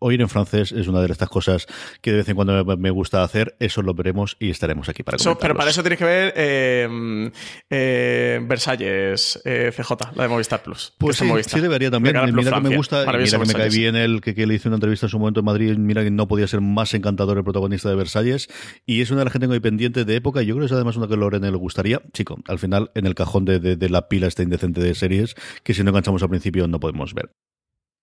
[0.00, 1.66] oír en francés es una de estas cosas
[2.00, 5.16] que de vez en cuando me gusta hacer, eso lo veremos y estaremos aquí para
[5.16, 7.30] eso, Pero para eso tienes que ver eh,
[7.70, 9.37] eh, Versalles.
[9.44, 10.92] Eh, CJ, la de Movistar Plus.
[10.98, 11.58] Pues sí, Movistar.
[11.58, 12.16] sí, debería también.
[12.32, 14.76] Mira que me gusta, mira que me cae bien el que, que, le hice una
[14.76, 15.76] entrevista en su momento en Madrid.
[15.76, 18.48] Mira que no podía ser más encantador el protagonista de Versalles.
[18.86, 20.42] Y es una de las que tengo ahí pendiente de época.
[20.42, 22.00] Y yo creo que es además una que a Lorena le gustaría.
[22.12, 25.34] Chico, al final, en el cajón de, de, de la pila está indecente de series
[25.62, 27.30] que si no enganchamos al principio no podemos ver.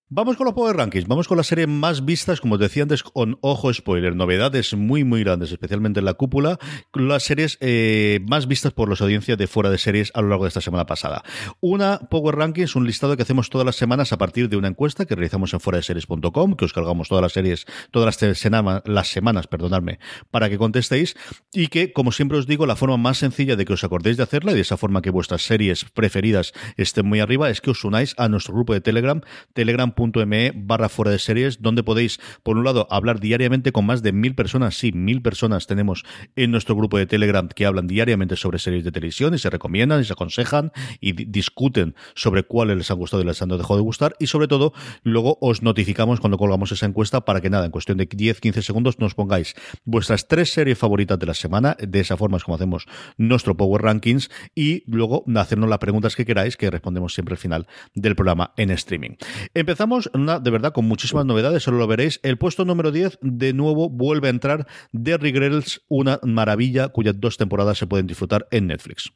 [0.08, 3.02] Vamos con los Power Rankings, vamos con las series más vistas, como te decía antes,
[3.02, 6.60] con ojo spoiler, novedades muy muy grandes, especialmente en la cúpula,
[6.94, 10.44] las series eh, más vistas por las audiencias de fuera de series a lo largo
[10.44, 11.24] de esta semana pasada.
[11.60, 15.08] Una Power Rankings, un listado que hacemos todas las semanas a partir de una encuesta
[15.08, 18.84] que realizamos en fuera de series.com, que os cargamos todas las series, todas las, semanas,
[18.86, 19.98] las semanas, perdonadme,
[20.30, 21.16] para que contestéis
[21.52, 24.24] y que, como siempre os digo, la forma más sencilla de que os acordéis de
[24.24, 27.84] hacerla y de esa forma que vuestras series preferidas estén muy arriba es que os
[27.84, 29.22] unáis a nuestro grupo de Telegram,
[29.54, 29.95] Telegram
[30.26, 34.12] me barra fuera de series, donde podéis, por un lado, hablar diariamente con más de
[34.12, 34.78] mil personas.
[34.78, 36.04] Sí, mil personas tenemos
[36.36, 40.02] en nuestro grupo de Telegram que hablan diariamente sobre series de televisión y se recomiendan
[40.02, 43.82] y se aconsejan y discuten sobre cuáles les han gustado y les han dejado de
[43.82, 44.16] gustar.
[44.20, 44.74] Y sobre todo,
[45.04, 49.00] luego os notificamos cuando colgamos esa encuesta para que nada, en cuestión de 10-15 segundos
[49.00, 51.76] nos pongáis vuestras tres series favoritas de la semana.
[51.80, 52.86] De esa forma es como hacemos
[53.18, 57.68] nuestro Power Rankings y luego hacernos las preguntas que queráis que respondemos siempre al final
[57.94, 59.12] del programa en streaming.
[59.54, 62.20] Empezamos una, de verdad con muchísimas novedades, solo lo veréis.
[62.24, 67.38] El puesto número 10, de nuevo, vuelve a entrar Derry Girls, una maravilla cuyas dos
[67.38, 69.12] temporadas se pueden disfrutar en Netflix.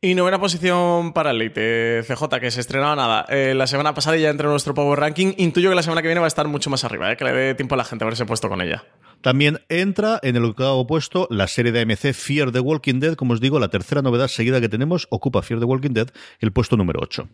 [0.00, 3.26] Y novena posición para Elite, CJ, que se estrenaba nada.
[3.28, 5.32] Eh, la semana pasada ya entró en nuestro Power Ranking.
[5.38, 7.32] Intuyo que la semana que viene va a estar mucho más arriba, eh, que le
[7.32, 8.84] dé tiempo a la gente a haberse puesto con ella.
[9.22, 13.14] También entra en el octavo puesto la serie de AMC Fear the Walking Dead.
[13.14, 16.08] Como os digo, la tercera novedad seguida que tenemos ocupa Fear the Walking Dead,
[16.40, 17.28] el puesto número 8.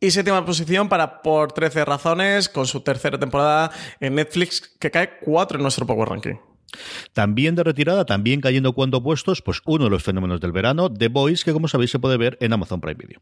[0.00, 5.18] Y séptima posición para Por 13 Razones, con su tercera temporada en Netflix, que cae
[5.20, 6.36] 4 en nuestro Power Ranking.
[7.14, 11.08] También de retirada, también cayendo cuando puestos, pues uno de los fenómenos del verano, The
[11.08, 13.20] Voice, que como sabéis se puede ver en Amazon Prime Video.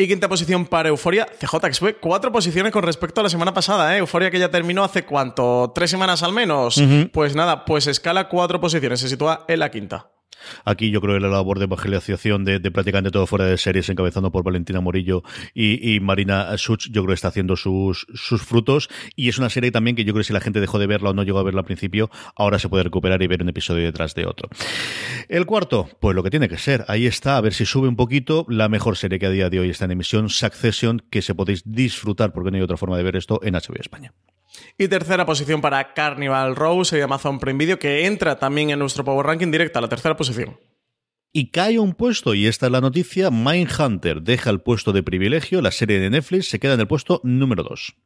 [0.00, 3.52] Y quinta posición para Euforia, CJ, que sube cuatro posiciones con respecto a la semana
[3.52, 3.98] pasada, ¿eh?
[3.98, 6.80] Euforia que ya terminó hace cuánto, tres semanas al menos.
[7.12, 10.12] Pues nada, pues escala cuatro posiciones, se sitúa en la quinta.
[10.64, 13.88] Aquí yo creo que la labor de evangelización de, de prácticamente todo fuera de series,
[13.88, 15.22] encabezando por Valentina Morillo
[15.54, 18.88] y, Marina Such, yo creo que está haciendo sus, sus frutos.
[19.16, 21.10] Y es una serie también que yo creo que si la gente dejó de verla
[21.10, 23.84] o no llegó a verla al principio, ahora se puede recuperar y ver un episodio
[23.84, 24.48] detrás de otro.
[25.28, 26.84] El cuarto, pues lo que tiene que ser.
[26.88, 28.46] Ahí está, a ver si sube un poquito.
[28.48, 31.62] La mejor serie que a día de hoy está en emisión, Succession, que se podéis
[31.64, 34.12] disfrutar, porque no hay otra forma de ver esto, en HBO España.
[34.76, 39.04] Y tercera posición para Carnival Row, de Amazon Prime Video, que entra también en nuestro
[39.04, 40.58] Power Ranking directa a la tercera posición.
[41.30, 45.60] Y cae un puesto, y esta es la noticia, Mindhunter deja el puesto de privilegio,
[45.60, 47.96] la serie de Netflix se queda en el puesto número 2.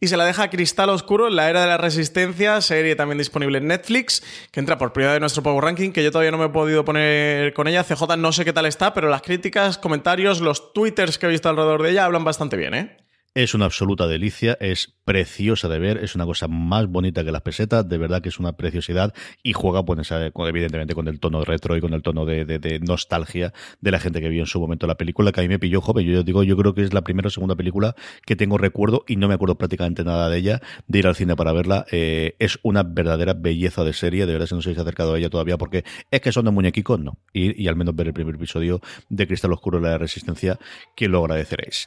[0.00, 3.66] Y se la deja Cristal Oscuro, La Era de la Resistencia, serie también disponible en
[3.66, 6.48] Netflix, que entra por vez en nuestro Power Ranking, que yo todavía no me he
[6.48, 7.84] podido poner con ella.
[7.84, 11.50] CJ no sé qué tal está, pero las críticas, comentarios, los twitters que he visto
[11.50, 13.01] alrededor de ella hablan bastante bien, ¿eh?
[13.34, 17.40] Es una absoluta delicia, es preciosa de ver, es una cosa más bonita que las
[17.40, 21.74] pesetas, de verdad que es una preciosidad y juega, pues, evidentemente, con el tono retro
[21.74, 24.60] y con el tono de, de- de nostalgia de la gente que vio en su
[24.60, 26.06] momento la película, que a mí me pilló joven.
[26.06, 27.96] Yo digo, yo creo que es la primera o segunda película
[28.26, 31.34] que tengo recuerdo y no me acuerdo prácticamente nada de ella, de ir al cine
[31.34, 31.86] para verla.
[31.90, 35.18] Eh, es una verdadera belleza de serie, de verdad, si no os habéis acercado a
[35.18, 37.16] ella todavía, porque es que son de muñequicos, no.
[37.32, 40.58] Y, y al menos ver el primer episodio de Cristal Oscuro, la Resistencia,
[40.94, 41.86] que lo agradeceréis.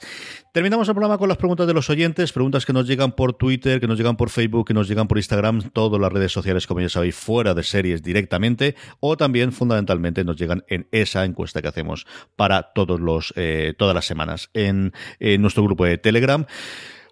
[0.52, 3.88] Terminamos el programa con preguntas de los oyentes, preguntas que nos llegan por Twitter, que
[3.88, 6.90] nos llegan por Facebook, que nos llegan por Instagram, todas las redes sociales, como ya
[6.90, 12.06] sabéis, fuera de series directamente, o también fundamentalmente nos llegan en esa encuesta que hacemos
[12.36, 16.46] para todos los, eh, todas las semanas en nuestro grupo de Telegram.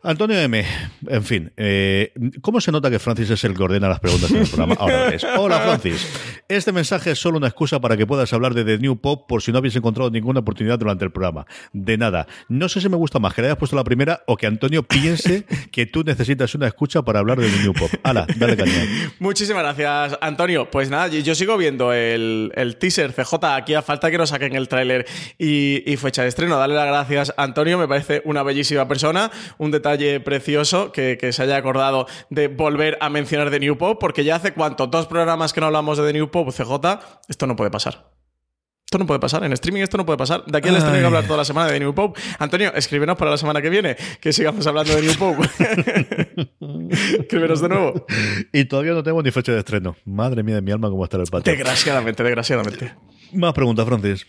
[0.05, 0.65] Antonio M,
[1.07, 2.11] en fin, eh,
[2.41, 4.75] ¿cómo se nota que Francis es el que ordena las preguntas en el programa?
[4.77, 5.13] Ahora.
[5.37, 6.05] Hola Francis,
[6.49, 9.41] este mensaje es solo una excusa para que puedas hablar de The New Pop por
[9.41, 11.45] si no habéis encontrado ninguna oportunidad durante el programa.
[11.71, 12.27] De nada.
[12.49, 14.83] No sé si me gusta más que le hayas puesto la primera o que Antonio
[14.83, 17.89] piense que tú necesitas una escucha para hablar de The New Pop.
[18.03, 18.85] Hala, dale caña.
[19.19, 20.69] Muchísimas gracias, Antonio.
[20.69, 23.35] Pues nada, yo, yo sigo viendo el, el teaser CJ.
[23.55, 25.05] Aquí a falta que nos saquen el tráiler
[25.39, 26.57] y, y fecha de estreno.
[26.57, 27.77] Dale las gracias, Antonio.
[27.77, 29.31] Me parece una bellísima persona.
[29.57, 29.92] Un detalle
[30.23, 34.35] precioso que, que se haya acordado de volver a mencionar The New Pop, porque ya
[34.35, 36.99] hace cuánto, dos programas que no hablamos de The New Pop, CJ.
[37.27, 38.13] Esto no puede pasar.
[38.93, 40.45] Esto no puede pasar, en streaming esto no puede pasar.
[40.45, 42.21] De aquí les tengo que hablar toda la semana de New Pope.
[42.37, 45.49] Antonio, escríbenos para la semana que viene, que sigamos hablando de New Pope.
[47.21, 48.05] escríbenos de nuevo.
[48.51, 49.95] Y todavía no tenemos ni fecha de estreno.
[50.05, 51.51] Madre mía de mi alma, cómo está el patio.
[51.51, 52.93] Desgraciadamente, desgraciadamente.
[53.33, 54.27] Más preguntas, Francis.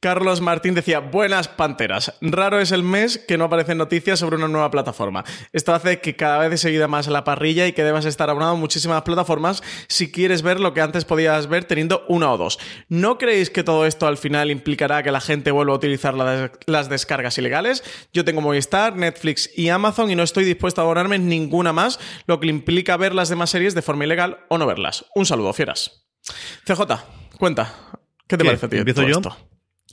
[0.00, 2.14] Carlos Martín decía, buenas panteras.
[2.20, 5.24] Raro es el mes que no aparecen noticias sobre una nueva plataforma.
[5.52, 8.52] Esto hace que cada vez se seguida más la parrilla y que debas estar abonado
[8.52, 12.60] a muchísimas plataformas si quieres ver lo que antes podías ver teniendo una o dos.
[12.88, 16.52] ¿No creéis que todo esto al final implicará que la gente vuelva a utilizar la-
[16.66, 17.82] las descargas ilegales?
[18.12, 21.98] Yo tengo Movistar, Netflix y Amazon y no estoy dispuesto a abonarme en ninguna más,
[22.26, 25.06] lo que implica ver las demás series de forma ilegal o no verlas.
[25.16, 26.06] Un saludo, fieras.
[26.66, 26.82] CJ,
[27.38, 27.74] cuenta.
[28.28, 28.48] ¿Qué te ¿Qué?
[28.50, 29.16] parece a ti ¿Empiezo todo yo?
[29.16, 29.47] esto?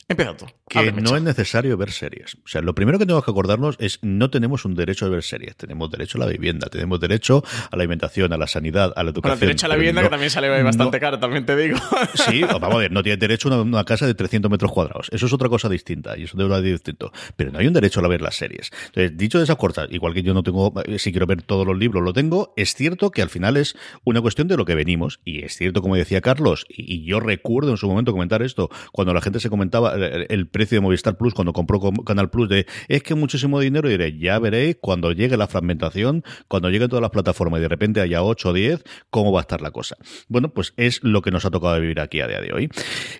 [0.07, 0.45] Empieza tú.
[0.69, 2.35] que Ábreme, no es necesario ver series.
[2.45, 5.23] O sea, lo primero que tenemos que acordarnos es no tenemos un derecho a ver
[5.23, 5.55] series.
[5.55, 9.09] Tenemos derecho a la vivienda, tenemos derecho a la alimentación, a la sanidad, a la
[9.09, 9.39] educación.
[9.39, 11.77] Bueno, derecho a la vivienda no- que también sale bastante no- caro, también te digo.
[12.13, 15.07] Sí, vamos a ver, no tienes derecho a una, casa de 300 metros cuadrados.
[15.11, 17.11] Eso es otra cosa distinta y eso es distinto.
[17.35, 18.69] Pero no hay un derecho a ver las series.
[18.87, 21.65] Entonces, dicho de esas cortas, igual que yo no tengo, eh, si quiero ver todos
[21.65, 24.75] los libros, lo tengo, es cierto que al final es una cuestión de lo que
[24.75, 25.19] venimos.
[25.25, 28.69] Y es cierto, como decía Carlos, y, y yo recuerdo en su momento comentar esto,
[28.91, 32.49] cuando la gente se comentaba el, precio de Movistar Plus, cuando compró Com- Canal Plus,
[32.49, 36.89] de es que muchísimo dinero, y diré, ya veréis cuando llegue la fragmentación, cuando lleguen
[36.89, 39.71] todas las plataformas y de repente haya 8 o 10, cómo va a estar la
[39.71, 39.97] cosa.
[40.27, 42.69] Bueno, pues es lo que nos ha tocado vivir aquí a día de hoy.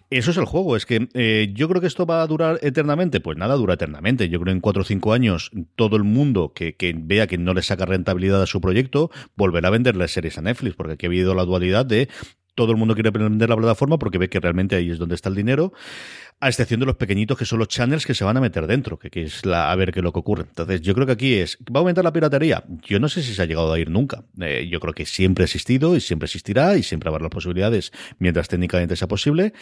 [0.09, 3.19] Eso es el juego, es que eh, yo creo que esto va a durar eternamente.
[3.19, 4.29] Pues nada, dura eternamente.
[4.29, 7.37] Yo creo que en 4 o 5 años todo el mundo que, que vea que
[7.37, 10.93] no le saca rentabilidad a su proyecto volverá a vender las series a Netflix, porque
[10.93, 12.09] aquí ha habido la dualidad de
[12.55, 15.27] todo el mundo quiere vender la plataforma porque ve que realmente ahí es donde está
[15.27, 15.73] el dinero,
[16.39, 18.99] a excepción de los pequeñitos que son los channels que se van a meter dentro,
[18.99, 20.43] que, es la, a ver qué es lo que ocurre.
[20.47, 22.63] Entonces, yo creo que aquí es, ¿va a aumentar la piratería?
[22.83, 24.23] Yo no sé si se ha llegado a ir nunca.
[24.41, 27.91] Eh, yo creo que siempre ha existido y siempre existirá y siempre habrá las posibilidades
[28.19, 29.53] mientras técnicamente sea posible.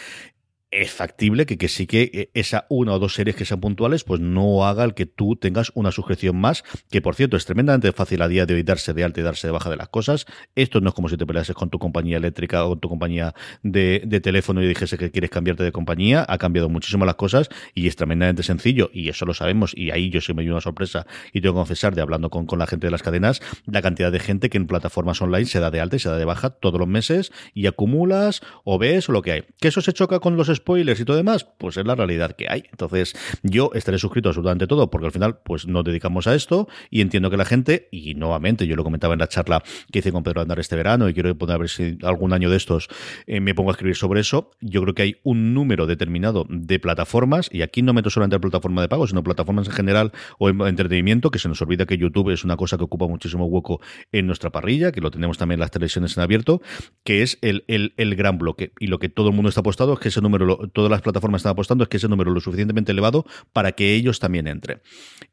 [0.73, 4.03] Es factible que, que sí que eh, esa una o dos series que sean puntuales,
[4.03, 7.91] pues no haga el que tú tengas una suscripción más, que por cierto es tremendamente
[7.91, 10.25] fácil a día de hoy darse de alta y darse de baja de las cosas.
[10.55, 13.33] Esto no es como si te peleases con tu compañía eléctrica o con tu compañía
[13.61, 16.25] de, teléfono y dijese que quieres cambiarte de compañía.
[16.27, 20.09] Ha cambiado muchísimo las cosas y es tremendamente sencillo y eso lo sabemos y ahí
[20.09, 22.67] yo sí me dio una sorpresa y tengo que confesar de hablando con, con la
[22.67, 25.81] gente de las cadenas, la cantidad de gente que en plataformas online se da de
[25.81, 29.21] alta y se da de baja todos los meses y acumulas o ves o lo
[29.21, 29.43] que hay.
[29.59, 31.45] ¿Que eso se choca con los spoilers y todo demás?
[31.57, 32.63] Pues es la realidad que hay.
[32.71, 36.67] Entonces, yo estaré suscrito a absolutamente todo, porque al final, pues nos dedicamos a esto
[36.89, 39.61] y entiendo que la gente, y nuevamente, yo lo comentaba en la charla
[39.91, 42.49] que hice con Pedro Andar este verano y quiero poner a ver si algún año
[42.49, 42.87] de estos
[43.27, 44.51] eh, me pongo a escribir sobre eso.
[44.61, 48.41] Yo creo que hay un número determinado de plataformas, y aquí no meto solamente la
[48.41, 51.97] plataforma de pago, sino plataformas en general o en entretenimiento, que se nos olvida que
[51.97, 53.81] YouTube es una cosa que ocupa muchísimo hueco
[54.11, 56.61] en nuestra parrilla, que lo tenemos también en las televisiones en abierto,
[57.03, 58.71] que es el, el, el gran bloque.
[58.79, 61.01] Y lo que todo el mundo está apostado es que ese número, lo- todas las
[61.01, 64.47] plataformas están apostando, es que ese número es lo suficientemente elevado para que ellos también
[64.47, 64.81] entren.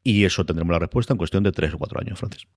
[0.03, 2.47] Y eso tendremos la respuesta en cuestión de tres o cuatro años, Francis.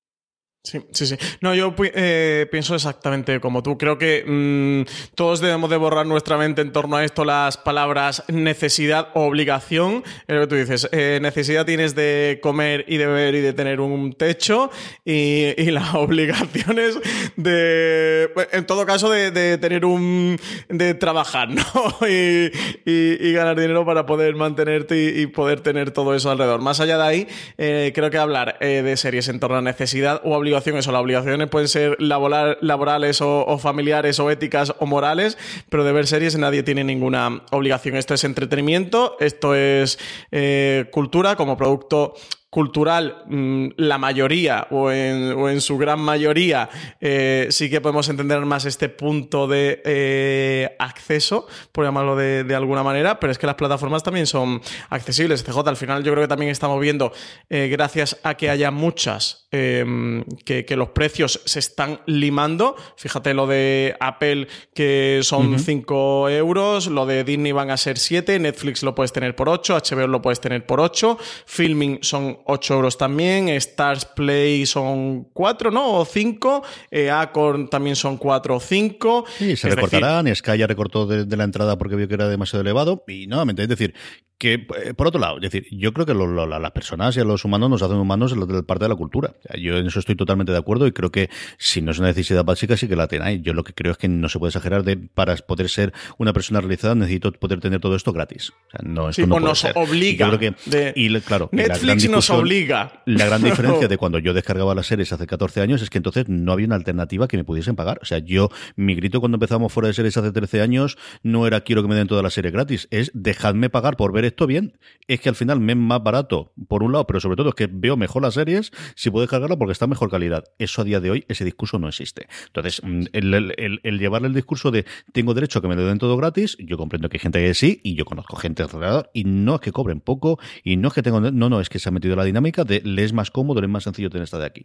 [0.65, 1.17] Sí, sí, sí.
[1.43, 3.77] No, yo eh, pienso exactamente como tú.
[3.77, 8.25] Creo que mm, todos debemos de borrar nuestra mente en torno a esto las palabras
[8.29, 10.03] necesidad o obligación.
[10.27, 10.89] Es lo que tú dices.
[10.91, 14.71] eh, necesidad tienes de comer y de beber y de tener un techo
[15.05, 16.99] y, y la obligación es
[17.37, 20.39] de, en todo caso, de, tener un,
[20.71, 21.63] de trabajar, ¿no?
[22.09, 26.63] Y, ganar dinero para poder mantenerte y, poder tener todo eso alrededor.
[26.63, 27.29] Más allá de ahí,
[27.59, 31.49] eh, creo que hablar de series en torno a necesidad o obligaciones, o las obligaciones
[31.49, 35.37] pueden ser laboral- laborales o, o familiares o éticas o morales,
[35.69, 37.97] pero de ver series nadie tiene ninguna obligación.
[37.97, 39.99] Esto es entretenimiento, esto es
[40.31, 42.15] eh, cultura como producto
[42.55, 46.71] cultural, mm, la mayoría o en, o en su gran mayoría,
[47.01, 52.55] eh, sí que podemos entender más este punto de eh, acceso, por llamarlo de, de
[52.55, 55.43] alguna manera, pero es que las plataformas también son accesibles.
[55.43, 57.13] CJ, al final yo creo que también estamos viendo,
[57.51, 62.77] eh, gracias a que haya muchas, eh, que, que los precios se están limando.
[62.97, 65.59] Fíjate lo de Apple, que son Ujú.
[65.59, 69.77] 5 euros, lo de Disney van a ser 7, Netflix lo puedes tener por 8,
[69.79, 75.71] HBO lo puedes tener por 8, Filming son 8 euros también, Stars Play son 4,
[75.71, 75.99] ¿no?
[75.99, 79.25] O 5, eh, Acorn también son 4 o 5.
[79.39, 80.35] Sí, se Es recortarán.
[80.35, 83.05] Sky ya recortó de, de la entrada porque vio que era demasiado elevado.
[83.09, 83.95] Y nuevamente, es decir,
[84.39, 87.17] que eh, por otro lado, es decir, yo creo que lo- lo- la- las personas
[87.17, 89.35] y a los humanos nos hacen humanos en la parte de la cultura.
[89.61, 92.45] Yo en eso estoy totalmente de acuerdo y creo que si no es una necesidad
[92.45, 93.43] básica, sí que la tenéis.
[93.43, 96.33] Yo lo que creo es que no se puede exagerar de para poder ser una
[96.33, 98.51] persona realizada necesito poder tener todo esto gratis.
[98.51, 99.73] O sea, no, esto Sí, no o nos ser.
[99.77, 103.03] obliga Y que, de- y claro, Netflix nos obliga.
[103.07, 106.29] la gran diferencia de cuando yo descargaba las series hace 14 años es que entonces
[106.29, 107.99] no había una alternativa que me pudiesen pagar.
[108.03, 111.61] O sea, yo, mi grito cuando empezamos fuera de series hace 13 años no era
[111.63, 114.79] quiero que me den toda la serie gratis, es dejadme pagar por ver esto bien.
[115.07, 117.55] Es que al final me es más barato, por un lado, pero sobre todo es
[117.55, 120.45] que veo mejor las series si puedo descargarla porque está en mejor calidad.
[120.59, 122.27] Eso a día de hoy, ese discurso no existe.
[122.47, 125.77] Entonces, mm, el, el- el- el llevarle el discurso de tengo derecho a que me
[125.77, 128.63] lo den todo gratis, yo comprendo que hay gente que sí, y yo conozco gente
[128.63, 131.69] alrededor, y no es que cobren poco, y no es que tengo, no, no, es
[131.69, 134.11] que se ha metido la dinámica de le es más cómodo, le es más sencillo
[134.11, 134.63] tener esta de aquí.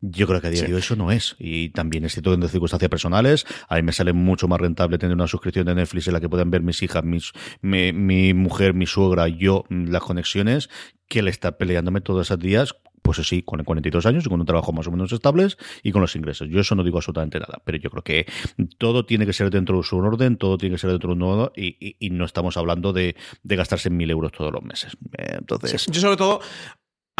[0.00, 0.66] Yo creo que a día Sí.
[0.66, 1.36] de hoy eso no es.
[1.38, 4.98] Y también es cierto que en circunstancias personales, a mí me sale mucho más rentable
[4.98, 8.32] tener una suscripción de Netflix en la que puedan ver mis hijas, mis, mi, mi
[8.34, 10.70] mujer, mi suegra, yo, las conexiones,
[11.08, 14.46] que el estar peleándome todos esos días, pues sí, con 42 años y con un
[14.46, 16.48] trabajo más o menos estables y con los ingresos.
[16.50, 18.26] Yo eso no digo absolutamente nada, pero yo creo que
[18.78, 21.18] todo tiene que ser dentro de su orden, todo tiene que ser dentro de un
[21.20, 24.96] modo y, y- y no estamos hablando de, de gastarse mil euros todos los meses.
[25.12, 26.40] Entonces, Yo sobre todo,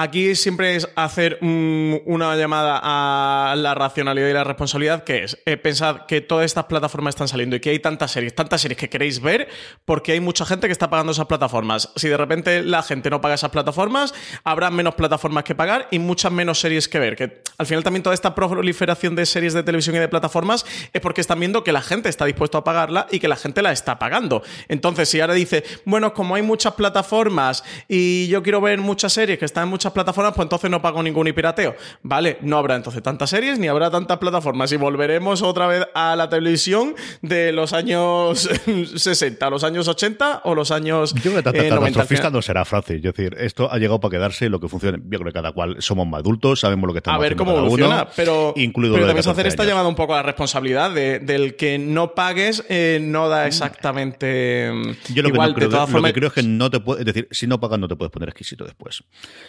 [0.03, 5.39] aquí siempre es hacer mm, una llamada a la racionalidad y la responsabilidad, que es
[5.45, 8.79] eh, pensad que todas estas plataformas están saliendo y que hay tantas series, tantas series
[8.79, 9.49] que queréis ver,
[9.85, 11.91] porque hay mucha gente que está pagando esas plataformas.
[11.97, 15.99] Si de repente la gente no paga esas plataformas, habrá menos plataformas que pagar y
[15.99, 17.17] muchas menos series que ver.
[17.17, 21.01] Que al final también toda esta proliferación de series de televisión y de plataformas es
[21.01, 23.73] porque están viendo que la gente está dispuesto a pagarla y que la gente la
[23.73, 24.43] está pagando.
[24.69, 29.39] Entonces, si ahora dice, bueno, como hay muchas plataformas y yo quiero ver muchas series
[29.39, 31.75] que están en muchas plataformas, pues entonces no pago ningún pirateo.
[32.03, 36.17] Vale, no habrá entonces tantas series ni habrá tantas plataformas y volveremos otra vez a
[36.17, 38.49] la televisión de los años
[38.97, 41.75] 60, los años 80 o los años Yo creo que tanta eh, 90.
[41.75, 42.97] Al catastrofista no será Francis.
[42.97, 44.99] Es decir, esto ha llegado para quedarse y lo que funcione.
[45.05, 47.45] Yo creo que cada cual somos más adultos, sabemos lo que estamos a ver haciendo
[47.45, 49.95] cómo cada evoluciona, uno, pero, incluido pero lo de también 14 hacer esta llamada un
[49.95, 54.71] poco a la responsabilidad de- del que no pagues eh, no da exactamente
[55.13, 55.51] Yo lo que, igual.
[55.51, 57.29] no creo, de todas lo formas, que creo es que no te puedes, es decir,
[57.31, 59.01] si no pagas no te puedes poner exquisito después.
[59.01, 59.05] O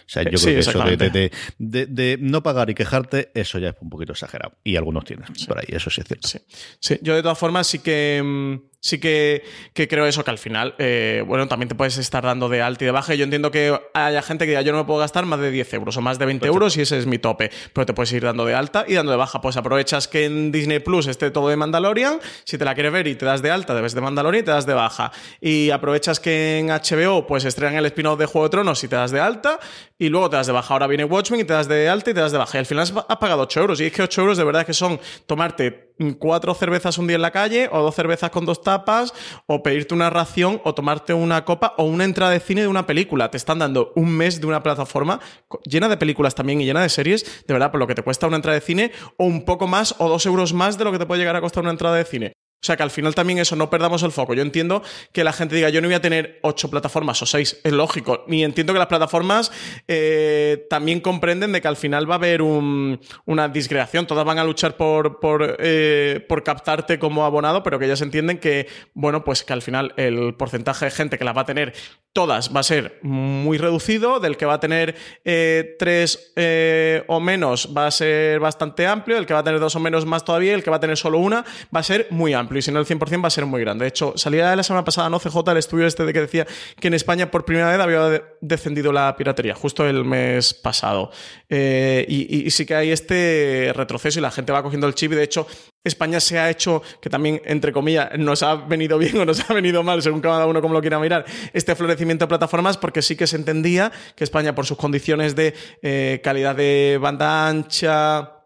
[0.06, 3.76] sea, yo creo que eso de, de- de- no pagar y quejarte, eso ya es
[3.82, 4.54] un poquito exagerado.
[4.64, 6.28] Y algunos tienen por ahí, eso sí es cierto.
[6.28, 6.40] Sí,
[6.80, 7.00] sí.
[7.02, 9.44] Yo de todas formas sí que mm, sí que,
[9.74, 12.84] que creo eso, que al final, eh, bueno, también te puedes estar dando de alta
[12.84, 13.14] y de baja.
[13.14, 15.74] Yo entiendo que haya gente que diga, yo no me puedo gastar más de 10
[15.76, 17.52] euros o más de 20 euros y ese es mi tope.
[17.74, 19.40] Pero te puedes ir dando de alta y dando de baja.
[19.40, 22.20] Pues aprovechas que en Disney Plus esté todo de Mandalorian.
[22.44, 24.52] Si te la quieres ver y te das de alta, debes de Mandalorian y te
[24.52, 25.12] das de baja.
[25.40, 28.96] Y aprovechas que en HBO pues estrenan el spin-off de Juego de Tronos y te
[28.96, 29.60] das de alta.
[30.00, 30.74] Y luego te das de baja.
[30.74, 32.58] Ahora viene Watchmen y te das de alta y te das de baja.
[32.58, 33.80] Y al final has has pagado 8 euros.
[33.80, 37.22] Y es que 8 euros de verdad que son tomarte cuatro cervezas un día en
[37.22, 39.14] la calle o dos cervezas con dos tapas
[39.48, 42.88] o pedirte una ración o tomarte una copa o una entrada de cine de una
[42.88, 43.30] película.
[43.30, 45.20] Te están dando un mes de una plataforma
[45.66, 48.28] llena de películas también y llena de series, de verdad, por lo que te cuesta
[48.28, 51.00] una entrada de cine o un poco más o dos euros más de lo que
[51.00, 52.34] te puede llegar a costar una entrada de cine.
[52.62, 54.36] O sea que al final también eso, no perdamos el foco.
[54.36, 57.60] Yo entiendo que la gente diga, yo no voy a tener ocho plataformas o seis,
[57.64, 58.24] es lógico.
[58.28, 59.52] Ni entiendo que las plataformas
[59.88, 64.06] eh, también comprenden de que al final va a haber un- una disgregación.
[64.06, 68.38] Todas van a luchar por, por, eh, por captarte como abonado, pero que ellas entienden
[68.38, 71.74] que, bueno, pues que al final el porcentaje de gente que las va a tener
[72.14, 77.20] todas va a ser muy reducido, del que va a tener eh, tres eh, o
[77.20, 80.24] menos va a ser bastante amplio, el que va a tener dos o menos más
[80.26, 81.44] todavía, el que va a tener solo una
[81.74, 83.84] va a ser muy amplio y si no el 100% va a ser muy grande.
[83.86, 85.20] De hecho, salía de la semana pasada, ¿no?
[85.20, 86.48] CJ, el estudio este de que decía
[86.80, 91.12] que en España por primera vez había de- descendido la piratería, justo el mes pasado.
[91.50, 95.16] Eh, y sí que hay este retroceso y la gente va cogiendo el chip y
[95.16, 95.48] de hecho
[95.84, 99.54] España se ha hecho, que también, entre comillas, nos ha venido bien o nos ha
[99.54, 103.16] venido mal, según cada uno como lo quiera mirar, este florecimiento de plataformas, porque sí
[103.16, 108.41] que se entendía que España, por sus condiciones de eh, calidad de banda ancha,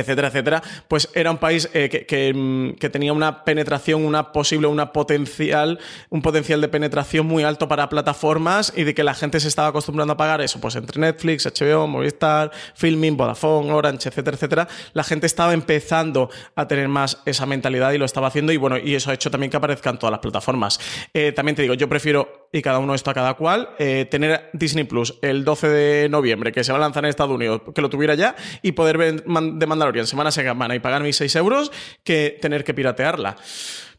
[0.00, 4.32] etcétera, etcétera, pues era un país eh, que, que, mm, que tenía una penetración, una
[4.32, 5.78] posible, una potencial,
[6.10, 9.68] un potencial de penetración muy alto para plataformas y de que la gente se estaba
[9.68, 15.04] acostumbrando a pagar eso, pues entre Netflix, HBO, Movistar, Filming, Vodafone, Orange, etcétera, etcétera, la
[15.04, 18.94] gente estaba empezando a tener más esa mentalidad y lo estaba haciendo y bueno, y
[18.94, 20.78] eso ha hecho también que aparezcan todas las plataformas.
[21.12, 24.48] Eh, también te digo, yo prefiero, y cada uno esto a cada cual, eh, tener
[24.54, 27.82] Disney Plus el 12 de noviembre, que se va a lanzar en Estados Unidos, que
[27.82, 31.36] lo tuviera ya, y poder ver de Mandalorian semana a semana y pagar mis 6
[31.36, 31.70] euros,
[32.02, 33.36] que tener que piratearla.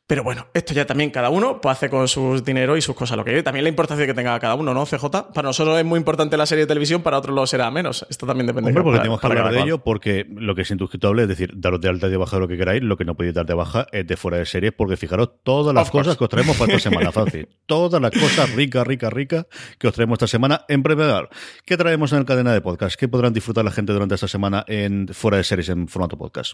[0.09, 3.17] Pero bueno, esto ya también cada uno pues, hace con sus dinero y sus cosas
[3.17, 3.43] lo que quiere.
[3.43, 5.03] También la importancia que tenga cada uno, ¿no, CJ?
[5.33, 8.05] Para nosotros es muy importante la serie de televisión, para otros lo será menos.
[8.09, 10.71] Esto también depende Hombre, porque para- tenemos que hablar de ello, porque lo que es
[10.71, 13.15] indiscutible es decir, daros de alta y de baja lo que queráis, lo que no
[13.15, 16.05] podéis dar de baja es de fuera de series, porque fijaros todas las Of course.
[16.05, 17.45] cosas que os traemos para esta semana, Francis.
[17.65, 19.45] Todas las cosas ricas, ricas, ricas
[19.77, 20.61] que os traemos esta semana.
[20.69, 21.27] En lugar,
[21.65, 22.97] ¿qué traemos en el cadena de podcast?
[22.97, 26.53] ¿Qué podrán disfrutar la gente durante esta semana en fuera de series en formato podcast?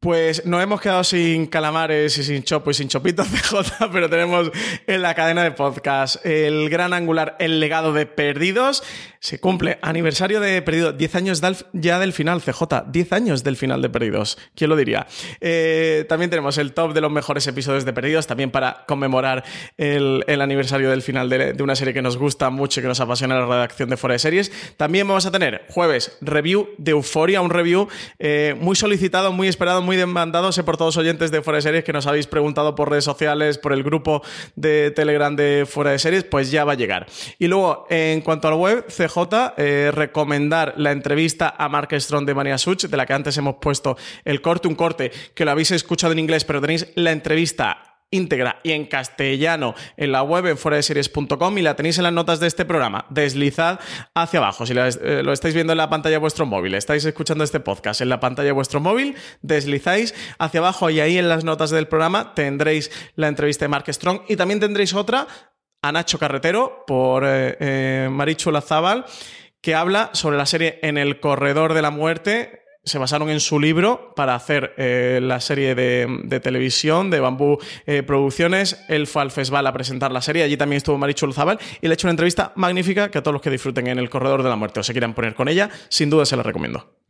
[0.00, 4.50] Pues nos hemos quedado sin calamares y sin chopo y sin chopitos CJ, pero tenemos
[4.86, 8.82] en la cadena de podcast el gran angular El legado de Perdidos.
[9.20, 11.42] Se cumple aniversario de Perdidos, 10 años
[11.72, 15.06] ya del final, CJ, 10 años del final de Perdidos, ¿quién lo diría?
[15.40, 19.42] Eh, también tenemos el top de los mejores episodios de Perdidos, también para conmemorar
[19.78, 22.88] el, el aniversario del final de, de una serie que nos gusta mucho y que
[22.88, 24.52] nos apasiona la redacción de Fuera de Series.
[24.76, 27.88] También vamos a tener jueves review de Euforia, un review
[28.18, 31.62] eh, muy solicitado, muy esperado, muy demandado, sé por todos los oyentes de Fuera de
[31.62, 34.22] Series que nos habéis preguntado por redes sociales, por el grupo
[34.56, 37.06] de Telegram de Fuera de Series, pues ya va a llegar.
[37.38, 42.34] Y luego, en cuanto al web, CJ, eh, recomendar la entrevista a Mark Strong de
[42.34, 45.70] Mania Such, de la que antes hemos puesto el corte, un corte que lo habéis
[45.70, 50.58] escuchado en inglés, pero tenéis la entrevista íntegra y en castellano en la web en
[50.58, 53.06] fueradeseries.com y la tenéis en las notas de este programa.
[53.10, 53.80] Deslizad
[54.14, 54.66] hacia abajo.
[54.66, 58.00] Si eh, lo estáis viendo en la pantalla de vuestro móvil, estáis escuchando este podcast
[58.00, 61.88] en la pantalla de vuestro móvil, deslizáis hacia abajo y ahí en las notas del
[61.88, 65.26] programa tendréis la entrevista de Mark Strong y también tendréis otra
[65.82, 69.04] a Nacho Carretero por eh, eh, Marichu Lazábal
[69.60, 72.63] que habla sobre la serie En el corredor de la muerte.
[72.84, 77.58] Se basaron en su libro para hacer eh, la serie de, de televisión de Bambú
[77.86, 78.84] eh, Producciones.
[78.88, 80.42] Él fue al festival a presentar la serie.
[80.42, 83.32] Allí también estuvo Marichu Lazábal y le he hecho una entrevista magnífica que a todos
[83.32, 85.70] los que disfruten en el corredor de la muerte o se quieran poner con ella,
[85.88, 87.03] sin duda se la recomiendo.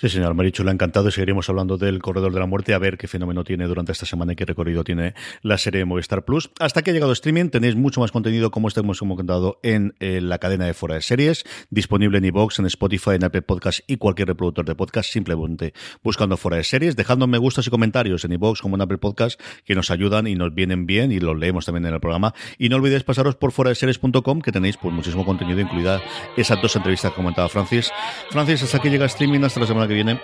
[0.00, 2.78] Sí, señor, Marichu le ha encantado y seguiremos hablando del Corredor de la Muerte a
[2.78, 6.24] ver qué fenómeno tiene durante esta semana y qué recorrido tiene la serie de Movistar
[6.24, 6.52] Plus.
[6.60, 10.20] Hasta que ha llegado streaming, tenéis mucho más contenido como este hemos comentado en eh,
[10.20, 13.96] la cadena de Fuera de Series, disponible en iVoox, en Spotify, en Apple Podcast y
[13.96, 18.30] cualquier reproductor de podcast, simplemente buscando Fuera de Series, dejando me gustas y comentarios en
[18.34, 21.66] iVoox como en Apple Podcast que nos ayudan y nos vienen bien y los leemos
[21.66, 22.34] también en el programa.
[22.56, 26.00] Y no olvidéis pasaros por fuera de series.com que tenéis pues muchísimo contenido, incluida
[26.36, 27.90] esas dos entrevistas que comentaba Francis.
[28.30, 30.20] Francis, hasta aquí llega streaming, hasta la semana que viene.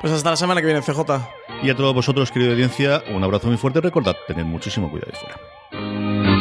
[0.00, 1.00] Pues hasta la semana que viene, CJ.
[1.62, 3.80] Y a todos vosotros, querida audiencia, un abrazo muy fuerte.
[3.80, 6.33] Recordad, tened muchísimo cuidado ahí fuera.